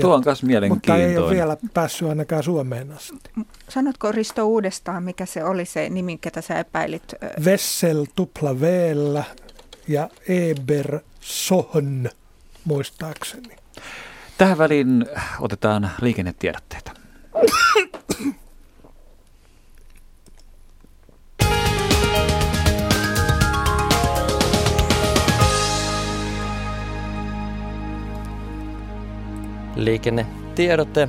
[0.00, 1.06] Tuo on myös mielenkiintoinen.
[1.06, 3.30] Mutta ei ole vielä päässyt ainakaan Suomeen asti.
[3.68, 7.02] Sanotko Risto uudestaan, mikä se oli se nimi, ketä sä epäilit?
[7.44, 9.24] Vessel tupla Vllä
[9.88, 12.08] ja Eber Sohn
[12.64, 13.56] muistaakseni.
[14.40, 15.06] Tähän väliin
[15.40, 16.92] otetaan liikennetiedotteita.
[29.76, 31.08] Liikennetiedote.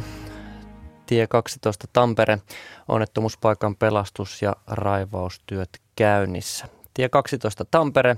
[1.06, 2.40] Tie 12 Tampere.
[2.88, 6.66] Onnettomuuspaikan pelastus- ja raivaustyöt käynnissä.
[6.94, 8.18] Tie 12 Tampere.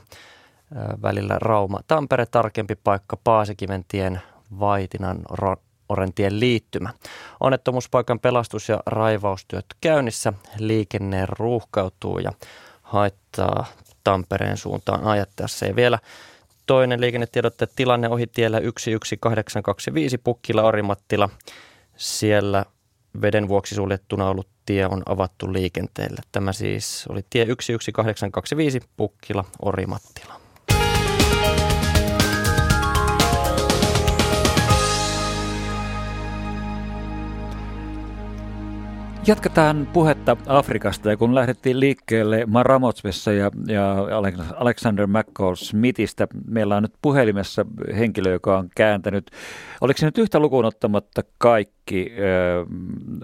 [1.01, 2.25] Välillä Rauma-Tampere.
[2.25, 4.21] Tarkempi paikka Paasikiventien
[4.59, 5.19] Vaitinan
[5.89, 6.89] Orentien liittymä.
[7.39, 10.33] Onnettomuuspaikan pelastus- ja raivaustyöt käynnissä.
[10.57, 12.31] Liikenne ruuhkautuu ja
[12.81, 13.65] haittaa
[14.03, 15.65] Tampereen suuntaan ajattaessa.
[15.65, 15.99] Ja vielä
[16.65, 21.29] toinen liikennetiedotte tilanne ohi tiellä 11825 Pukkila Orimattila.
[21.95, 22.65] Siellä
[23.21, 26.21] veden vuoksi suljettuna ollut tie on avattu liikenteelle.
[26.31, 29.45] Tämä siis oli tie 11825 Pukkila
[39.27, 43.95] Jatketaan puhetta Afrikasta ja kun lähdettiin liikkeelle Maramotsvessa ja, ja
[44.55, 47.65] Alexander McCall Smithistä, meillä on nyt puhelimessa
[47.97, 49.31] henkilö, joka on kääntänyt,
[49.81, 52.67] oliko se nyt yhtä lukuun ottamatta kaikki äh,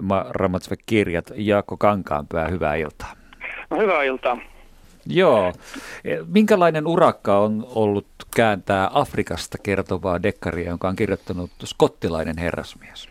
[0.02, 3.14] Maramotsve-kirjat, Jaakko Kankaanpää, hyvää iltaa.
[3.70, 4.38] No, hyvää iltaa.
[5.06, 5.54] Joo.
[6.28, 13.10] Minkälainen urakka on ollut kääntää Afrikasta kertovaa dekkaria, jonka on kirjoittanut skottilainen herrasmies?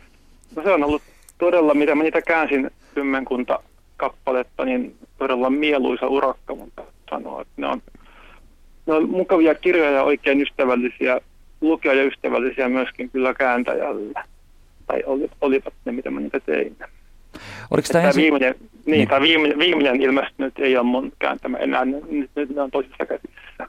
[0.56, 1.02] No se on ollut
[1.39, 3.59] todella, mitä mä niitä käänsin kymmenkunta
[3.97, 7.82] kappaletta, niin todella mieluisa urakka, mutta sanoa, että ne on,
[8.86, 11.20] ne on mukavia kirjoja ja oikein ystävällisiä,
[12.06, 14.24] ystävällisiä myöskin kyllä kääntäjällä.
[14.86, 16.77] Tai oli, olivat ne, mitä mä niitä tein.
[17.70, 18.23] Oliko tämä ensin...
[18.23, 19.09] viimeinen, niin, niin.
[19.09, 23.69] Tämä viimeinen, viimeinen ilmestynyt ei ole mun kääntämä enää, nyt, nyt ne on toisessa käsissä.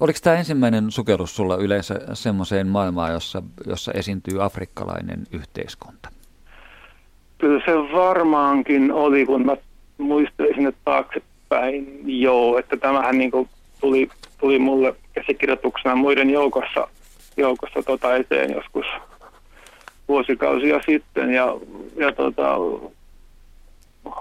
[0.00, 6.13] Oliko tämä ensimmäinen sukellus sulla yleensä semmoiseen maailmaan, jossa, jossa esiintyy afrikkalainen yhteiskunta?
[7.44, 9.56] Kyllä se varmaankin oli, kun mä
[9.98, 13.30] muistelin sinne taaksepäin, joo, että tämähän niin
[13.80, 14.08] tuli,
[14.38, 16.88] tuli mulle käsikirjoituksena muiden joukossa,
[17.36, 18.86] joukossa tota eteen joskus
[20.08, 21.56] vuosikausia sitten ja,
[21.96, 22.56] ja tota,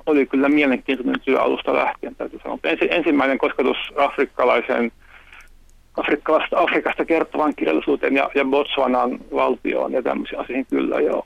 [0.06, 2.58] oli kyllä mielenkiintoinen työ alusta lähtien, täytyy sanoa.
[2.64, 4.92] Ensi, ensimmäinen kosketus afrikkalaisen
[5.98, 11.26] Afrikasta, Afrikasta kertovan kirjallisuuteen ja, ja Botswanan valtioon ja tämmöisiä asioihin kyllä joo.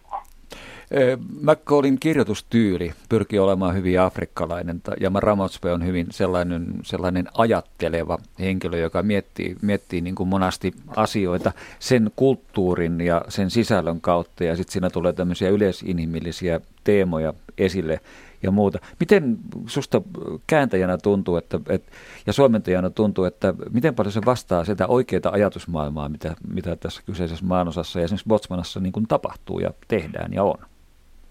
[1.41, 9.03] McCallin kirjoitustyyli pyrkii olemaan hyvin afrikkalainen ja Ramotspe on hyvin sellainen, sellainen ajatteleva henkilö, joka
[9.03, 14.89] miettii, miettii niin kuin monasti asioita sen kulttuurin ja sen sisällön kautta ja sitten siinä
[14.89, 17.99] tulee tämmöisiä yleisinhimillisiä teemoja esille
[18.43, 18.80] ja muuta.
[18.99, 20.01] Miten susta
[20.47, 21.91] kääntäjänä tuntuu että, että,
[22.27, 27.45] ja suomentajana tuntuu, että miten paljon se vastaa sitä oikeaa ajatusmaailmaa, mitä, mitä tässä kyseisessä
[27.45, 30.57] maanosassa ja esimerkiksi Botsmanassa niin kuin tapahtuu ja tehdään ja on?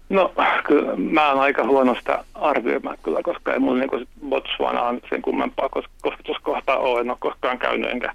[0.09, 0.33] No,
[0.67, 5.69] kyllä mä oon aika huonosta arvioimaan kyllä, koska ei mulla niin Botswanaan sen kummempaa
[6.01, 8.13] kosketuskohtaa ole, en ole koskaan käynyt enkä,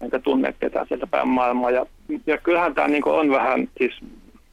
[0.00, 1.70] enkä tunne ketään sieltä päin maailmaa.
[1.70, 1.86] Ja,
[2.26, 3.92] ja kyllähän tämä niin on vähän, siis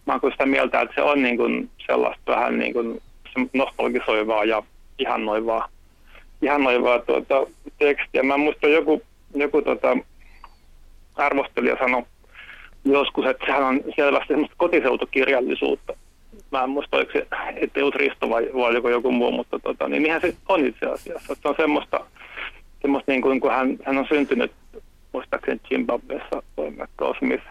[0.05, 3.01] mä oon sitä mieltä, että se on niin kuin sellaista vähän niin kuin
[3.53, 4.63] nostalgisoivaa ja
[4.99, 5.69] ihannoivaa,
[6.41, 7.47] ihannoivaa tuota,
[7.79, 8.23] tekstiä.
[8.23, 9.01] Mä muistan joku,
[9.35, 9.97] joku tota,
[11.15, 12.03] arvostelija sanoi
[12.85, 15.93] joskus, että sehän on selvästi kotiseutukirjallisuutta
[16.51, 19.87] mä en muista, oliko se, että ollut Risto vai, vai joku, joku muu, mutta tota,
[19.87, 21.33] niin niinhän se on itse asiassa.
[21.33, 22.05] Että se on semmoista,
[22.81, 24.51] semmoista niin kuin, kun hän, hän on syntynyt
[25.11, 26.43] muistaakseni Zimbabwessa,
[26.97, 27.45] toi Smith,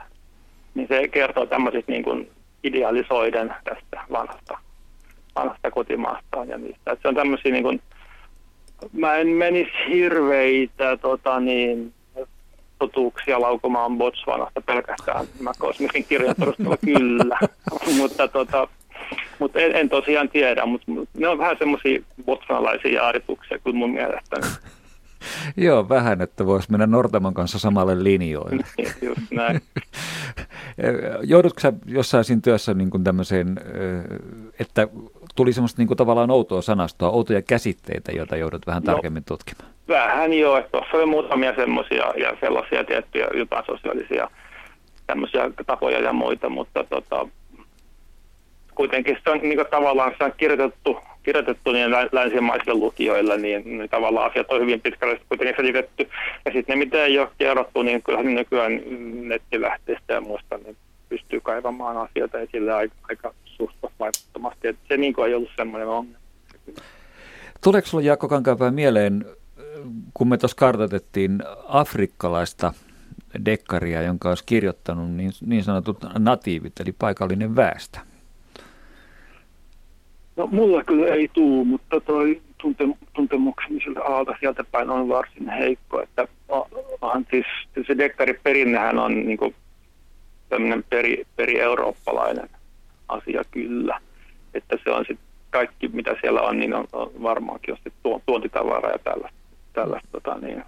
[0.74, 2.30] niin se kertoo tämmöisistä niin kuin
[2.64, 4.58] idealisoiden tästä vanhasta,
[5.36, 6.92] vanhasta kotimaastaan ja niistä.
[6.92, 7.80] Että se on tämmöisiä niin kuin,
[8.92, 11.92] mä en menisi hirveitä tota niin,
[12.78, 17.38] totuuksia laukumaan Botswanasta pelkästään mä Smithin kirjan perusteella kyllä,
[17.96, 18.68] mutta tota,
[19.38, 24.36] mutta en, en tosiaan tiedä, mutta ne on vähän semmoisia botswanalaisia ajatuksia kuin mun mielestä.
[25.56, 28.64] Joo, vähän, että voisi mennä Nortamon kanssa samalle linjoille.
[28.78, 29.60] Niin, just näin.
[31.32, 33.56] Joudutko sä jossain siinä työssä niin kuin tämmöiseen,
[34.60, 34.88] että
[35.34, 39.68] tuli semmoista niin kuin tavallaan outoa sanastoa, outoja käsitteitä, joita joudut vähän no, tarkemmin tutkimaan.
[39.88, 44.30] Vähän joo, että tuossa oli muutamia semmoisia ja sellaisia tiettyjä jotain sosiaalisia
[45.06, 47.28] tämmöisiä tapoja ja muita, mutta tota,
[48.74, 53.90] kuitenkin se on niin kuin, tavallaan se on kirjoitettu, kirjoitettu niin länsimaisille lukijoille, niin, niin
[53.90, 56.08] tavallaan asiat on hyvin pitkälle kuitenkin selitetty.
[56.44, 58.80] Ja sitten ne, mitä ei ole kerrottu, niin kyllähän nykyään
[59.28, 60.76] nettilähteistä ja muista, niin
[61.08, 64.68] pystyy kaivamaan asioita esille aika, aika suht vaikuttavasti.
[64.68, 66.18] Että se niin kuin ei ollut semmoinen ongelma.
[67.64, 69.24] Tuleeko sinulla Jaakko Kankaanpää mieleen,
[70.14, 72.72] kun me tuossa kartoitettiin afrikkalaista
[73.44, 77.98] dekkaria, jonka olisi kirjoittanut niin, niin sanotut natiivit, eli paikallinen väestö?
[80.36, 85.48] No mulla kyllä ei tuu, mutta toi tunte, tuntemukseni siltä alta sieltä päin on varsin
[85.48, 86.02] heikko.
[86.02, 86.28] Että
[87.00, 87.46] onhan siis,
[87.86, 89.54] se dekkariperinnehän on niin
[90.48, 92.48] tämmöinen peri, peri-eurooppalainen
[93.08, 94.00] asia kyllä.
[94.54, 98.92] Että se on sitten kaikki, mitä siellä on, niin on, on varmaankin on tuo, tuontitavaraa
[98.92, 99.38] ja tällaista.
[99.72, 100.62] tällaista tota, niin.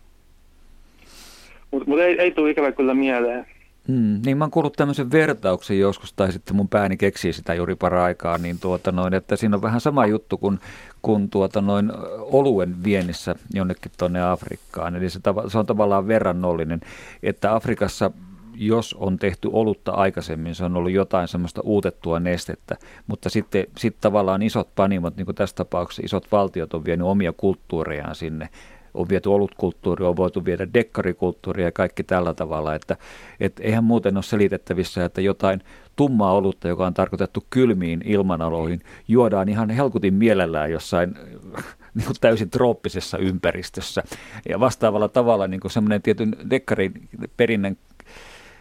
[1.71, 3.47] Mutta mut ei, ei tule ikävä kyllä mieleen.
[3.89, 7.77] Hmm, niin mä oon kuullut tämmöisen vertauksen joskus, tai sitten mun pääni keksii sitä juuri
[7.77, 10.61] para-aikaa, niin tuota noin, että siinä on vähän sama juttu kuin,
[11.03, 14.97] kuin tuota noin oluen viennissä jonnekin tuonne Afrikkaan.
[14.97, 16.81] Eli se, se on tavallaan verrannollinen,
[17.23, 18.11] että Afrikassa
[18.59, 22.77] jos on tehty olutta aikaisemmin, se on ollut jotain semmoista uutettua nestettä,
[23.07, 27.33] mutta sitten sit tavallaan isot panimot, niin kuin tässä tapauksessa isot valtiot on vienyt omia
[27.37, 28.49] kulttuurejaan sinne,
[28.97, 32.97] on viety olutkulttuuri, on voitu viedä dekkarikulttuuri ja kaikki tällä tavalla, että
[33.41, 35.63] et eihän muuten ole selitettävissä, että jotain
[35.97, 41.15] tummaa olutta, joka on tarkoitettu kylmiin ilmanaloihin, juodaan ihan helkutin mielellään jossain
[41.95, 44.03] niin kuin täysin trooppisessa ympäristössä.
[44.49, 47.77] Ja vastaavalla tavalla niin kuin semmoinen tietyn dekkarin perinnän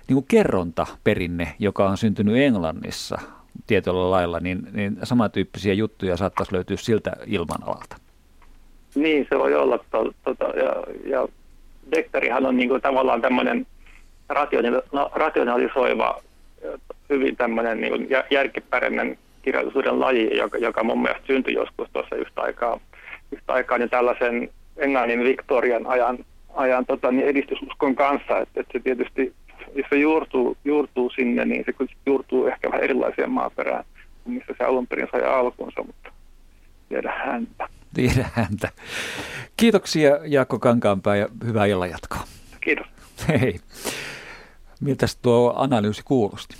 [0.07, 3.17] niin kuin kerrontaperinne, joka on syntynyt Englannissa
[3.67, 8.04] tietyllä lailla, niin, niin samantyyppisiä juttuja saattaisi löytyä siltä ilmanalalta.
[8.95, 9.77] Niin, se voi olla.
[9.91, 11.27] To, to, to, ja, ja
[11.95, 13.67] Dekkarihan on niin kuin tavallaan tämmöinen
[14.91, 16.21] no, rationalisoiva,
[17.09, 22.79] hyvin tämmöinen niin järkipäräinen kirjallisuuden laji, joka, joka mun mielestä syntyi joskus tuossa yhtä aikaa,
[23.31, 26.17] yhtä aikaa niin tällaisen Englannin Victorian ajan,
[26.53, 29.33] ajan tota, niin edistysuskon kanssa, että, että se tietysti
[29.75, 31.73] jos se juurtuu, juurtuu sinne, niin se
[32.05, 33.83] juurtuu ehkä vähän erilaiseen maaperään
[34.25, 36.11] missä se alun perin sai alkunsa, mutta
[36.89, 37.67] tiedä häntä.
[37.95, 38.71] Tiedä häntä.
[39.57, 42.23] Kiitoksia Jaakko Kankaanpää ja hyvää illanjatkoa.
[42.61, 42.87] Kiitos.
[43.27, 43.59] Hei.
[44.79, 46.55] Miltä tuo analyysi kuulosti?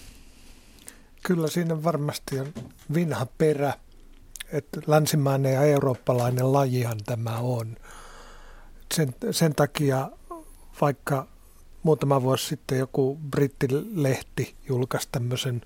[1.24, 2.54] Kyllä siinä varmasti on
[2.94, 3.74] vinha perä,
[4.52, 7.76] että länsimainen ja eurooppalainen lajihan tämä on.
[8.94, 10.10] Sen, sen takia
[10.82, 11.28] vaikka
[11.84, 15.62] muutama vuosi sitten joku brittilehti julkaisi tämmöisen,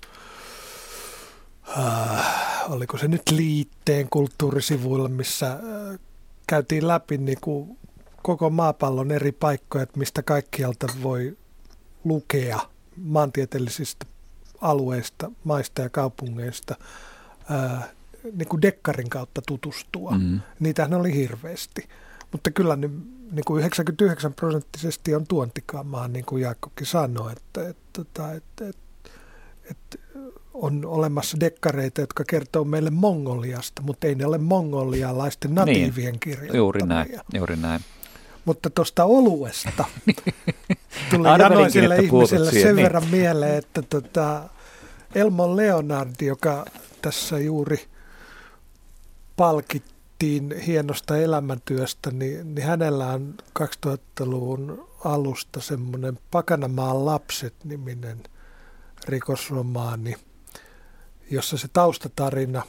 [1.78, 5.98] äh, oliko se nyt liitteen kulttuurisivuilla, missä äh,
[6.46, 7.78] käytiin läpi niin kuin
[8.22, 11.36] koko maapallon eri paikkoja, että mistä kaikkialta voi
[12.04, 12.60] lukea
[12.96, 14.06] maantieteellisistä
[14.60, 16.74] alueista, maista ja kaupungeista
[17.48, 17.90] ää, äh,
[18.32, 20.10] niin kuin dekkarin kautta tutustua.
[20.10, 20.40] Mm-hmm.
[20.60, 21.88] Niitähän oli hirveästi.
[22.32, 22.90] Mutta kyllä ne
[23.32, 29.10] niin kuin 99 prosenttisesti on tuontikamaa, niin kuin Jaakkokin sanoi, että, että, että, että, että,
[29.70, 29.98] että
[30.54, 36.20] on olemassa dekkareita, jotka kertoo meille Mongoliasta, mutta ei ne ole mongolialaisten niin, natiivien niin,
[36.20, 36.56] kirjoittamia.
[36.56, 37.80] Juuri näin, juuri näin.
[38.44, 39.84] Mutta tuosta oluesta
[41.10, 42.84] tuli janoisille ihmisille sen niin.
[42.84, 44.48] verran mieleen, että tota
[45.14, 46.64] Elmo Leonard, joka
[47.02, 47.86] tässä juuri
[49.36, 58.22] palkittiin, hienosta elämäntyöstä, niin, niin hänellä on 2000-luvun alusta semmoinen Pakanamaan lapset-niminen
[59.08, 60.16] rikosromaani,
[61.30, 62.62] jossa se taustatarina,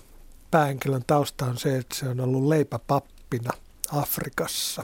[0.51, 3.51] päähenkilön tausta on se, että se on ollut leipäpappina
[3.91, 4.83] Afrikassa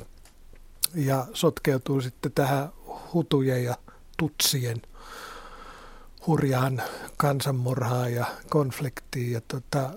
[0.95, 2.69] ja sotkeutuu sitten tähän
[3.13, 3.75] hutujen ja
[4.17, 4.81] tutsien
[6.27, 6.81] hurjaan
[7.17, 9.31] kansanmurhaan ja konfliktiin.
[9.31, 9.89] Ja tota,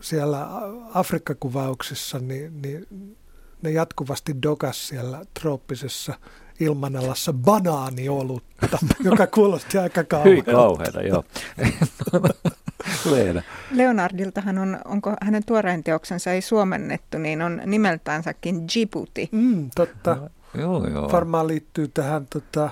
[0.00, 0.48] siellä
[0.94, 3.16] Afrikkakuvauksissa, niin, niin
[3.62, 6.14] ne jatkuvasti dokas siellä trooppisessa
[6.60, 10.50] ilmanalassa banaaniolutta, joka kuulosti aika kauhealta.
[10.50, 11.24] Hyi kauheata, joo.
[13.10, 13.42] Leena.
[13.70, 19.28] Leonardiltahan on, onko hänen tuorein teoksensa ei suomennettu, niin on nimeltäänsäkin Djibouti.
[19.32, 20.14] Mm, totta.
[20.14, 20.28] No,
[20.60, 21.12] joo, joo.
[21.12, 22.70] Varmaan liittyy tähän tota,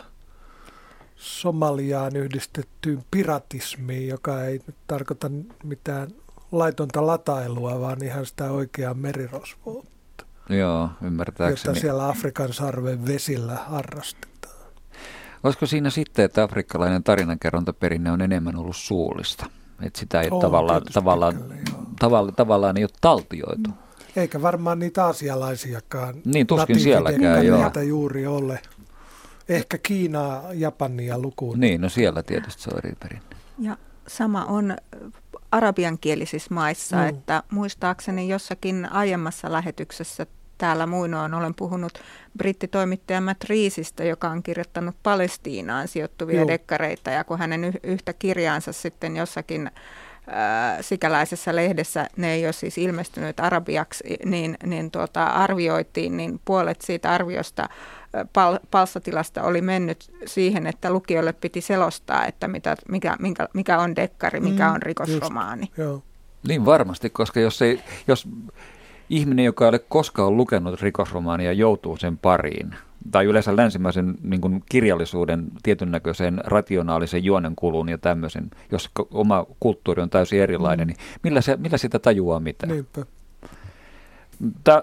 [1.17, 5.31] Somaliaan yhdistettyyn piratismiin, joka ei nyt tarkoita
[5.65, 6.09] mitään
[6.53, 10.27] laitonta latailua, vaan ihan sitä oikeaa merirosvoutta.
[10.49, 11.71] Joo, ymmärtääkseni.
[11.71, 14.37] Jota siellä Afrikan sarven vesillä harrastetaan.
[15.43, 19.47] Olisiko siinä sitten, että afrikkalainen tarinankerrontaperinne on enemmän ollut suullista?
[19.83, 21.45] Että sitä ei on, tavallaan, tavallaan
[21.99, 23.71] tavalla, tavallaan ei ole taltioitu.
[24.17, 26.15] Eikä varmaan niitä asialaisiakaan.
[26.25, 27.71] Niin, tuskin sielläkään, joo.
[27.87, 28.61] juuri ole.
[29.49, 31.61] Ehkä Kiinaa, Japania lukuun.
[31.61, 33.37] Niin, no siellä tietysti se on eri perinne.
[33.59, 33.77] Ja
[34.07, 34.77] sama on
[35.53, 37.09] arabiankielisissä maissa, mm.
[37.09, 40.27] että muistaakseni jossakin aiemmassa lähetyksessä
[40.59, 41.99] täällä muinoin olen puhunut
[42.39, 46.49] brittitoimittaja Matt Reesistä, joka on kirjoittanut Palestiinaan sijoittuvia Joo.
[46.49, 49.71] dekkareita, ja kun hänen yhtä kirjaansa sitten jossakin
[50.81, 57.11] sikäläisessä lehdessä, ne ei ole siis ilmestynyt arabiaksi, niin, niin tuota, arvioitiin, niin puolet siitä
[57.11, 57.69] arviosta
[58.33, 63.97] pal- palstatilasta oli mennyt siihen, että lukijoille piti selostaa, että mitä, mikä, mikä, mikä on
[63.97, 65.63] dekkari, mikä mm, on rikosromaani.
[65.63, 66.03] Just, joo.
[66.49, 68.29] Niin varmasti, koska jos, ei, jos
[69.11, 72.75] ihminen, joka ei ole koskaan lukenut rikosromaania, joutuu sen pariin,
[73.11, 79.47] tai yleensä länsimäisen niin kuin kirjallisuuden tietyn näköiseen rationaalisen juonen kuluun ja tämmöisen, jos oma
[79.61, 80.89] kulttuuri on täysin erilainen, mm.
[80.89, 82.73] niin millä, se, millä sitä tajuaa mitään?
[82.73, 83.07] Niinpä.
[84.65, 84.83] Tää,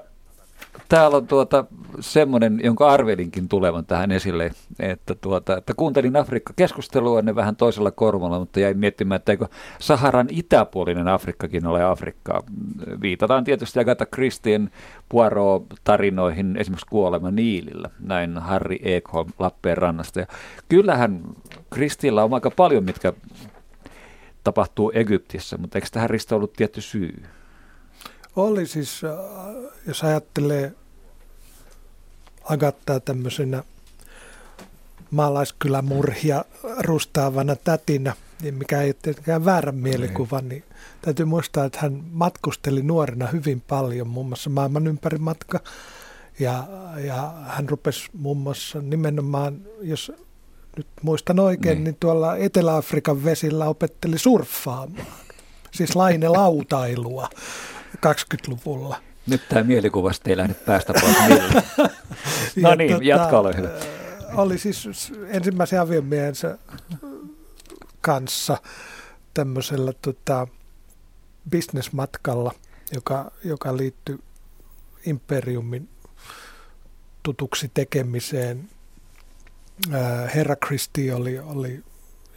[0.89, 1.65] täällä on tuota,
[1.99, 8.39] semmoinen, jonka arvelinkin tulevan tähän esille, että, tuota, että kuuntelin Afrikka-keskustelua ne vähän toisella korvalla,
[8.39, 9.47] mutta jäin miettimään, että eikö
[9.79, 12.43] Saharan itäpuolinen Afrikkakin ole Afrikkaa.
[13.01, 14.71] Viitataan tietysti Agatha Christien
[15.09, 20.19] Poirot-tarinoihin, esimerkiksi Kuolema Niilillä, näin Harry Ekholm Lappeenrannasta.
[20.19, 20.27] Ja
[20.69, 21.21] kyllähän
[21.69, 23.13] Kristillä on aika paljon, mitkä
[24.43, 27.23] tapahtuu Egyptissä, mutta eikö tähän Risto ollut tietty syy?
[28.35, 29.11] Oli siis, äh,
[29.87, 30.71] jos ajattelee
[32.43, 33.63] Agattaa tämmöisenä
[35.11, 36.45] maalaiskylämurhia
[36.79, 40.63] rustaavana tätinä, niin mikä ei ole tietenkään väärän mielikuva, niin
[41.01, 45.59] täytyy muistaa, että hän matkusteli nuorena hyvin paljon, muun muassa maailman ympäri matka.
[46.39, 46.63] Ja,
[47.05, 50.11] ja hän rupesi muun muassa nimenomaan, jos
[50.77, 55.07] nyt muistan oikein, niin, niin tuolla Etelä-Afrikan vesillä opetteli surffaamaan.
[55.71, 57.29] Siis lainelautailua.
[58.05, 59.01] 20-luvulla.
[59.27, 61.15] Nyt tämä mielikuvasta ei lähde päästä pois
[62.61, 63.69] No niin, tota, jatka ole hyvä.
[64.33, 66.57] Oli siis ensimmäisen aviomiehensä
[68.01, 68.57] kanssa
[69.33, 70.47] tämmöisellä tota,
[71.49, 72.51] bisnesmatkalla,
[72.91, 74.19] joka, joka liittyi
[75.05, 75.89] imperiumin
[77.23, 78.69] tutuksi tekemiseen.
[80.35, 81.83] Herra Kristi oli, oli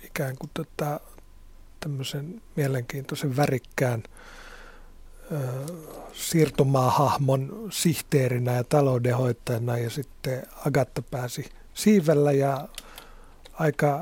[0.04, 1.00] ikään kuin tota,
[1.80, 4.02] tämmöisen mielenkiintoisen värikkään–
[6.12, 12.68] siirtomaahahmon sihteerinä ja taloudenhoitajana ja sitten Agatta pääsi siivellä ja
[13.52, 14.00] aika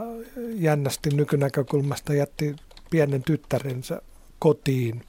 [0.55, 2.57] jännästi nykynäkökulmasta jätti
[2.91, 4.03] pienen tyttärensä
[4.39, 5.03] kotiin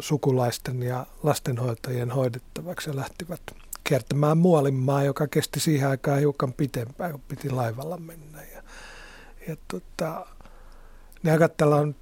[0.00, 3.40] sukulaisten ja lastenhoitajien hoidettavaksi ja lähtivät
[3.84, 8.42] kiertämään Muolinmaa, joka kesti siihen aikaan hiukan pitempään, kun piti laivalla mennä.
[8.42, 8.62] Ja,
[9.48, 10.26] ja tota,
[11.22, 11.94] niin Agattalla on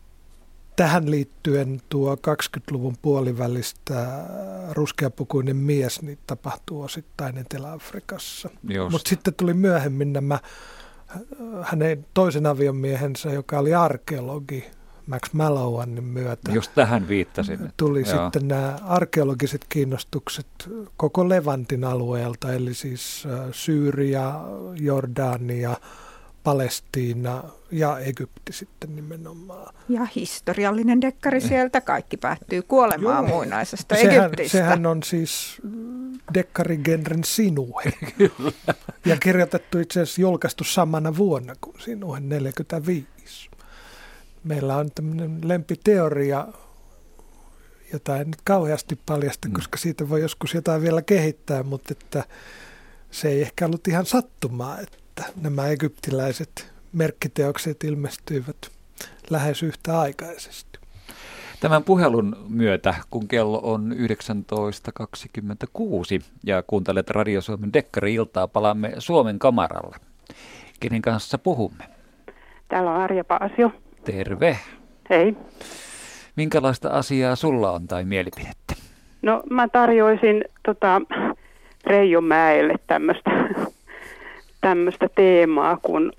[0.76, 4.24] tähän liittyen tuo 20-luvun puolivälistä
[4.70, 8.50] ruskeapukuinen mies niin tapahtuu osittain Etelä-Afrikassa.
[8.90, 10.38] Mutta sitten tuli myöhemmin nämä
[11.62, 14.64] hänen toisen aviomiehensä, joka oli arkeologi,
[15.06, 16.52] Max Mallowanin myötä.
[16.52, 17.72] Just tähän viittasin.
[17.76, 18.22] Tuli Joo.
[18.22, 20.46] sitten nämä arkeologiset kiinnostukset
[20.96, 24.40] koko Levantin alueelta, eli siis Syyria,
[24.80, 25.76] Jordania,
[26.44, 29.74] Palestiina ja Egypti sitten nimenomaan.
[29.88, 33.36] Ja historiallinen dekkari sieltä, kaikki päättyy kuolemaan Joo.
[33.36, 34.58] muinaisesta sehän, Egyptistä.
[34.58, 35.62] Sehän on siis
[36.34, 37.92] dekkarigenren Sinuhe.
[39.06, 43.06] Ja kirjoitettu itse asiassa julkaistu samana vuonna kuin Sinuhe 45.
[44.44, 46.48] Meillä on tämmöinen lempiteoria,
[47.92, 49.54] jota en nyt kauheasti paljasta, mm.
[49.54, 52.24] koska siitä voi joskus jotain vielä kehittää, mutta että
[53.10, 58.56] se ei ehkä ollut ihan sattumaa, että että nämä egyptiläiset merkkiteokset ilmestyivät
[59.30, 60.78] lähes yhtä aikaisesti.
[61.60, 63.98] Tämän puhelun myötä, kun kello on 19.26
[66.46, 69.96] ja kuuntelet Radio Suomen Dekkari-iltaa, palaamme Suomen kamaralle.
[70.80, 71.84] Kenen kanssa puhumme?
[72.68, 73.72] Täällä on Arja Paasio.
[74.04, 74.58] Terve.
[75.10, 75.36] Hei.
[76.36, 78.74] Minkälaista asiaa sulla on tai mielipidettä?
[79.22, 81.00] No mä tarjoisin tota,
[81.86, 83.30] Reijo Mäelle tämmöistä
[84.62, 86.12] tämmöistä teemaa, kun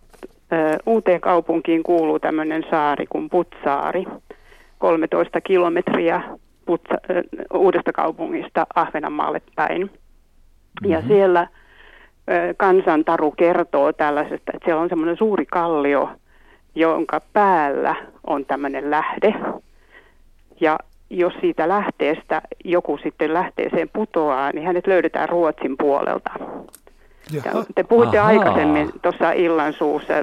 [0.85, 4.05] uuteen kaupunkiin kuuluu tämmöinen saari kuin Putsaari,
[4.77, 6.21] 13 kilometriä
[6.65, 6.95] Putsa,
[7.53, 9.81] uudesta kaupungista Ahvenanmaalle päin.
[9.81, 10.91] Mm-hmm.
[10.91, 11.47] Ja siellä
[12.29, 16.09] ö, kansantaru kertoo tällaisesta, että siellä on semmoinen suuri kallio,
[16.75, 17.95] jonka päällä
[18.27, 19.33] on tämmöinen lähde.
[20.61, 20.79] Ja
[21.09, 26.31] jos siitä lähteestä joku sitten lähteeseen putoaa, niin hänet löydetään Ruotsin puolelta.
[27.31, 27.65] Jaha.
[27.75, 28.29] Te puhuitte Ahaa.
[28.29, 30.13] aikaisemmin tuossa illan suussa,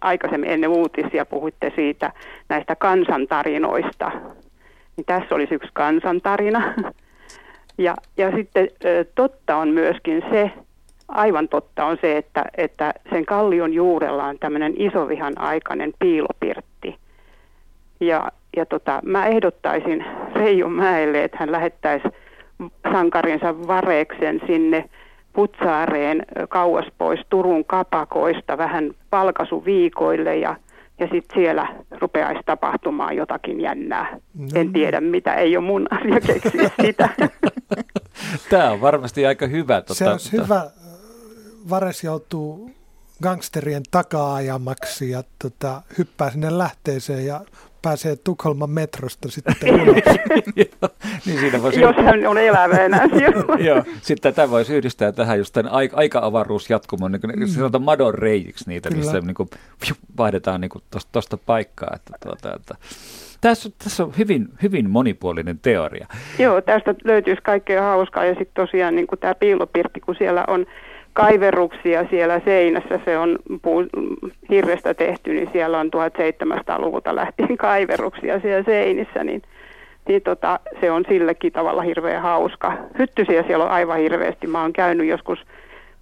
[0.00, 2.12] aikaisemmin ennen uutisia puhuitte siitä
[2.48, 4.12] näistä kansantarinoista.
[4.96, 6.74] Niin tässä olisi yksi kansantarina.
[7.78, 8.68] Ja, ja sitten
[9.14, 10.50] totta on myöskin se,
[11.08, 16.96] aivan totta on se, että, että sen kallion juurella on tämmöinen isovihan aikainen piilopirtti.
[18.00, 20.04] Ja, ja tota, mä ehdottaisin
[20.34, 22.08] Reijo Mäelle, että hän lähettäisi
[22.92, 24.88] sankarinsa vareksen sinne
[25.36, 30.56] Putsaareen kauas pois Turun kapakoista vähän palkasuviikoille ja,
[30.98, 31.68] ja sitten siellä
[32.00, 34.16] rupeaisi tapahtumaan jotakin jännää.
[34.34, 34.46] No.
[34.54, 37.08] En tiedä mitä, ei ole mun asia keksiä sitä.
[38.50, 39.80] Tämä on varmasti aika hyvä.
[39.80, 40.70] Tota, Se olisi hyvä.
[41.70, 42.70] Vares joutuu
[43.22, 47.40] gangsterien taka-ajamaksi ja tota, hyppää sinne lähteeseen ja
[47.86, 49.96] pääsee Tukholman metrosta sitten ulos.
[51.26, 51.80] niin siinä voisi...
[51.80, 53.00] Jos hän on elävänä
[53.66, 57.46] Joo, sitten tätä voisi yhdistää tähän just tämän aika-avaruusjatkumon, niin kuin mm.
[57.46, 59.02] sanotaan madon reijiksi niitä, Kyllä.
[59.02, 59.48] missä niin kuin,
[60.18, 60.70] vaihdetaan niin
[61.12, 61.90] tuosta paikkaa.
[61.94, 62.74] Että, tuota, että,
[63.40, 66.06] tässä, tässä on hyvin, hyvin monipuolinen teoria.
[66.38, 70.66] Joo, tästä löytyisi kaikkea hauskaa ja sitten tosiaan niin kuin tämä piilopirtti, kun siellä on
[71.16, 73.84] kaiveruksia siellä seinässä, se on puu,
[74.50, 79.42] hirrestä tehty, niin siellä on 1700-luvulta lähtien kaiveruksia siellä seinissä, niin,
[80.08, 82.72] niin tota, se on sillekin tavalla hirveän hauska.
[82.98, 84.46] Hyttysiä siellä on aivan hirveästi.
[84.46, 85.38] Mä oon käynyt joskus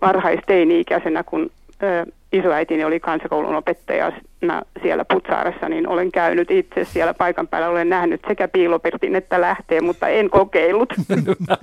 [0.01, 1.51] varhaisteini-ikäisenä, kun
[1.83, 7.69] ö, isoäitini oli kansakoulun opettajana siellä Putsaaressa, niin olen käynyt itse siellä paikan päällä.
[7.69, 10.93] Olen nähnyt sekä piilopirtin että lähteen, mutta en kokeillut.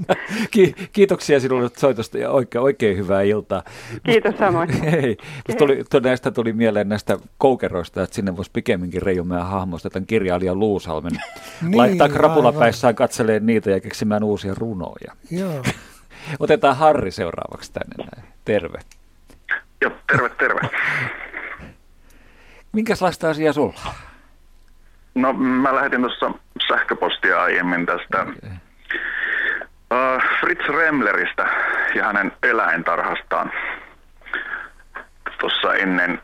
[0.93, 3.64] Kiitoksia sinulle soitosta ja oikein, oikein hyvää iltaa.
[4.03, 4.69] Kiitos samoin.
[4.91, 5.18] Hei,
[5.57, 11.11] tuli, näistä tuli mieleen näistä koukeroista, että sinne voisi pikemminkin Reijomäen hahmosta tämän kirjailija Luusalmen
[11.61, 15.14] niin, laittaa krapulapäissään katselee niitä ja keksimään uusia runoja.
[15.31, 15.64] Joo.
[16.39, 18.30] Otetaan Harri seuraavaksi tänne näin.
[18.45, 18.80] Terve.
[19.82, 20.60] Joo, terve, terve.
[22.72, 23.94] Minkälaista asiaa sulla
[25.16, 26.32] No mä lähetin tuossa
[26.68, 28.49] sähköpostia aiemmin tästä okay.
[29.91, 31.49] uh, Fritz Remleristä
[31.95, 33.52] ja hänen eläintarhastaan
[35.40, 36.22] tuossa ennen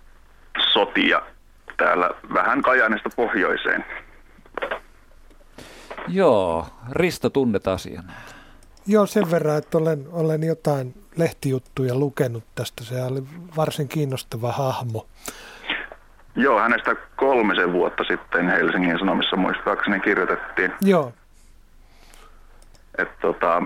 [0.73, 1.21] sotia
[1.77, 3.85] täällä vähän Kajaanista pohjoiseen.
[6.07, 8.03] Joo, Risto tunnet asian.
[8.85, 12.83] Joo, sen verran, että olen, olen jotain lehtijuttuja lukenut tästä.
[12.83, 13.23] Se oli
[13.57, 15.07] varsin kiinnostava hahmo.
[16.35, 20.73] Joo, hänestä kolmisen vuotta sitten Helsingin Sanomissa muistaakseni kirjoitettiin.
[20.81, 21.13] Joo.
[22.97, 23.63] Et tota,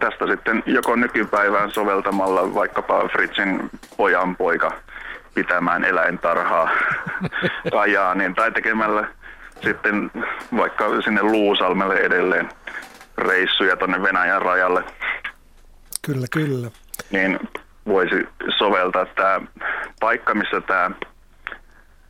[0.00, 4.72] tästä sitten joko nykypäivään soveltamalla vaikkapa Fritzin pojan poika
[5.34, 6.70] pitämään eläintarhaa
[7.72, 9.08] Kajaanin tai tekemällä
[9.62, 10.10] sitten
[10.56, 12.48] vaikka sinne Luusalmelle edelleen
[13.18, 14.84] reissuja tuonne Venäjän rajalle.
[16.06, 16.70] Kyllä, kyllä.
[17.10, 17.38] Niin
[17.86, 18.28] voisi
[18.58, 19.40] soveltaa tämä
[20.00, 20.90] paikka, missä tämä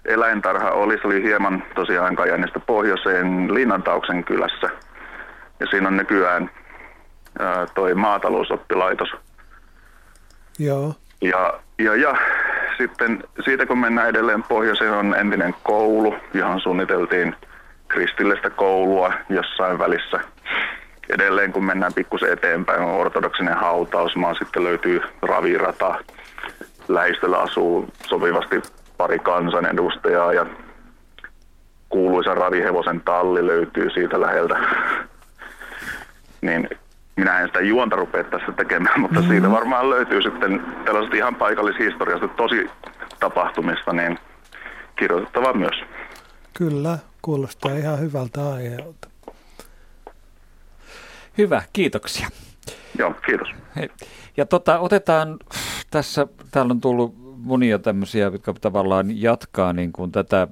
[0.05, 4.69] eläintarha oli, se oli hieman tosiaan Kajanista pohjoiseen Linnantauksen kylässä.
[5.61, 6.51] Ja siinä on nykyään
[7.39, 9.09] ää, toi maatalousoppilaitos.
[10.59, 10.95] Joo.
[11.23, 12.17] Ja, ja, ja
[12.79, 17.37] sitten siitä kun mennään edelleen pohjoiseen on entinen koulu, johon suunniteltiin
[17.89, 20.21] kristillistä koulua jossain välissä.
[21.09, 25.95] Edelleen kun mennään pikkusen eteenpäin on ortodoksinen hautausmaa, sitten löytyy ravirata.
[26.89, 28.63] Lähistöllä asuu sopivasti
[28.97, 30.47] pari kansanedustajaa ja
[31.89, 34.57] kuuluisa ravihevosen talli löytyy siitä läheltä.
[36.41, 36.69] Niin
[37.17, 39.33] minä en sitä juonta rupea tässä tekemään, mutta mm-hmm.
[39.33, 42.71] siitä varmaan löytyy sitten tällaiset ihan paikallishistoriasta tosi
[43.21, 44.19] tapahtumista, niin
[44.97, 45.85] kirjoitettava myös.
[46.55, 49.14] Kyllä, kuulostaa ihan hyvältä aiheelta.
[51.39, 52.29] Hyvä, kiitoksia.
[52.99, 53.49] Joo, kiitos.
[53.77, 53.89] Hei.
[54.37, 55.37] Ja tota, otetaan
[55.91, 60.49] tässä, täällä on tullut monia tämmöisiä, jotka tavallaan jatkaa niin kuin tätä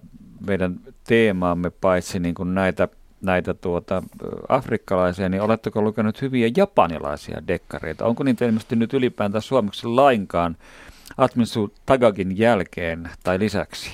[0.47, 2.89] meidän teemaamme, paitsi niin kuin näitä,
[3.21, 4.03] näitä tuota,
[4.49, 8.07] afrikkalaisia, niin oletteko lukenut hyviä japanilaisia dekkareita?
[8.07, 10.57] Onko niitä ilmeisesti nyt ylipäätään suomeksi lainkaan
[11.19, 13.91] Atminsu Tagagin jälkeen tai lisäksi?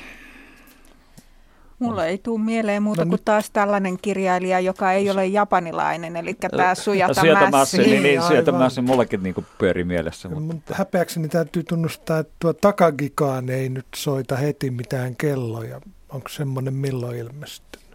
[1.79, 6.35] Mulla ei tule mieleen muuta no, kuin taas tällainen kirjailija, joka ei ole japanilainen, eli
[6.35, 7.79] tämä Sujata Mässi.
[7.79, 10.29] Niin, niin Sujata Mässi mullekin niin pyöri mielessä.
[10.29, 10.75] Mutta.
[10.75, 15.81] Häpeäkseni täytyy tunnustaa, että tuo Takagikaan ei nyt soita heti mitään kelloja.
[16.09, 17.89] Onko semmoinen milloin ilmestynyt?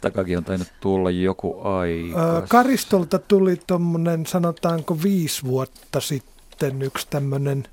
[0.00, 2.42] Takagi on tainnut tulla joku aika.
[2.48, 7.64] Karistolta tuli tuommoinen, sanotaanko viisi vuotta sitten, yksi tämmöinen–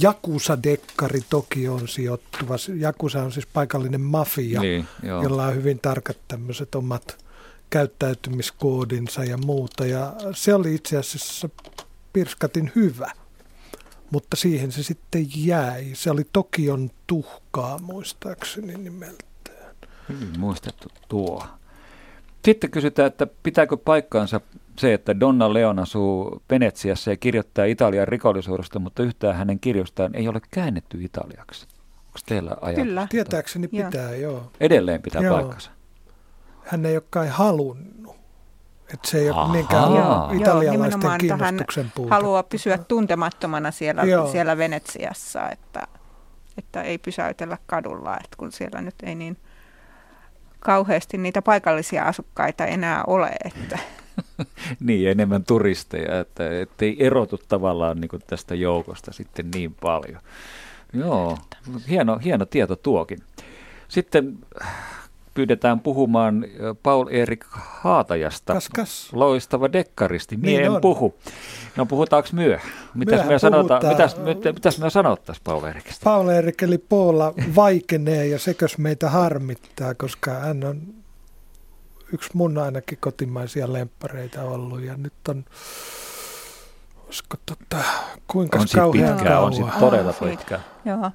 [0.00, 2.54] Jakusa-dekkari Tokioon sijoittuva.
[2.78, 7.24] Jakusa on siis paikallinen mafia, niin, jolla on hyvin tarkat tämmöiset omat
[7.70, 9.86] käyttäytymiskoodinsa ja muuta.
[9.86, 11.48] Ja se oli itse asiassa
[12.12, 13.10] pirskatin hyvä,
[14.10, 15.90] mutta siihen se sitten jäi.
[15.92, 19.74] Se oli Tokion tuhkaa muistaakseni nimeltään.
[20.08, 21.46] Hyvin muistettu tuo.
[22.44, 24.40] Sitten kysytään, että pitääkö paikkaansa
[24.78, 30.28] se, että Donna Leon asuu Venetsiassa ja kirjoittaa Italian rikollisuudesta, mutta yhtään hänen kirjostaan ei
[30.28, 31.66] ole käännetty italiaksi.
[32.06, 32.84] Onko teillä ajatus?
[32.84, 33.06] Kyllä.
[33.10, 34.32] Tietääkseni pitää, joo.
[34.32, 34.50] joo.
[34.60, 35.36] Edelleen pitää joo.
[35.36, 35.70] paikkansa.
[36.64, 38.16] Hän ei ole kai halunnut.
[38.94, 39.92] Että se ei ole niinkään
[40.40, 42.10] italialaisten kiinnostuksen puute.
[42.10, 44.02] haluaa pysyä tuntemattomana siellä,
[44.32, 45.82] siellä Venetsiassa, että,
[46.58, 49.36] että ei pysäytellä kadulla, että kun siellä nyt ei niin
[50.60, 53.30] kauheasti niitä paikallisia asukkaita enää ole.
[53.44, 53.78] Että.
[54.86, 56.44] niin, enemmän turisteja, että
[56.80, 60.20] ei erotu tavallaan niin tästä joukosta sitten niin paljon.
[60.92, 61.38] Joo,
[61.88, 63.18] hieno, hieno tieto tuokin.
[63.88, 64.38] Sitten
[65.34, 66.44] pyydetään puhumaan
[66.82, 68.52] Paul Erik Haatajasta.
[68.52, 69.08] Kas, kas.
[69.12, 70.36] Loistava dekkaristi.
[70.36, 70.80] Mie niin en on.
[70.80, 71.14] puhu.
[71.76, 72.58] No puhutaanko myö?
[72.94, 74.16] Mitäs me, sanota, mitäs,
[74.54, 76.04] mitäs me sanottaisiin Paul Erikistä?
[76.04, 81.03] Paul Erik eli Paula vaikenee ja sekös meitä harmittaa, koska hän on
[82.12, 85.44] yksi mun ainakin kotimaisia lemppareita ollut ja nyt on
[87.06, 87.84] olisiko tota,
[88.28, 89.44] kuinka on kauhean pitkää, kauan.
[89.44, 90.60] On sitten todella pitkää.
[90.84, 91.10] Joo,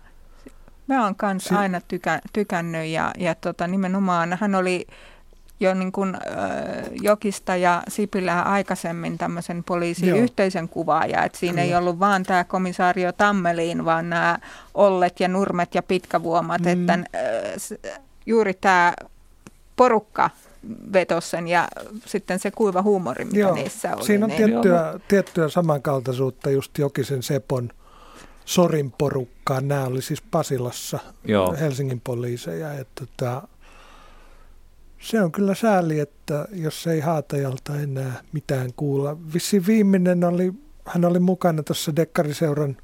[0.88, 4.88] Mä oon kanssa si- aina tykä, tykännyt ja, ja tota, nimenomaan hän oli
[5.60, 6.22] jo niin kuin, äh,
[7.02, 11.24] Jokista ja Sipilää aikaisemmin tämmöisen poliisiyhteisön kuvaaja.
[11.24, 11.64] Että siinä Kyllä.
[11.64, 14.38] ei ollut vaan tämä komisaario Tammeliin, vaan nämä
[14.74, 16.62] Ollet ja Nurmet ja Pitkävuomat.
[16.62, 16.68] Mm.
[16.68, 18.94] Että äh, juuri tämä
[19.76, 20.30] porukka
[20.94, 21.68] vetossen ja
[22.06, 23.54] sitten se kuiva huumori, mitä Joo.
[23.54, 24.06] niissä oli.
[24.06, 27.70] Siinä on niin tiettyä, tiettyä samankaltaisuutta just Jokisen Sepon
[28.46, 29.68] Sorin porukkaan.
[29.68, 31.56] Nämä oli siis Pasilassa Joo.
[31.60, 32.74] Helsingin poliiseja.
[32.74, 33.48] Että tota,
[35.00, 39.18] se on kyllä sääli, että jos ei Haatajalta enää mitään kuulla.
[39.34, 40.54] Vissi viimeinen oli,
[40.86, 42.78] hän oli mukana tuossa Dekkariseuran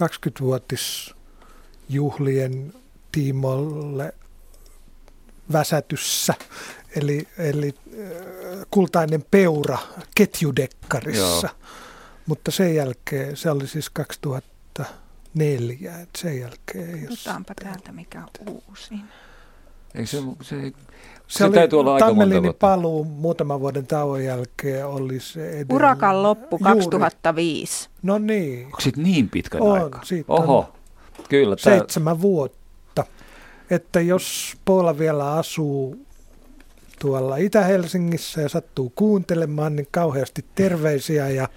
[0.00, 2.72] 20-vuotisjuhlien
[3.12, 4.14] tiimolle
[5.52, 6.34] väsätyssä,
[6.96, 9.78] eli, eli äh, kultainen peura
[10.14, 11.46] ketjudekkarissa.
[11.46, 11.70] Joo.
[12.26, 14.84] Mutta sen jälkeen, se oli siis 2000
[15.34, 19.00] neljä, että sen jälkeen Otetaanpa täältä mikä on uusin.
[19.94, 20.72] Eikö se, se, se,
[21.26, 22.06] se oli täytyy olla aika
[22.58, 25.74] paluu muutaman vuoden tauon jälkeen oli se edellä.
[25.74, 26.74] Urakan loppu Juuri.
[26.74, 27.88] 2005.
[28.02, 28.64] No niin.
[28.66, 30.00] Onko siitä niin pitkän on, aika?
[30.04, 30.66] Siitä Oho, on
[31.28, 31.56] kyllä.
[31.56, 31.78] Tää...
[31.78, 33.04] Seitsemän vuotta.
[33.70, 36.06] Että jos Paula vielä asuu
[36.98, 41.48] tuolla Itä-Helsingissä ja sattuu kuuntelemaan, niin kauheasti terveisiä ja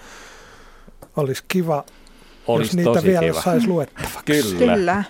[1.18, 1.86] olisi kiva
[2.48, 3.42] olisi jos niitä vielä kiva.
[3.42, 4.22] saisi luettavaksi.
[4.26, 4.76] Kyllä.
[4.76, 5.04] Kyllä.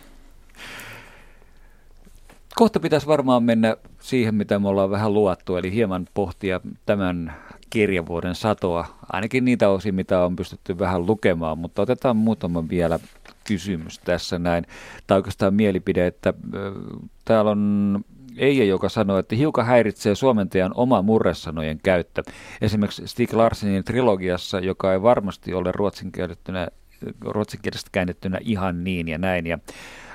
[2.56, 7.34] Kohta pitäisi varmaan mennä siihen, mitä me ollaan vähän luottu, eli hieman pohtia tämän
[7.70, 13.00] kirjavuoden satoa, ainakin niitä osia, mitä on pystytty vähän lukemaan, mutta otetaan muutama vielä
[13.48, 14.66] kysymys tässä näin,
[15.08, 16.34] tai oikeastaan mielipide, että
[17.26, 18.06] täällä on
[18.38, 22.24] Eija, joka sanoi, että hiukan häiritsee suomentajan oma murresanojen käyttö.
[22.62, 26.68] Esimerkiksi Stig Larsenin trilogiassa, joka ei varmasti ole ruotsinkielittynä
[27.22, 29.48] ruotsinkielistä käännettynä ihan niin ja näin.
[29.48, 29.58] Ja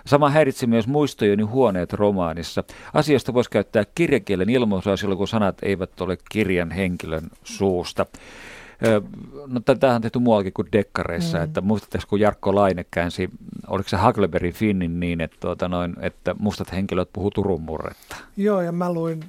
[0.07, 2.65] sama häiritsi myös muistojeni huoneet romaanissa.
[2.95, 8.07] Asiasta voisi käyttää kirjakielen ilmaisua silloin, kun sanat eivät ole kirjan henkilön suusta.
[9.47, 11.45] No, tätä on tehty muuallakin kuin dekkareissa, mm.
[11.45, 13.31] että muistatteko, kun Jarkko Laine käänsi,
[13.67, 18.17] oliko se Huckleberry Finnin niin, että, tuota noin, että mustat henkilöt puhuu Turun murretta?
[18.37, 19.25] Joo, ja mä luin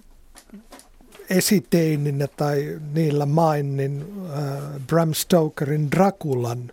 [1.29, 4.05] esiteininä tai niillä mainin
[4.37, 6.71] äh, Bram Stokerin Drakulan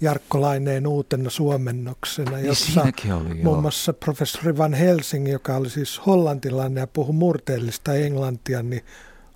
[0.00, 6.06] Jarkko Laineen uutena suomennoksena, niin jossa oli, muun muassa professori Van Helsing, joka oli siis
[6.06, 8.84] hollantilainen ja puhui murteellista englantia, niin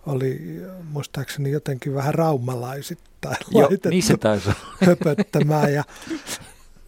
[0.07, 0.61] oli
[0.93, 4.51] muistaakseni jotenkin vähän raumalaisittain Joo, niin taisi
[4.87, 5.75] höpöttämään.
[5.75, 5.85] Ja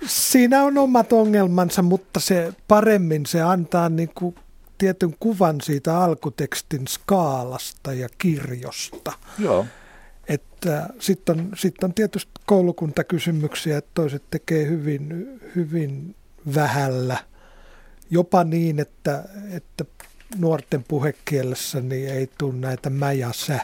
[0.07, 4.35] siinä on omat ongelmansa, mutta se paremmin se antaa niin kuin
[4.79, 9.13] tietyn kuvan siitä alkutekstin skaalasta ja kirjosta.
[9.39, 9.67] Joo.
[10.29, 16.15] Että sitten on, sit on tietysti koulukuntakysymyksiä, että toiset tekee hyvin, hyvin
[16.55, 17.19] vähällä.
[18.11, 19.85] Jopa niin, että, että
[20.37, 23.61] nuorten puhekielessä niin ei tule näitä mä ja sä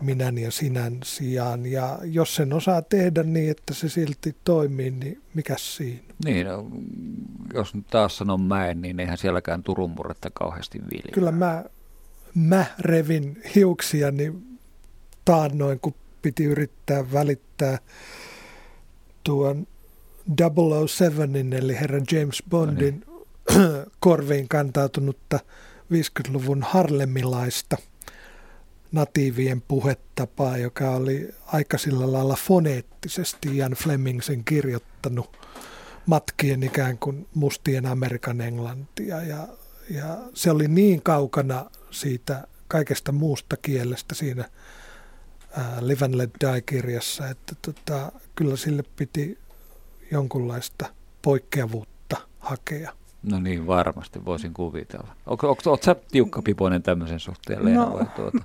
[0.00, 1.66] minän ja sinän sijaan.
[1.66, 6.14] Ja jos sen osaa tehdä niin, että se silti toimii, niin mikä siinä?
[6.24, 6.66] Niin, no,
[7.54, 11.12] jos nyt taas sanon mäen, niin eihän sielläkään Turun murretta kauheasti viljeä.
[11.12, 11.64] Kyllä mä,
[12.34, 14.58] mä revin hiuksia, niin
[15.24, 17.78] taannoin, kun piti yrittää välittää
[19.24, 19.66] tuon
[20.88, 23.14] 007, eli herra James Bondin no
[23.58, 23.83] niin.
[24.04, 25.38] Korviin kantautunutta
[25.92, 27.76] 50-luvun harlemilaista
[28.92, 35.36] natiivien puhetapaa, joka oli aika sillä lailla foneettisesti Jan Fleming sen kirjoittanut
[36.06, 39.22] matkien ikään kuin mustien Amerikan englantia.
[39.22, 39.48] Ja,
[39.90, 44.44] ja se oli niin kaukana siitä kaikesta muusta kielestä siinä
[45.56, 49.38] ää, Live and Let Die-kirjassa, että tota, kyllä sille piti
[50.10, 53.03] jonkunlaista poikkeavuutta hakea.
[53.30, 55.08] No niin, varmasti voisin kuvitella.
[55.26, 58.38] Onko sä tiukkapipoinen tämmöisen suhteen, Leena, no, vai tuota?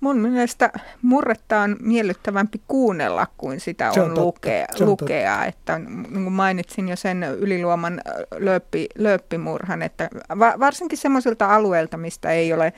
[0.00, 0.72] mun mielestä
[1.02, 4.66] murretta on miellyttävämpi kuunnella kuin sitä on, on lukea.
[4.80, 5.44] lukea.
[5.44, 8.00] Että, niin kuin mainitsin jo sen yliluoman
[8.36, 10.08] lööppi, lööppimurhan, että
[10.38, 12.72] va, varsinkin semmoisilta alueilta, mistä ei ole,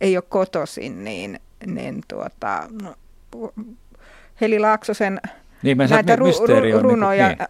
[0.00, 2.94] ei ole kotoisin, niin, niin tuota, no,
[4.40, 5.20] Heli Laaksosen
[5.62, 7.46] niin, näitä ru, ru, niinku- runojakin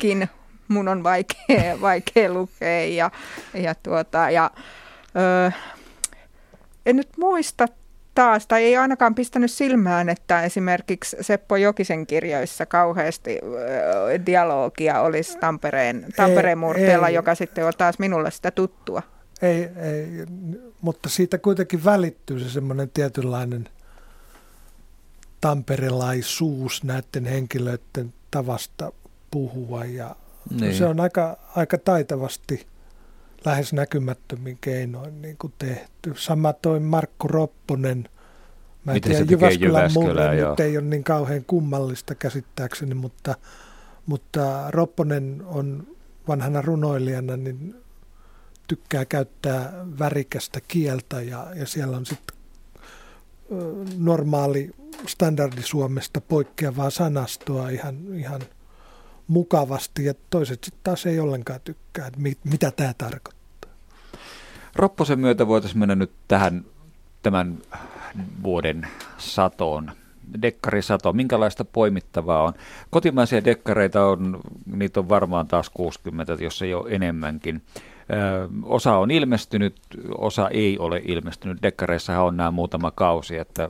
[0.00, 0.28] niin.
[0.68, 2.84] mun on vaikea, vaikea lukea.
[2.84, 3.10] Ja,
[3.54, 4.50] ja, tuota, ja
[5.16, 5.52] ö,
[6.86, 7.66] en nyt muista
[8.14, 13.38] taas, tai ei ainakaan pistänyt silmään, että esimerkiksi Seppo Jokisen kirjoissa kauheasti
[14.26, 19.02] dialogia olisi Tampereen, Tampereen murteella, joka sitten on taas minulle sitä tuttua.
[19.42, 20.26] Ei, ei,
[20.80, 23.68] mutta siitä kuitenkin välittyy se semmoinen tietynlainen
[25.40, 28.92] tamperelaisuus näiden henkilöiden tavasta
[29.30, 30.16] puhua ja
[30.50, 30.74] niin.
[30.74, 32.66] se on aika, aika taitavasti
[33.44, 36.12] lähes näkymättömin keinoin niin kuin tehty.
[36.16, 38.08] Sama toi Markku Ropponen.
[38.84, 43.34] Mä en tiedä, Jyväskylän murre nyt ei ole niin kauhean kummallista käsittääkseni, mutta,
[44.06, 45.86] mutta Ropponen on
[46.28, 47.74] vanhana runoilijana, niin
[48.68, 52.36] tykkää käyttää värikästä kieltä ja, ja siellä on sitten
[53.98, 54.70] normaali
[55.06, 58.40] standardi Suomesta poikkeavaa sanastoa ihan, ihan
[59.28, 63.70] mukavasti ja toiset sitten taas ei ollenkaan tykkää, että mit, mitä tämä tarkoittaa.
[64.76, 66.64] Ropposen myötä voitaisiin mennä nyt tähän
[67.22, 67.58] tämän
[68.42, 68.86] vuoden
[69.18, 69.90] satoon.
[70.42, 72.52] Dekkarisato, minkälaista poimittavaa on?
[72.90, 77.62] Kotimaisia dekkareita on, niitä on varmaan taas 60, jos ei ole enemmänkin.
[78.12, 79.76] Ö, osa on ilmestynyt,
[80.18, 81.62] osa ei ole ilmestynyt.
[81.62, 83.68] Dekkareissahan on nämä muutama kausi, että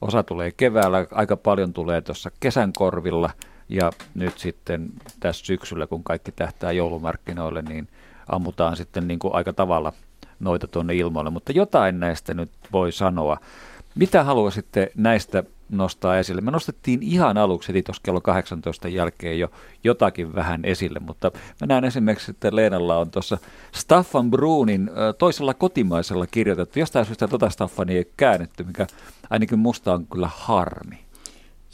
[0.00, 3.30] osa tulee keväällä, aika paljon tulee tuossa kesän korvilla–
[3.68, 7.88] ja nyt sitten tässä syksyllä, kun kaikki tähtää joulumarkkinoille, niin
[8.28, 9.92] ammutaan sitten niin kuin aika tavalla
[10.40, 11.30] noita tuonne ilmoille.
[11.30, 13.36] Mutta jotain näistä nyt voi sanoa.
[13.94, 16.40] Mitä haluaisitte näistä nostaa esille?
[16.40, 19.50] Me nostettiin ihan aluksi heti tuossa kello 18 jälkeen jo
[19.84, 21.30] jotakin vähän esille, mutta
[21.60, 23.38] mä näen esimerkiksi, että Leenalla on tuossa
[23.74, 26.78] Staffan Bruunin toisella kotimaisella kirjoitettu.
[26.78, 28.86] Jostain syystä tota Staffania ei käännetty, mikä
[29.30, 31.03] ainakin musta on kyllä harmi.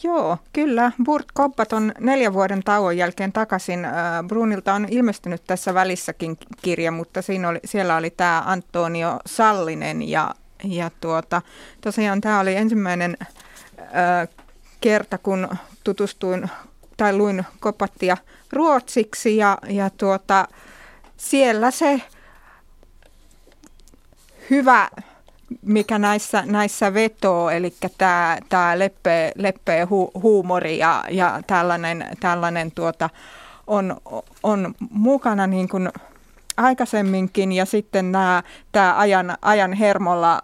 [0.03, 0.93] Joo, kyllä.
[1.05, 3.85] Burt Koppat on neljän vuoden tauon jälkeen takaisin.
[3.85, 3.93] Äh,
[4.27, 10.35] Brunilta on ilmestynyt tässä välissäkin kirja, mutta siinä oli, siellä oli tämä Antonio Sallinen ja,
[10.65, 11.43] ja tuota,
[11.81, 14.29] tosiaan tämä oli ensimmäinen äh,
[14.81, 15.49] kerta, kun
[15.85, 16.51] tutustuin
[16.97, 18.17] tai luin Kopattia
[18.53, 20.49] ruotsiksi ja, ja tuota,
[21.17, 22.03] siellä se
[24.51, 24.89] hyvä
[25.63, 32.73] mikä näissä, näissä vetoo, eli tämä, tämä leppeä, leppeä hu, huumori ja, ja tällainen, tällainen
[32.73, 33.11] tuota,
[33.67, 33.97] on,
[34.43, 35.89] on mukana niin kuin
[36.57, 37.53] aikaisemminkin.
[37.53, 40.43] Ja sitten nämä, tämä ajan, ajan hermolla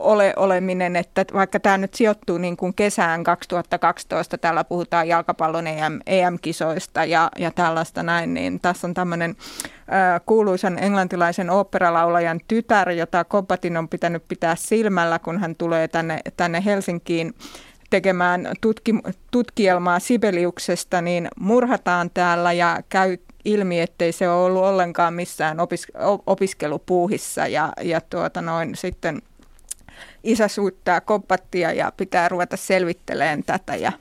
[0.00, 6.00] ole, oleminen, että vaikka tämä nyt sijoittuu niin kuin kesään 2012, täällä puhutaan jalkapallon EM,
[6.06, 13.24] EM-kisoista ja, ja tällaista näin, niin tässä on tämmöinen äh, kuuluisan englantilaisen oopperalaulajan tytär, jota
[13.24, 17.34] Kopatin on pitänyt pitää silmällä, kun hän tulee tänne, tänne Helsinkiin
[17.90, 18.94] tekemään tutki,
[19.30, 25.86] tutkielmaa Sibeliuksesta, niin murhataan täällä ja käy ilmi, ettei se ole ollut ollenkaan missään opis,
[26.26, 29.22] opiskelupuuhissa ja, ja tuota noin, sitten
[30.24, 33.92] isä suuttaa kopattia ja pitää ruveta selvittelemään tätä ja,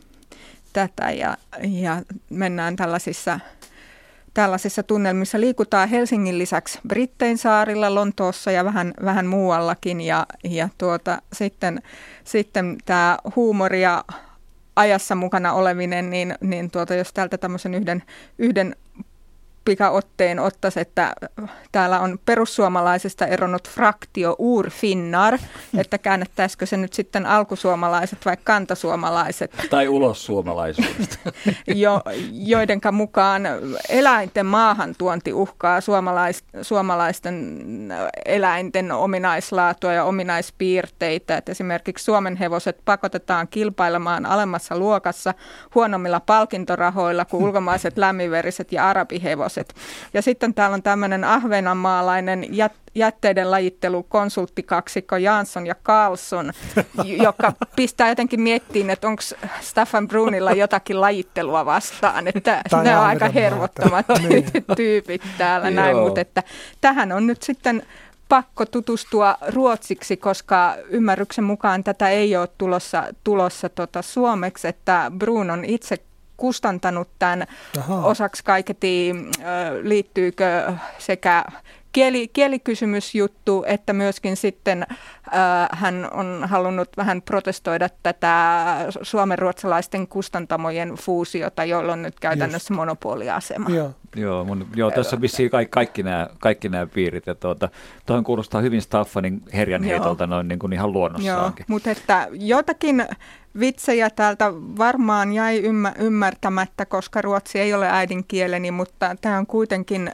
[0.73, 3.39] tätä ja, ja mennään tällaisissa,
[4.33, 5.39] tällaisissa tunnelmissa.
[5.39, 11.81] Liikutaan Helsingin lisäksi Brittein saarilla, Lontoossa ja vähän, vähän muuallakin ja, ja tuota, sitten,
[12.23, 14.03] sitten tämä huumori ja
[14.75, 18.03] ajassa mukana oleminen, niin, niin tuota, jos täältä tämmöisen yhden,
[18.37, 18.75] yhden
[19.69, 21.13] pikaotteen ottaisi, että
[21.71, 25.37] täällä on perussuomalaisesta eronnut fraktio Ur Finnar,
[25.77, 29.51] että käännettäisikö se nyt sitten alkusuomalaiset vai kantasuomalaiset.
[29.69, 31.17] Tai ulossuomalaisuudesta.
[31.67, 32.01] Jo,
[32.31, 33.43] joidenka mukaan
[33.89, 37.59] eläinten maahantuonti uhkaa suomalais, suomalaisten
[38.25, 41.37] eläinten ominaislaatua ja ominaispiirteitä.
[41.37, 45.33] Että esimerkiksi Suomen hevoset pakotetaan kilpailemaan alemmassa luokassa
[45.75, 49.75] huonommilla palkintorahoilla kuin ulkomaiset lämminveriset ja arabihevoset lapset.
[50.13, 56.53] Ja sitten täällä on tämmöinen ahvenanmaalainen jät, jätteiden lajittelu konsulttikaksikko Jansson ja Carlson,
[57.23, 59.21] joka pistää jotenkin miettiin, että onko
[59.61, 64.45] Staffan Brunilla jotakin lajittelua vastaan, että tai ne on aika hervottomat niin.
[64.75, 66.43] tyypit täällä näin, mutta että
[66.81, 67.83] tähän on nyt sitten
[68.29, 75.49] pakko tutustua ruotsiksi, koska ymmärryksen mukaan tätä ei ole tulossa, tulossa tota suomeksi, että Bruun
[75.49, 75.97] on itse
[76.39, 77.47] kustantanut tämän
[77.79, 78.05] Aha.
[78.05, 79.15] osaksi kaiketi,
[79.81, 81.45] liittyykö sekä
[81.91, 88.55] kieli, kielikysymysjuttu, että myöskin sitten äh, hän on halunnut vähän protestoida tätä
[89.01, 92.77] suomenruotsalaisten kustantamojen fuusiota, jolla on nyt käytännössä Just.
[92.77, 93.69] monopoliasema.
[93.69, 97.27] Joo, joo, mun, joo tässä on vissiin kaikki, kaikki, nämä, kaikki nämä piirit.
[97.27, 97.69] Ja tuota,
[98.05, 101.65] tuohon kuulostaa hyvin Staffanin herjan heitolta noin niin kuin ihan luonnossaankin.
[101.69, 103.05] Joo, mutta että jotakin
[103.59, 110.11] vitsejä täältä varmaan jäi ymmär- ymmärtämättä, koska ruotsi ei ole äidinkieleni, mutta tämä on kuitenkin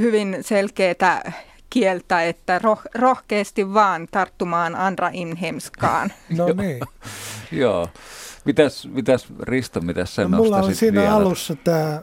[0.00, 1.32] hyvin selkeää
[1.70, 6.12] kieltä, että roh, rohkeasti vaan tarttumaan Andra Inhemskaan.
[6.38, 6.80] No niin.
[7.52, 7.88] Joo.
[8.44, 11.14] Mitäs, mitäs Risto, mitäs sen no, Mulla oli siinä vielä?
[11.14, 12.02] alussa tämä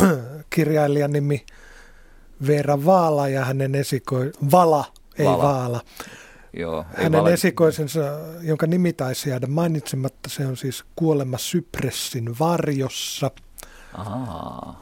[0.54, 1.46] kirjailijan nimi
[2.46, 4.32] Veera Vaala ja hänen esikoin...
[4.50, 4.84] Vala,
[5.18, 5.42] ei Vala.
[5.42, 5.80] Vaala.
[6.52, 7.32] Joo, ei hänen vale...
[7.32, 8.00] esikoisensa,
[8.40, 13.30] jonka nimi taisi jäädä mainitsematta, se on siis Kuolema Sypressin varjossa–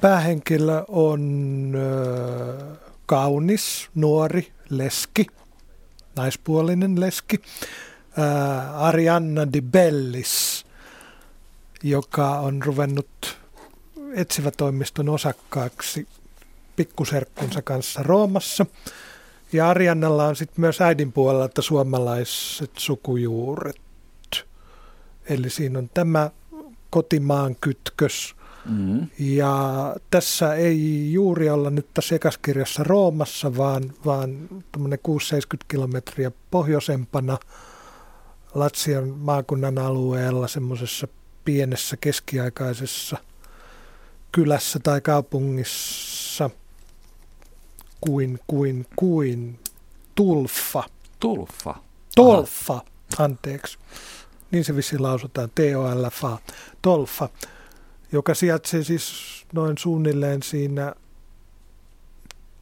[0.00, 2.76] Päähenkilö on ö,
[3.06, 5.26] kaunis, nuori leski,
[6.16, 7.42] naispuolinen leski,
[8.18, 10.66] ä, Arianna Di Bellis,
[11.82, 13.38] joka on ruvennut
[14.14, 16.08] etsivätoimiston osakkaaksi
[16.76, 18.66] pikkuserkkunsa kanssa Roomassa.
[19.52, 23.80] Ja Ariannalla on sitten myös äidin puolelta suomalaiset sukujuuret.
[25.28, 26.30] Eli siinä on tämä
[26.90, 28.34] kotimaan kytkös
[28.64, 29.06] Mm.
[29.18, 34.80] Ja tässä ei juuri olla nyt tässä ekaskirjassa Roomassa, vaan, vaan 6-70
[35.68, 37.38] kilometriä pohjoisempana
[38.54, 41.08] Latsian maakunnan alueella semmoisessa
[41.44, 43.16] pienessä keskiaikaisessa
[44.32, 46.50] kylässä tai kaupungissa
[48.00, 49.58] kuin, kuin, kuin
[50.14, 50.84] Tulfa.
[51.20, 51.74] Tulfa?
[52.14, 52.80] Tolfa,
[53.18, 53.78] anteeksi.
[54.50, 56.38] Niin se vissi lausutaan, T-O-L-F-A.
[56.82, 57.28] Tolfa
[58.12, 59.12] joka sijaitsee siis
[59.52, 60.94] noin suunnilleen siinä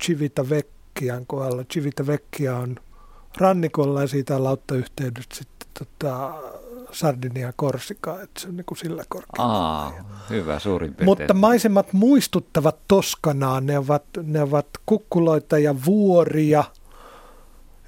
[0.02, 1.64] Civita Vecchian kohdalla.
[1.64, 2.76] Civita Vecchia on
[3.36, 6.34] rannikolla ja siitä on lauttayhteydet sitten tota,
[6.92, 9.52] Sardinia Korsika, että se on niin kuin sillä korkealla.
[9.52, 9.92] Aa,
[10.30, 11.04] hyvä, suurin piirtein.
[11.04, 16.64] Mutta maisemat muistuttavat Toskanaa, ne ovat, ne ovat kukkuloita ja vuoria,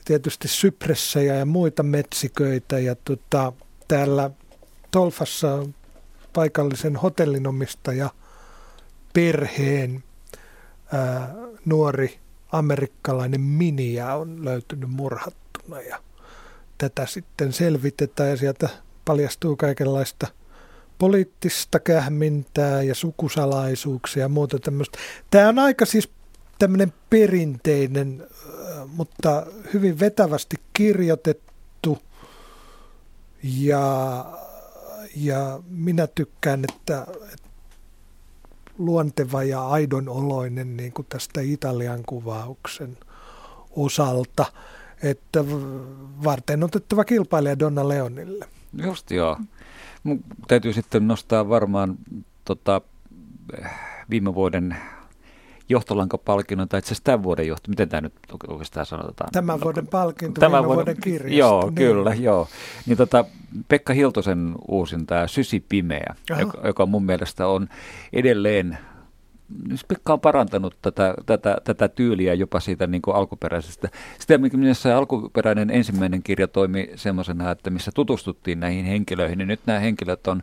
[0.05, 3.53] tietysti sypressejä ja muita metsiköitä ja tota,
[3.89, 4.31] täällä
[4.91, 5.75] Tolfassa on
[6.33, 8.11] paikallisen hotellinomistaja
[9.13, 10.05] perheen
[10.93, 11.35] ää,
[11.65, 12.19] nuori
[12.53, 16.03] amerikkalainen miniä on löytynyt murhattuna ja
[16.79, 18.69] tätä sitten selvitetään ja sieltä
[19.05, 20.27] paljastuu kaikenlaista
[20.99, 24.99] poliittista kähmintää ja sukusalaisuuksia ja muuta tämmöistä.
[25.31, 26.11] Tämä on aika siis
[26.59, 28.27] tämmöinen perinteinen,
[28.87, 31.99] mutta hyvin vetävästi kirjoitettu
[33.43, 34.25] ja
[35.17, 37.51] ja minä tykkään, että, että
[38.79, 42.97] luonteva ja aidon oloinen niin kuin tästä Italian kuvauksen
[43.77, 44.45] osalta,
[45.03, 45.45] että
[46.25, 48.49] varten otettava kilpailija Donna Leonille.
[48.73, 49.39] Just joo.
[50.03, 51.99] Mun täytyy sitten nostaa varmaan
[52.45, 52.81] tota,
[54.11, 54.77] viime vuoden
[55.71, 58.13] johtolankapalkinnon, tai itse asiassa tämän vuoden johto, miten tämä nyt
[58.49, 59.31] oikeastaan sanotaan?
[59.33, 61.39] Tämän vuoden palkinto, tämän vuoden, vuoden kirjasta.
[61.39, 61.75] Joo, niin.
[61.75, 62.49] kyllä, joo.
[62.87, 63.25] Niin tota,
[63.69, 67.69] Pekka Hiltosen uusin tämä Sysi Pimeä, joka, joka mun mielestä on
[68.13, 68.79] edelleen
[69.69, 73.89] nyt Pekka on parantanut tätä, tätä, tätä tyyliä jopa siitä niin kuin alkuperäisestä.
[74.19, 79.79] Sitä, missä alkuperäinen ensimmäinen kirja toimi semmoisena, että missä tutustuttiin näihin henkilöihin, niin nyt nämä
[79.79, 80.43] henkilöt on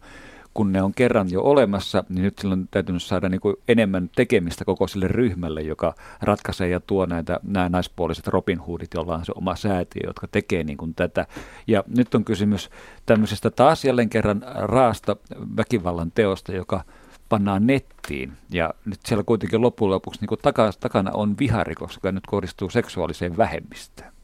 [0.57, 4.65] kun ne on kerran jo olemassa, niin nyt silloin on saada niin kuin enemmän tekemistä
[4.65, 9.31] koko sille ryhmälle, joka ratkaisee ja tuo näitä, nämä naispuoliset Robin Hoodit, joilla on se
[9.35, 11.27] oma säätiö, jotka tekee niin kuin tätä.
[11.67, 12.69] Ja nyt on kysymys
[13.05, 15.15] tämmöisestä taas jälleen kerran raasta
[15.57, 16.83] väkivallan teosta, joka
[17.29, 18.33] pannaan nettiin.
[18.49, 20.39] Ja nyt siellä kuitenkin loppujen lopuksi niin kuin
[20.79, 24.16] takana on viharikos, joka nyt kohdistuu seksuaaliseen vähemmistöön.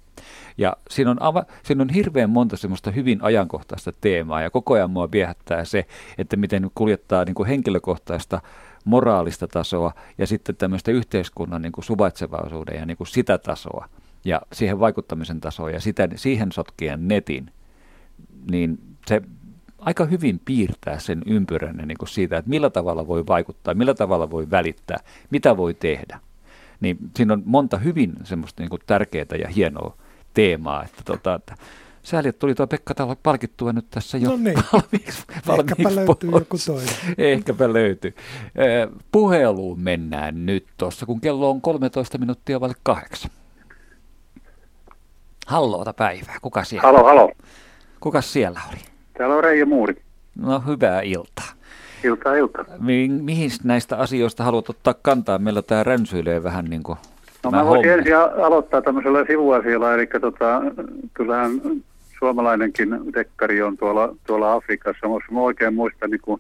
[0.58, 4.92] Ja siinä on, ava, siinä on hirveän monta semmoista hyvin ajankohtaista teemaa ja koko ajan
[4.92, 5.86] mua viehättää se,
[6.18, 8.42] että miten kuljettaa niin kuin henkilökohtaista
[8.86, 13.90] moraalista tasoa ja sitten tämmöistä yhteiskunnan niin kuin suvaitsevaisuuden ja niin kuin sitä tasoa
[14.26, 17.52] ja siihen vaikuttamisen tasoa ja sitä, siihen sotkien netin,
[18.52, 19.22] niin se
[19.80, 24.32] aika hyvin piirtää sen ympyrän niin kuin siitä, että millä tavalla voi vaikuttaa, millä tavalla
[24.32, 24.98] voi välittää,
[25.30, 26.20] mitä voi tehdä.
[26.80, 29.98] Niin siinä on monta hyvin semmoista niin kuin tärkeää ja hienoa
[30.34, 30.84] teemaa.
[30.84, 31.55] Että tota, että
[32.03, 34.55] Sääli, että tuli tuo Pekka täällä palkittua nyt tässä jo no niin.
[34.73, 36.41] valmiiksi, valmiiksi Ehkäpä löytyy pois.
[36.41, 37.15] joku toinen.
[37.18, 38.15] Ehkäpä löytyy.
[39.11, 43.31] Puheluun mennään nyt tuossa, kun kello on 13 minuuttia vaille kahdeksan.
[45.47, 46.35] Halloota päivää.
[46.41, 46.88] Kuka siellä?
[46.88, 47.31] Halo, halo.
[47.99, 48.80] Kuka siellä oli?
[49.18, 50.01] Täällä on Reijo Muuri.
[50.35, 51.45] No hyvää iltaa.
[52.03, 52.65] Iltaa, ilta.
[52.80, 55.38] Mi- mihin näistä asioista haluat ottaa kantaa?
[55.38, 56.97] Meillä tämä ränsyilee vähän niin kuin
[57.44, 60.61] No mä voisin ensin aloittaa tämmöisellä sivuasialla, eli tota,
[61.14, 61.52] kyllähän
[62.20, 65.07] suomalainenkin dekkari on tuolla, tuolla Afrikassa.
[65.07, 66.40] Jos mä oikein muistan, niin kun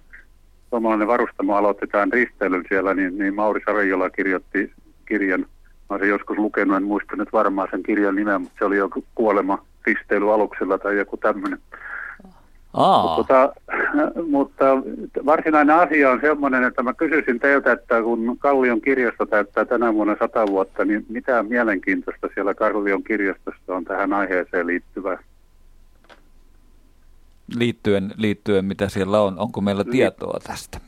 [0.69, 4.71] suomalainen varustamo aloitti tämän risteilyn siellä, niin, niin Mauri Savejola kirjoitti
[5.05, 5.39] kirjan.
[5.39, 5.47] Mä
[5.89, 9.65] olisin joskus lukenut, en muista nyt varmaan sen kirjan nimeä, mutta se oli joku kuolema
[9.85, 11.59] risteilualuksella tai joku tämmöinen.
[12.73, 13.17] Aa.
[13.17, 13.53] Mutta,
[14.35, 14.65] mutta
[15.25, 20.15] varsinainen asia on sellainen, että mä kysyisin teiltä, että kun Kallion kirjasto täyttää tänä vuonna
[20.19, 25.17] sata vuotta, niin mitä mielenkiintoista siellä Kallion kirjastossa on tähän aiheeseen liittyvää?
[27.57, 30.79] Liittyen, liittyen mitä siellä on, onko meillä tietoa tästä?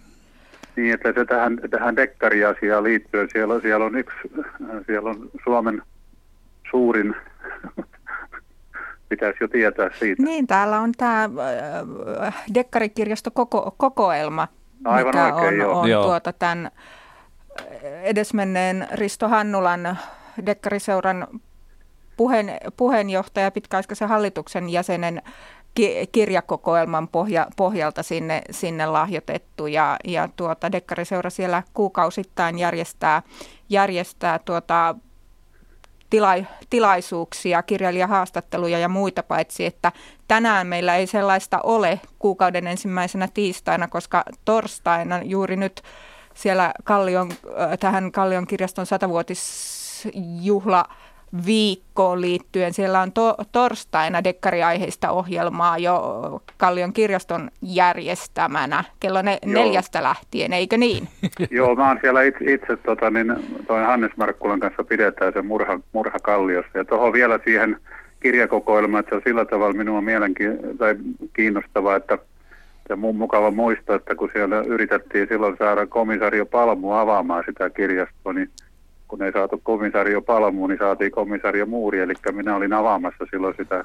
[0.76, 4.18] Niin, että se tähän, tähän dekkariasiaan liittyen, siellä, siellä on yksi,
[4.86, 5.82] siellä on Suomen
[6.72, 7.16] suurin
[9.16, 10.24] pitäisi jo tietää siitä.
[10.24, 11.30] Niin, täällä on tämä
[12.24, 14.48] äh, dekkarikirjasto koko, kokoelma,
[14.86, 15.80] Aivan mikä oikein, on, joo.
[15.80, 16.04] on Joo.
[16.04, 16.72] tuota tämän
[18.04, 19.98] edesmenneen Risto Hannulan
[20.46, 21.28] dekkariseuran
[22.18, 25.22] puheen, puheenjohtaja, pitkäaikaisen hallituksen jäsenen
[25.76, 33.22] ki- kirjakokoelman pohja, pohjalta sinne, sinne lahjoitettu ja, ja tuota, Dekkariseura siellä kuukausittain järjestää,
[33.70, 34.96] järjestää tuota,
[36.16, 36.36] tila,
[36.70, 39.92] tilaisuuksia, kirjailijahaastatteluja ja muita, paitsi että
[40.28, 45.82] tänään meillä ei sellaista ole kuukauden ensimmäisenä tiistaina, koska torstaina juuri nyt
[46.34, 47.38] siellä Kallion, äh,
[47.80, 50.86] tähän Kallion kirjaston satavuotisjuhla
[51.46, 52.74] viikkoon liittyen.
[52.74, 59.54] Siellä on to, torstaina dekkariaiheista ohjelmaa jo Kallion kirjaston järjestämänä kello ne, Joo.
[59.54, 61.08] neljästä lähtien, eikö niin?
[61.52, 63.36] Joo, mä oon siellä itse, itse tota, niin,
[63.68, 66.78] toi Hannes Markkulan kanssa pidetään se murha, murha Kalliossa.
[66.78, 67.78] Ja tuohon vielä siihen
[68.20, 70.96] kirjakokoelmaan, että se on sillä tavalla minua mielenki- tai
[71.34, 72.18] kiinnostavaa, että
[72.90, 78.34] ja mun mukava muistaa, että kun siellä yritettiin silloin saada komisario Palmu avaamaan sitä kirjastoa,
[78.34, 78.50] niin
[79.08, 83.84] kun ei saatu komisario Palmu, niin saatiin komisario Muuri, eli minä olin avaamassa silloin sitä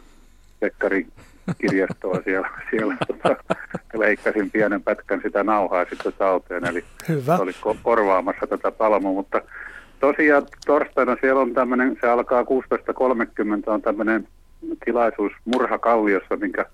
[0.61, 3.37] Pekkari-kirjastoa siellä, siellä tota,
[3.95, 7.37] leikkasin pienen pätkän sitä nauhaa sitten talteen, eli Hyvä.
[7.37, 9.43] oli ko- korvaamassa tätä Palmua, mutta
[10.01, 12.47] tosiaan torstaina siellä on tämmöinen, se alkaa 16.30,
[13.67, 14.29] on tämmöinen
[14.85, 16.67] tilaisuus Murha Kalliossa, minkä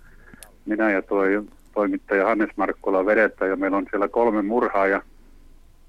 [0.66, 1.42] minä ja toi
[1.74, 5.02] toimittaja Hannes Markkula vedetään, ja meillä on siellä kolme murhaa, ja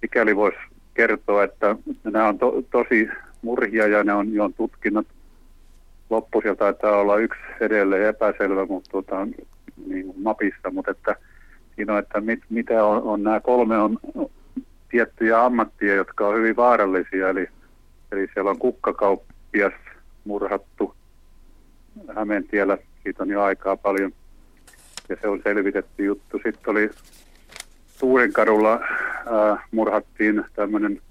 [0.01, 0.57] mikäli voisi
[0.97, 3.09] kertoa, että nämä on to, tosi
[3.41, 5.07] murhia, ja ne on, jo on tutkinnut
[6.09, 11.15] loppu sieltä taitaa olla yksi edelleen epäselvä, mutta tota, niin kuin mapissa, mutta että
[11.75, 13.99] siinä on, että mit, mitä on, on, nämä kolme on
[14.89, 17.47] tiettyjä ammattia, jotka on hyvin vaarallisia, eli,
[18.11, 19.73] eli siellä on kukkakauppias
[20.25, 20.95] murhattu
[22.15, 24.11] Hämeentiellä, siitä on jo aikaa paljon,
[25.09, 26.37] ja se on selvitetty juttu.
[26.37, 26.89] Sitten oli
[27.99, 31.01] Tuurenkadulla äh, murhattiin tämmöinen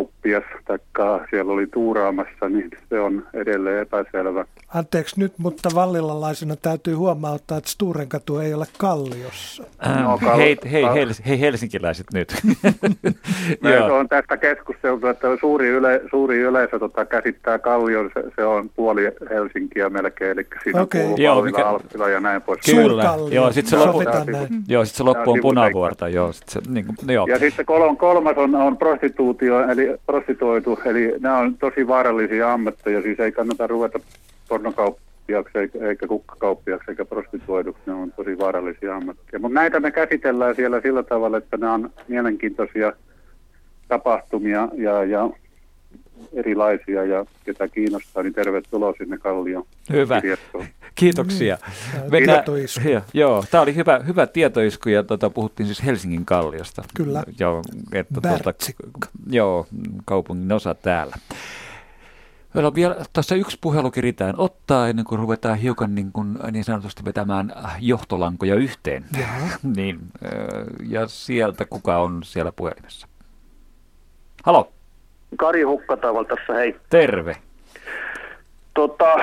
[0.00, 4.44] pornokauppias, taikka siellä oli tuuraamassa, niin se on edelleen epäselvä.
[4.74, 9.64] Anteeksi nyt, mutta vallilalaisena täytyy huomauttaa, että Sturenkatu ei ole Kalliossa.
[9.86, 12.34] Ähm, No, kal- hei, hei, kal- hei, hei helsinkiläiset nyt.
[13.62, 13.98] Me Joo.
[13.98, 19.02] on tästä keskusteltu, että suuri, yle, suuri yleisö tota, käsittää Kallion, se, se on puoli
[19.30, 21.00] Helsinkiä melkein, eli siinä Okei.
[21.00, 21.08] okay.
[21.08, 22.60] kuuluu Joo, mikä- Alppila ja näin pois.
[22.66, 24.02] Kyllä, joo, sitten se, loppu,
[24.68, 27.26] joo, sit se loppu on on punavuorta, joo, sit se, niin kuin, joo.
[27.26, 33.02] Ja sitten kol- kolmas on, on prostituutio, eli prostituoitu, eli nämä on tosi vaarallisia ammatteja,
[33.02, 34.00] siis ei kannata ruveta
[34.48, 39.40] pornokauppiaksi eikä kukkakauppiaksi eikä prostituoiduksi, ne on tosi vaarallisia ammatteja.
[39.40, 42.92] Mutta näitä me käsitellään siellä sillä tavalla, että nämä on mielenkiintoisia
[43.88, 45.30] tapahtumia ja, ja
[46.32, 50.20] erilaisia ja ketä kiinnostaa, niin tervetuloa sinne Kallion Hyvä.
[50.20, 50.66] kirjastoon.
[50.94, 51.58] Kiitoksia.
[51.92, 52.88] Niin, Mennään- tietoisku.
[52.88, 56.82] Joo, joo tämä oli hyvä, hyvä tietoisku ja tota, puhuttiin siis Helsingin kalliosta.
[56.96, 57.22] Kyllä.
[57.38, 58.52] Joo, että, tuota,
[59.30, 59.66] joo,
[60.04, 61.16] kaupungin osa täällä.
[62.54, 66.64] Meillä on vielä tässä yksi puhelu keritään ottaa ennen kuin ruvetaan hiukan niin, kuin, niin
[66.64, 69.04] sanotusti vetämään johtolankoja yhteen.
[69.76, 70.00] niin,
[70.88, 73.08] ja sieltä kuka on siellä puhelimessa?
[74.44, 74.72] Halo,
[75.36, 76.76] Kari Hukkataival tässä, hei.
[76.90, 77.36] terve.
[78.74, 79.16] Tota,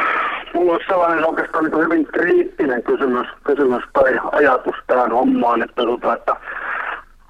[0.54, 6.14] mulla on sellainen oikeastaan niin hyvin kriittinen kysymys, kysymys tai ajatus tähän hommaan, että, tota,
[6.14, 6.36] että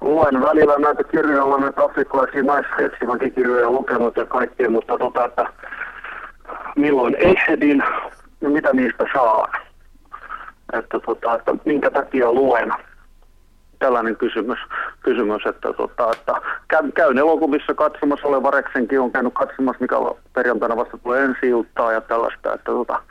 [0.00, 5.46] luen välillä näitä kirjoja, olen näitä afrikkalaisia naisseksiväkin kirjoja lukenut ja kaikkea, mutta tota, että
[6.76, 7.82] milloin ehdin
[8.40, 9.52] ja mitä niistä saan.
[10.72, 12.72] Että, tota, että minkä takia luen.
[13.78, 14.58] Tällainen kysymys,
[15.02, 16.32] kysymys että, tota, että
[16.68, 19.96] käyn, käyn elokuvissa katsomassa, olen Vareksenkin on käynyt katsomassa, mikä
[20.34, 23.02] perjantaina vasta tulee ensi iltaa ja tällaista, että tota,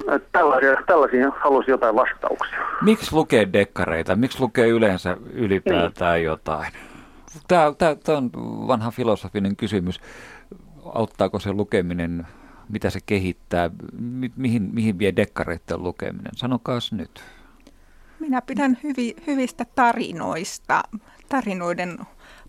[0.00, 2.58] että tällaisia, tällaisia halusi jotain vastauksia.
[2.82, 4.16] Miksi lukee dekkareita?
[4.16, 6.24] Miksi lukee yleensä ylipäätään niin.
[6.24, 6.72] jotain?
[7.48, 8.30] Tämä, tämä, tämä on
[8.68, 10.00] vanha filosofinen kysymys.
[10.94, 12.26] Auttaako se lukeminen,
[12.68, 13.70] mitä se kehittää,
[14.00, 16.32] mi, mihin, mihin vie dekkareiden lukeminen?
[16.36, 17.37] Sanokaas nyt.
[18.20, 20.82] Minä pidän hyvi, hyvistä tarinoista,
[21.28, 21.98] tarinoiden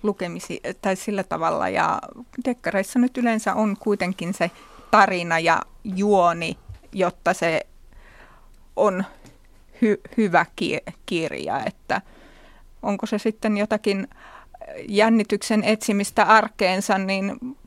[0.04, 1.70] lukemisi tai sillä tavalla.
[1.70, 2.02] Ja
[2.46, 4.52] dekkareissa nyt yleensä on kuitenkin se
[4.92, 6.58] tarina ja juoni,
[6.92, 7.66] jotta se
[8.76, 9.04] on
[9.82, 11.64] hy, hyvä ki, kirja.
[11.66, 12.02] Että
[12.82, 14.08] onko se sitten jotakin
[14.88, 17.58] jännityksen etsimistä arkeensa, niin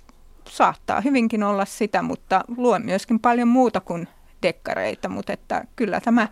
[0.48, 4.08] saattaa hyvinkin olla sitä, mutta luen myöskin paljon muuta kuin
[4.42, 6.28] dekkareita, mutta että kyllä tämä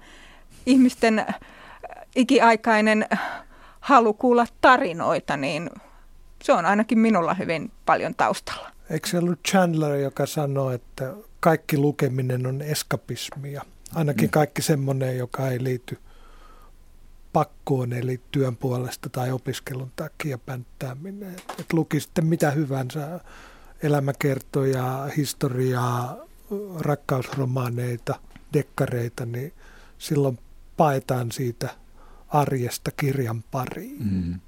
[0.66, 1.26] ihmisten
[2.16, 3.06] ikiaikainen
[3.80, 5.70] halu kuulla tarinoita, niin
[6.42, 8.70] se on ainakin minulla hyvin paljon taustalla.
[8.90, 13.62] Eikö se ollut Chandler, joka sanoi, että kaikki lukeminen on eskapismia?
[13.94, 14.30] Ainakin mm.
[14.30, 15.98] kaikki semmoinen, joka ei liity
[17.32, 21.36] pakkoon, eli työn puolesta tai opiskelun takia pänttääminen.
[21.58, 23.20] Että luki sitten mitä hyvänsä,
[23.82, 26.16] elämäkertoja, historiaa,
[26.78, 28.20] rakkausromaaneita,
[28.52, 29.52] dekkareita, niin
[29.98, 30.38] silloin
[30.76, 31.68] paetaan siitä
[32.30, 33.96] arjesta kirjan pariin.
[34.12, 34.40] Mm.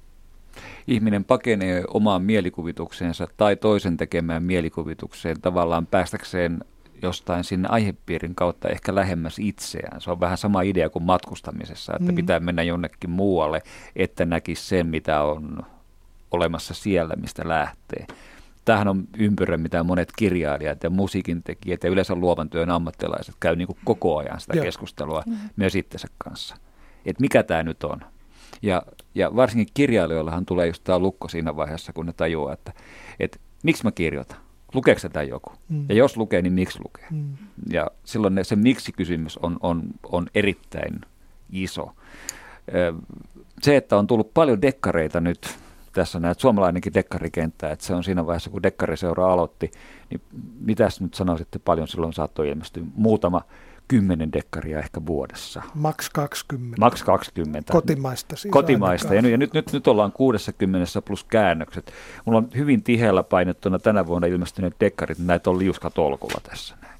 [0.87, 6.59] Ihminen pakenee omaan mielikuvitukseensa tai toisen tekemään mielikuvitukseen tavallaan päästäkseen
[7.01, 10.01] jostain sinne aihepiirin kautta ehkä lähemmäs itseään.
[10.01, 12.15] Se on vähän sama idea kuin matkustamisessa, että mm.
[12.15, 13.61] pitää mennä jonnekin muualle,
[13.95, 15.63] että näkisi sen, mitä on
[16.31, 18.07] olemassa siellä, mistä lähtee.
[18.65, 23.55] Tämähän on ympyrä, mitä monet kirjailijat ja musiikin tekijät ja yleensä luovan työn ammattilaiset käy
[23.55, 24.65] niin koko ajan sitä Joo.
[24.65, 25.37] keskustelua mm.
[25.55, 26.55] myös itsensä kanssa
[27.05, 27.99] että mikä tämä nyt on.
[28.61, 28.83] Ja,
[29.15, 32.73] ja varsinkin kirjailijoillahan tulee just tämä lukko siinä vaiheessa, kun ne tajuaa, että,
[33.19, 34.37] että miksi mä kirjoitan.
[34.73, 35.51] Lukeeko tämä joku?
[35.69, 35.85] Mm.
[35.89, 37.07] Ja jos lukee, niin miksi lukee?
[37.11, 37.33] Mm.
[37.71, 41.01] Ja silloin ne, se miksi-kysymys on, on, on erittäin
[41.51, 41.91] iso.
[43.61, 45.57] Se, että on tullut paljon dekkareita nyt,
[45.93, 49.71] tässä näet suomalainenkin dekkarikenttä, että se on siinä vaiheessa, kun dekkariseura aloitti,
[50.09, 50.21] niin
[50.59, 52.83] mitäs nyt sanoisitte paljon silloin saattoi ilmestyä?
[52.95, 53.41] Muutama
[53.93, 55.61] kymmenen dekkaria ehkä vuodessa.
[55.73, 56.79] Max 20.
[56.79, 57.73] Max 20.
[57.73, 59.15] Kotimaista siis Kotimaista.
[59.15, 61.91] Ja, nyt, ja nyt, nyt, nyt ollaan 60 plus käännökset.
[62.25, 66.93] Mulla on hyvin tiheällä painettuna tänä vuonna ilmestyneet dekkarit, näitä on liuskatolkulla tässä näin.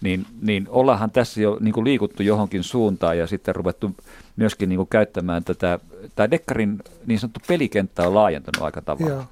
[0.00, 3.96] Niin, niin ollaanhan tässä jo niin kuin liikuttu johonkin suuntaan ja sitten ruvettu
[4.36, 5.78] myöskin niin kuin käyttämään tätä,
[6.14, 9.12] tämä dekkarin niin sanottu pelikenttä on laajentunut aika tavalla.
[9.12, 9.24] Joo.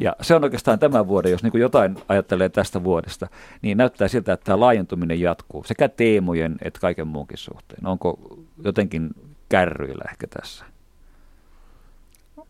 [0.00, 3.28] Ja se on oikeastaan tämän vuoden, jos niin kuin jotain ajattelee tästä vuodesta,
[3.62, 7.86] niin näyttää siltä, että tämä laajentuminen jatkuu sekä teemojen että kaiken muunkin suhteen.
[7.86, 8.18] Onko
[8.64, 9.10] jotenkin
[9.48, 10.64] kärryillä ehkä tässä?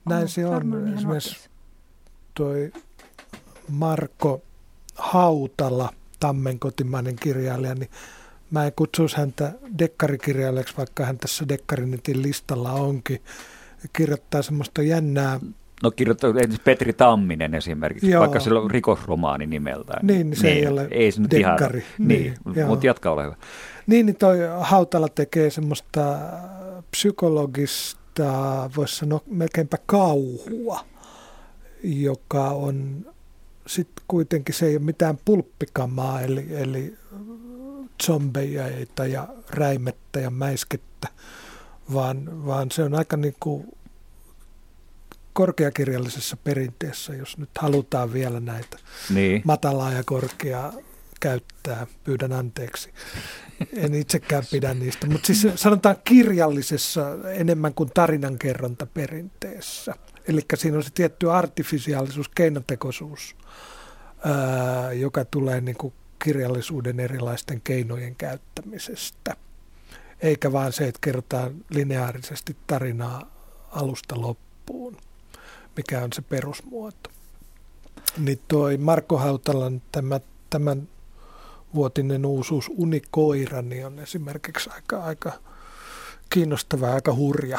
[0.09, 0.95] Näin se on.
[0.95, 1.49] Esimerkiksi
[2.35, 2.73] toi
[3.69, 4.43] Marko
[4.95, 7.91] Hautala, Tammen kotimainen kirjailija, niin
[8.51, 13.23] mä en kutsuisi häntä dekkarikirjailijaksi, vaikka hän tässä Dekkarinetin listalla onkin.
[13.93, 15.41] Kirjoittaa semmoista jännää
[15.83, 16.31] No kirjoittaa
[16.65, 18.21] Petri Tamminen esimerkiksi, Joo.
[18.21, 20.07] vaikka sillä on rikosromaani nimeltään.
[20.07, 21.33] Niin, se niin, ei ole ei se nyt.
[21.33, 21.59] Ihan,
[21.99, 23.37] niin, niin mutta jatka ole hyvä.
[23.87, 26.19] Niin, niin toi Hautala tekee semmoista
[26.91, 30.81] psykologista, voisi sanoa melkeinpä kauhua,
[31.83, 33.07] joka on
[33.67, 36.95] sitten kuitenkin se ei ole mitään pulppikamaa, eli, eli
[38.03, 38.65] zombeja
[39.09, 41.09] ja räimettä ja mäiskettä,
[41.95, 43.65] vaan, vaan se on aika niin kuin
[45.39, 48.79] korkeakirjallisessa perinteessä, jos nyt halutaan vielä näitä
[49.15, 49.43] niin.
[49.45, 50.73] matalaa ja korkeaa
[51.21, 52.93] käyttää, pyydän anteeksi.
[53.73, 59.95] En itsekään pidä niistä, mutta siis sanotaan kirjallisessa enemmän kuin tarinankerronta perinteessä.
[60.29, 63.37] Eli siinä on se tietty artifisiaalisuus, keinotekoisuus,
[64.25, 65.95] ää, joka tulee niin kuin
[66.25, 69.37] kirjallisuuden erilaisten keinojen käyttämisestä.
[70.21, 73.23] Eikä vaan se, että kerrotaan lineaarisesti tarinaa
[73.71, 74.97] alusta loppuun
[75.79, 77.11] mikä on se perusmuoto.
[78.19, 80.89] Niin toi Marko Hautalan tämä, tämän
[81.75, 85.33] vuotinen uusuus Unikoira niin on esimerkiksi aika, aika
[86.31, 87.59] kiinnostava, aika hurja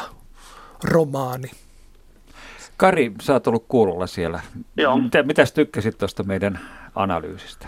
[0.83, 1.51] romaani.
[2.77, 4.41] Kari, sä oot ollut kuulolla siellä.
[4.77, 4.97] Joo.
[4.97, 6.59] Mitä, mitäs tykkäsit tuosta meidän
[6.95, 7.67] analyysistä?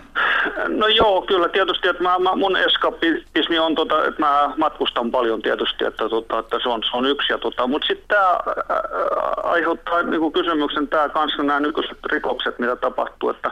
[0.67, 5.41] No joo, kyllä tietysti, että mä, mä, mun eskapismi on, tota, että mä matkustan paljon
[5.41, 7.33] tietysti, että, tota, että se, on, se on yksi.
[7.41, 8.39] Tota, mutta sitten tämä
[9.43, 13.51] aiheuttaa niinku kysymyksen, tämä kanssa nämä nykyiset rikokset, mitä tapahtuu, että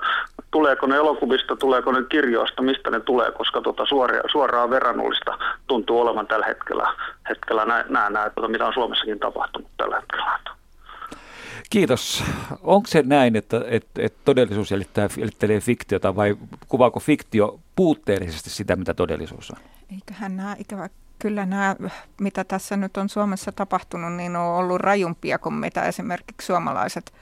[0.51, 5.37] tuleeko ne elokuvista, tuleeko ne kirjoista, mistä ne tulee, koska tota suoria, suoraa verrannollista
[5.67, 6.93] tuntuu olevan tällä hetkellä,
[7.29, 10.58] hetkellä nämä, nämä, tota, mitä on Suomessakin tapahtunut tällä hetkellä.
[11.69, 12.23] Kiitos.
[12.63, 16.37] Onko se näin, että, että, että todellisuus jäljittelee fiktiota vai
[16.67, 19.57] kuvaako fiktio puutteellisesti sitä, mitä todellisuus on?
[19.93, 20.89] Eiköhän nämä ikävä
[21.19, 21.75] kyllä nämä,
[22.21, 27.13] mitä tässä nyt on Suomessa tapahtunut, niin on ollut rajumpia kuin mitä esimerkiksi suomalaiset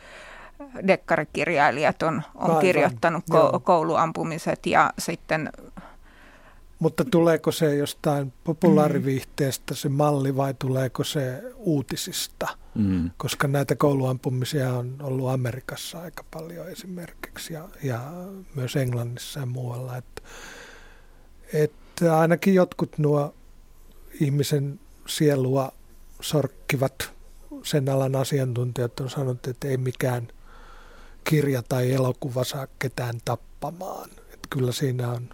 [0.87, 5.49] dekkarikirjailijat on, on Aivan, kirjoittanut ko- kouluampumiset ja sitten...
[6.79, 12.47] Mutta tuleeko se jostain populaariviihteestä se malli vai tuleeko se uutisista?
[12.75, 13.11] Mm.
[13.17, 18.11] Koska näitä kouluampumisia on ollut Amerikassa aika paljon esimerkiksi ja, ja
[18.55, 19.97] myös Englannissa ja muualla.
[19.97, 20.21] Että,
[21.53, 23.33] että ainakin jotkut nuo
[24.21, 25.71] ihmisen sielua
[26.21, 27.11] sorkkivat
[27.63, 30.27] sen alan asiantuntijat on sanonut, että ei mikään
[31.23, 34.09] kirja tai elokuva saa ketään tappamaan.
[34.33, 35.29] Että kyllä siinä on,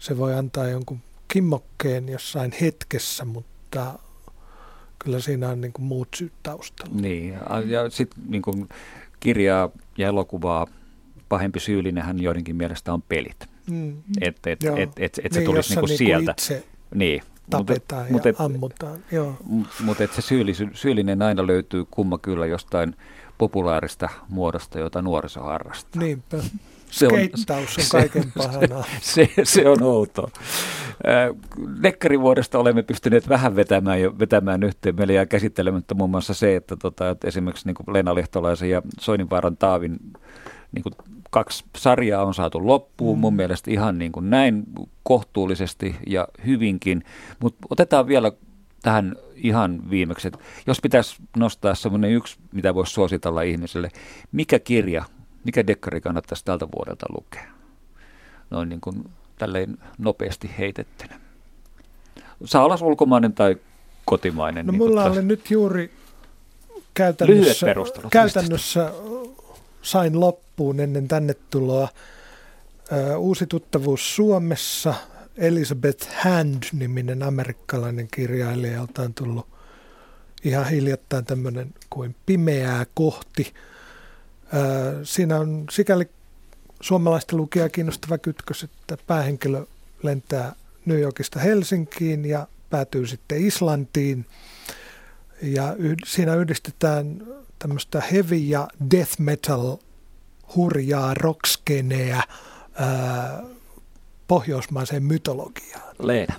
[0.00, 3.98] se voi antaa jonkun kimmokkeen jossain hetkessä, mutta
[4.98, 7.00] kyllä siinä on niin kuin muut syyt taustalla.
[7.00, 7.34] Niin,
[7.66, 8.68] ja sitten niin kuin
[9.20, 10.66] kirjaa ja elokuvaa
[11.28, 13.48] pahempi syyllinenhän joidenkin mielestä on pelit.
[13.70, 13.96] Mm.
[14.20, 16.30] Että et, et, et, et, et se niin, tulisi niin kuin sieltä.
[16.30, 16.64] Itse
[16.94, 18.98] niin, tapetaan mut, ja mut ammutaan.
[19.80, 20.22] Mutta se
[20.74, 22.96] syyllinen aina löytyy kumma kyllä jostain
[23.38, 26.02] populaarista muodosta, jota nuoriso harrastaa.
[26.02, 26.36] Niinpä.
[26.90, 28.84] Se on, on kaiken pahana.
[29.00, 30.30] Se, se on outoa.
[31.82, 34.96] Dekkarivuodesta olemme pystyneet vähän vetämään, jo, vetämään yhteen.
[34.96, 39.56] Meillä jää käsittelemättä muun muassa se, että, tota, että esimerkiksi niin Leena Lehtolaisen ja Soininvaaran
[39.56, 39.98] Taavin
[40.72, 40.94] niin kuin
[41.30, 43.20] kaksi sarjaa on saatu loppuun mm.
[43.20, 44.62] mun mielestä ihan niin kuin näin
[45.02, 47.04] kohtuullisesti ja hyvinkin.
[47.40, 48.32] Mutta otetaan vielä
[48.82, 50.30] tähän ihan viimeksi,
[50.66, 53.88] jos pitäisi nostaa semmoinen yksi, mitä voisi suositella ihmiselle,
[54.32, 55.04] mikä kirja,
[55.44, 57.50] mikä dekkari kannattaisi tältä vuodelta lukea?
[58.50, 61.20] Noin niin kuin tälleen nopeasti heitettynä.
[62.44, 63.56] Saa olla ulkomainen tai
[64.04, 64.66] kotimainen.
[64.66, 65.90] No niin mulla oli nyt juuri
[66.94, 67.66] käytännössä,
[68.10, 68.92] käytännössä
[69.82, 71.88] sain loppuun ennen tänne tuloa
[73.18, 74.94] uusi tuttavuus Suomessa–
[75.40, 79.46] Elizabeth Hand-niminen amerikkalainen kirjailija, jolta on tullut
[80.44, 83.54] ihan hiljattain tämmöinen kuin Pimeää kohti.
[85.02, 86.08] Siinä on sikäli
[86.80, 89.66] suomalaista lukijaa kiinnostava kytkös, että päähenkilö
[90.02, 90.54] lentää
[90.86, 94.26] New Yorkista Helsinkiin ja päätyy sitten Islantiin.
[95.42, 97.22] Ja siinä yhdistetään
[97.58, 99.76] tämmöistä heavy ja death metal
[100.56, 102.22] hurjaa rockskeneä,
[104.34, 105.82] pohjoismaiseen mytologiaan.
[105.98, 106.34] Leena.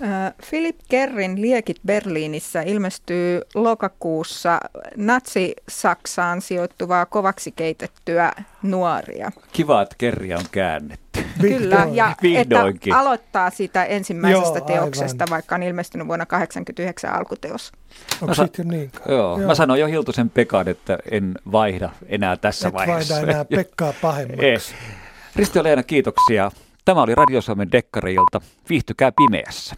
[0.50, 4.60] Philip Kerrin Liekit Berliinissä ilmestyy lokakuussa
[4.96, 8.32] natsi-Saksaan sijoittuvaa kovaksi keitettyä
[8.62, 9.32] nuoria.
[9.52, 11.24] Kiva, että Kerri on käännetty.
[11.40, 12.92] Kyllä, ja Vihdoinkin.
[12.92, 15.30] että aloittaa sitä ensimmäisestä Joo, teoksesta, aivan.
[15.30, 17.72] vaikka on ilmestynyt vuonna 1989 alkuteos.
[18.22, 22.36] Onko sa- jo niin Joo, Joo, mä sanoin jo Hiltusen Pekan, että en vaihda enää
[22.36, 23.14] tässä Et vaiheessa.
[23.14, 24.74] vaihda enää Pekkaa pahemmaksi.
[25.36, 26.50] Risti Leena, kiitoksia.
[26.84, 28.40] Tämä oli Radio Suomen Dekkareilta.
[28.68, 29.76] Viihtykää pimeässä.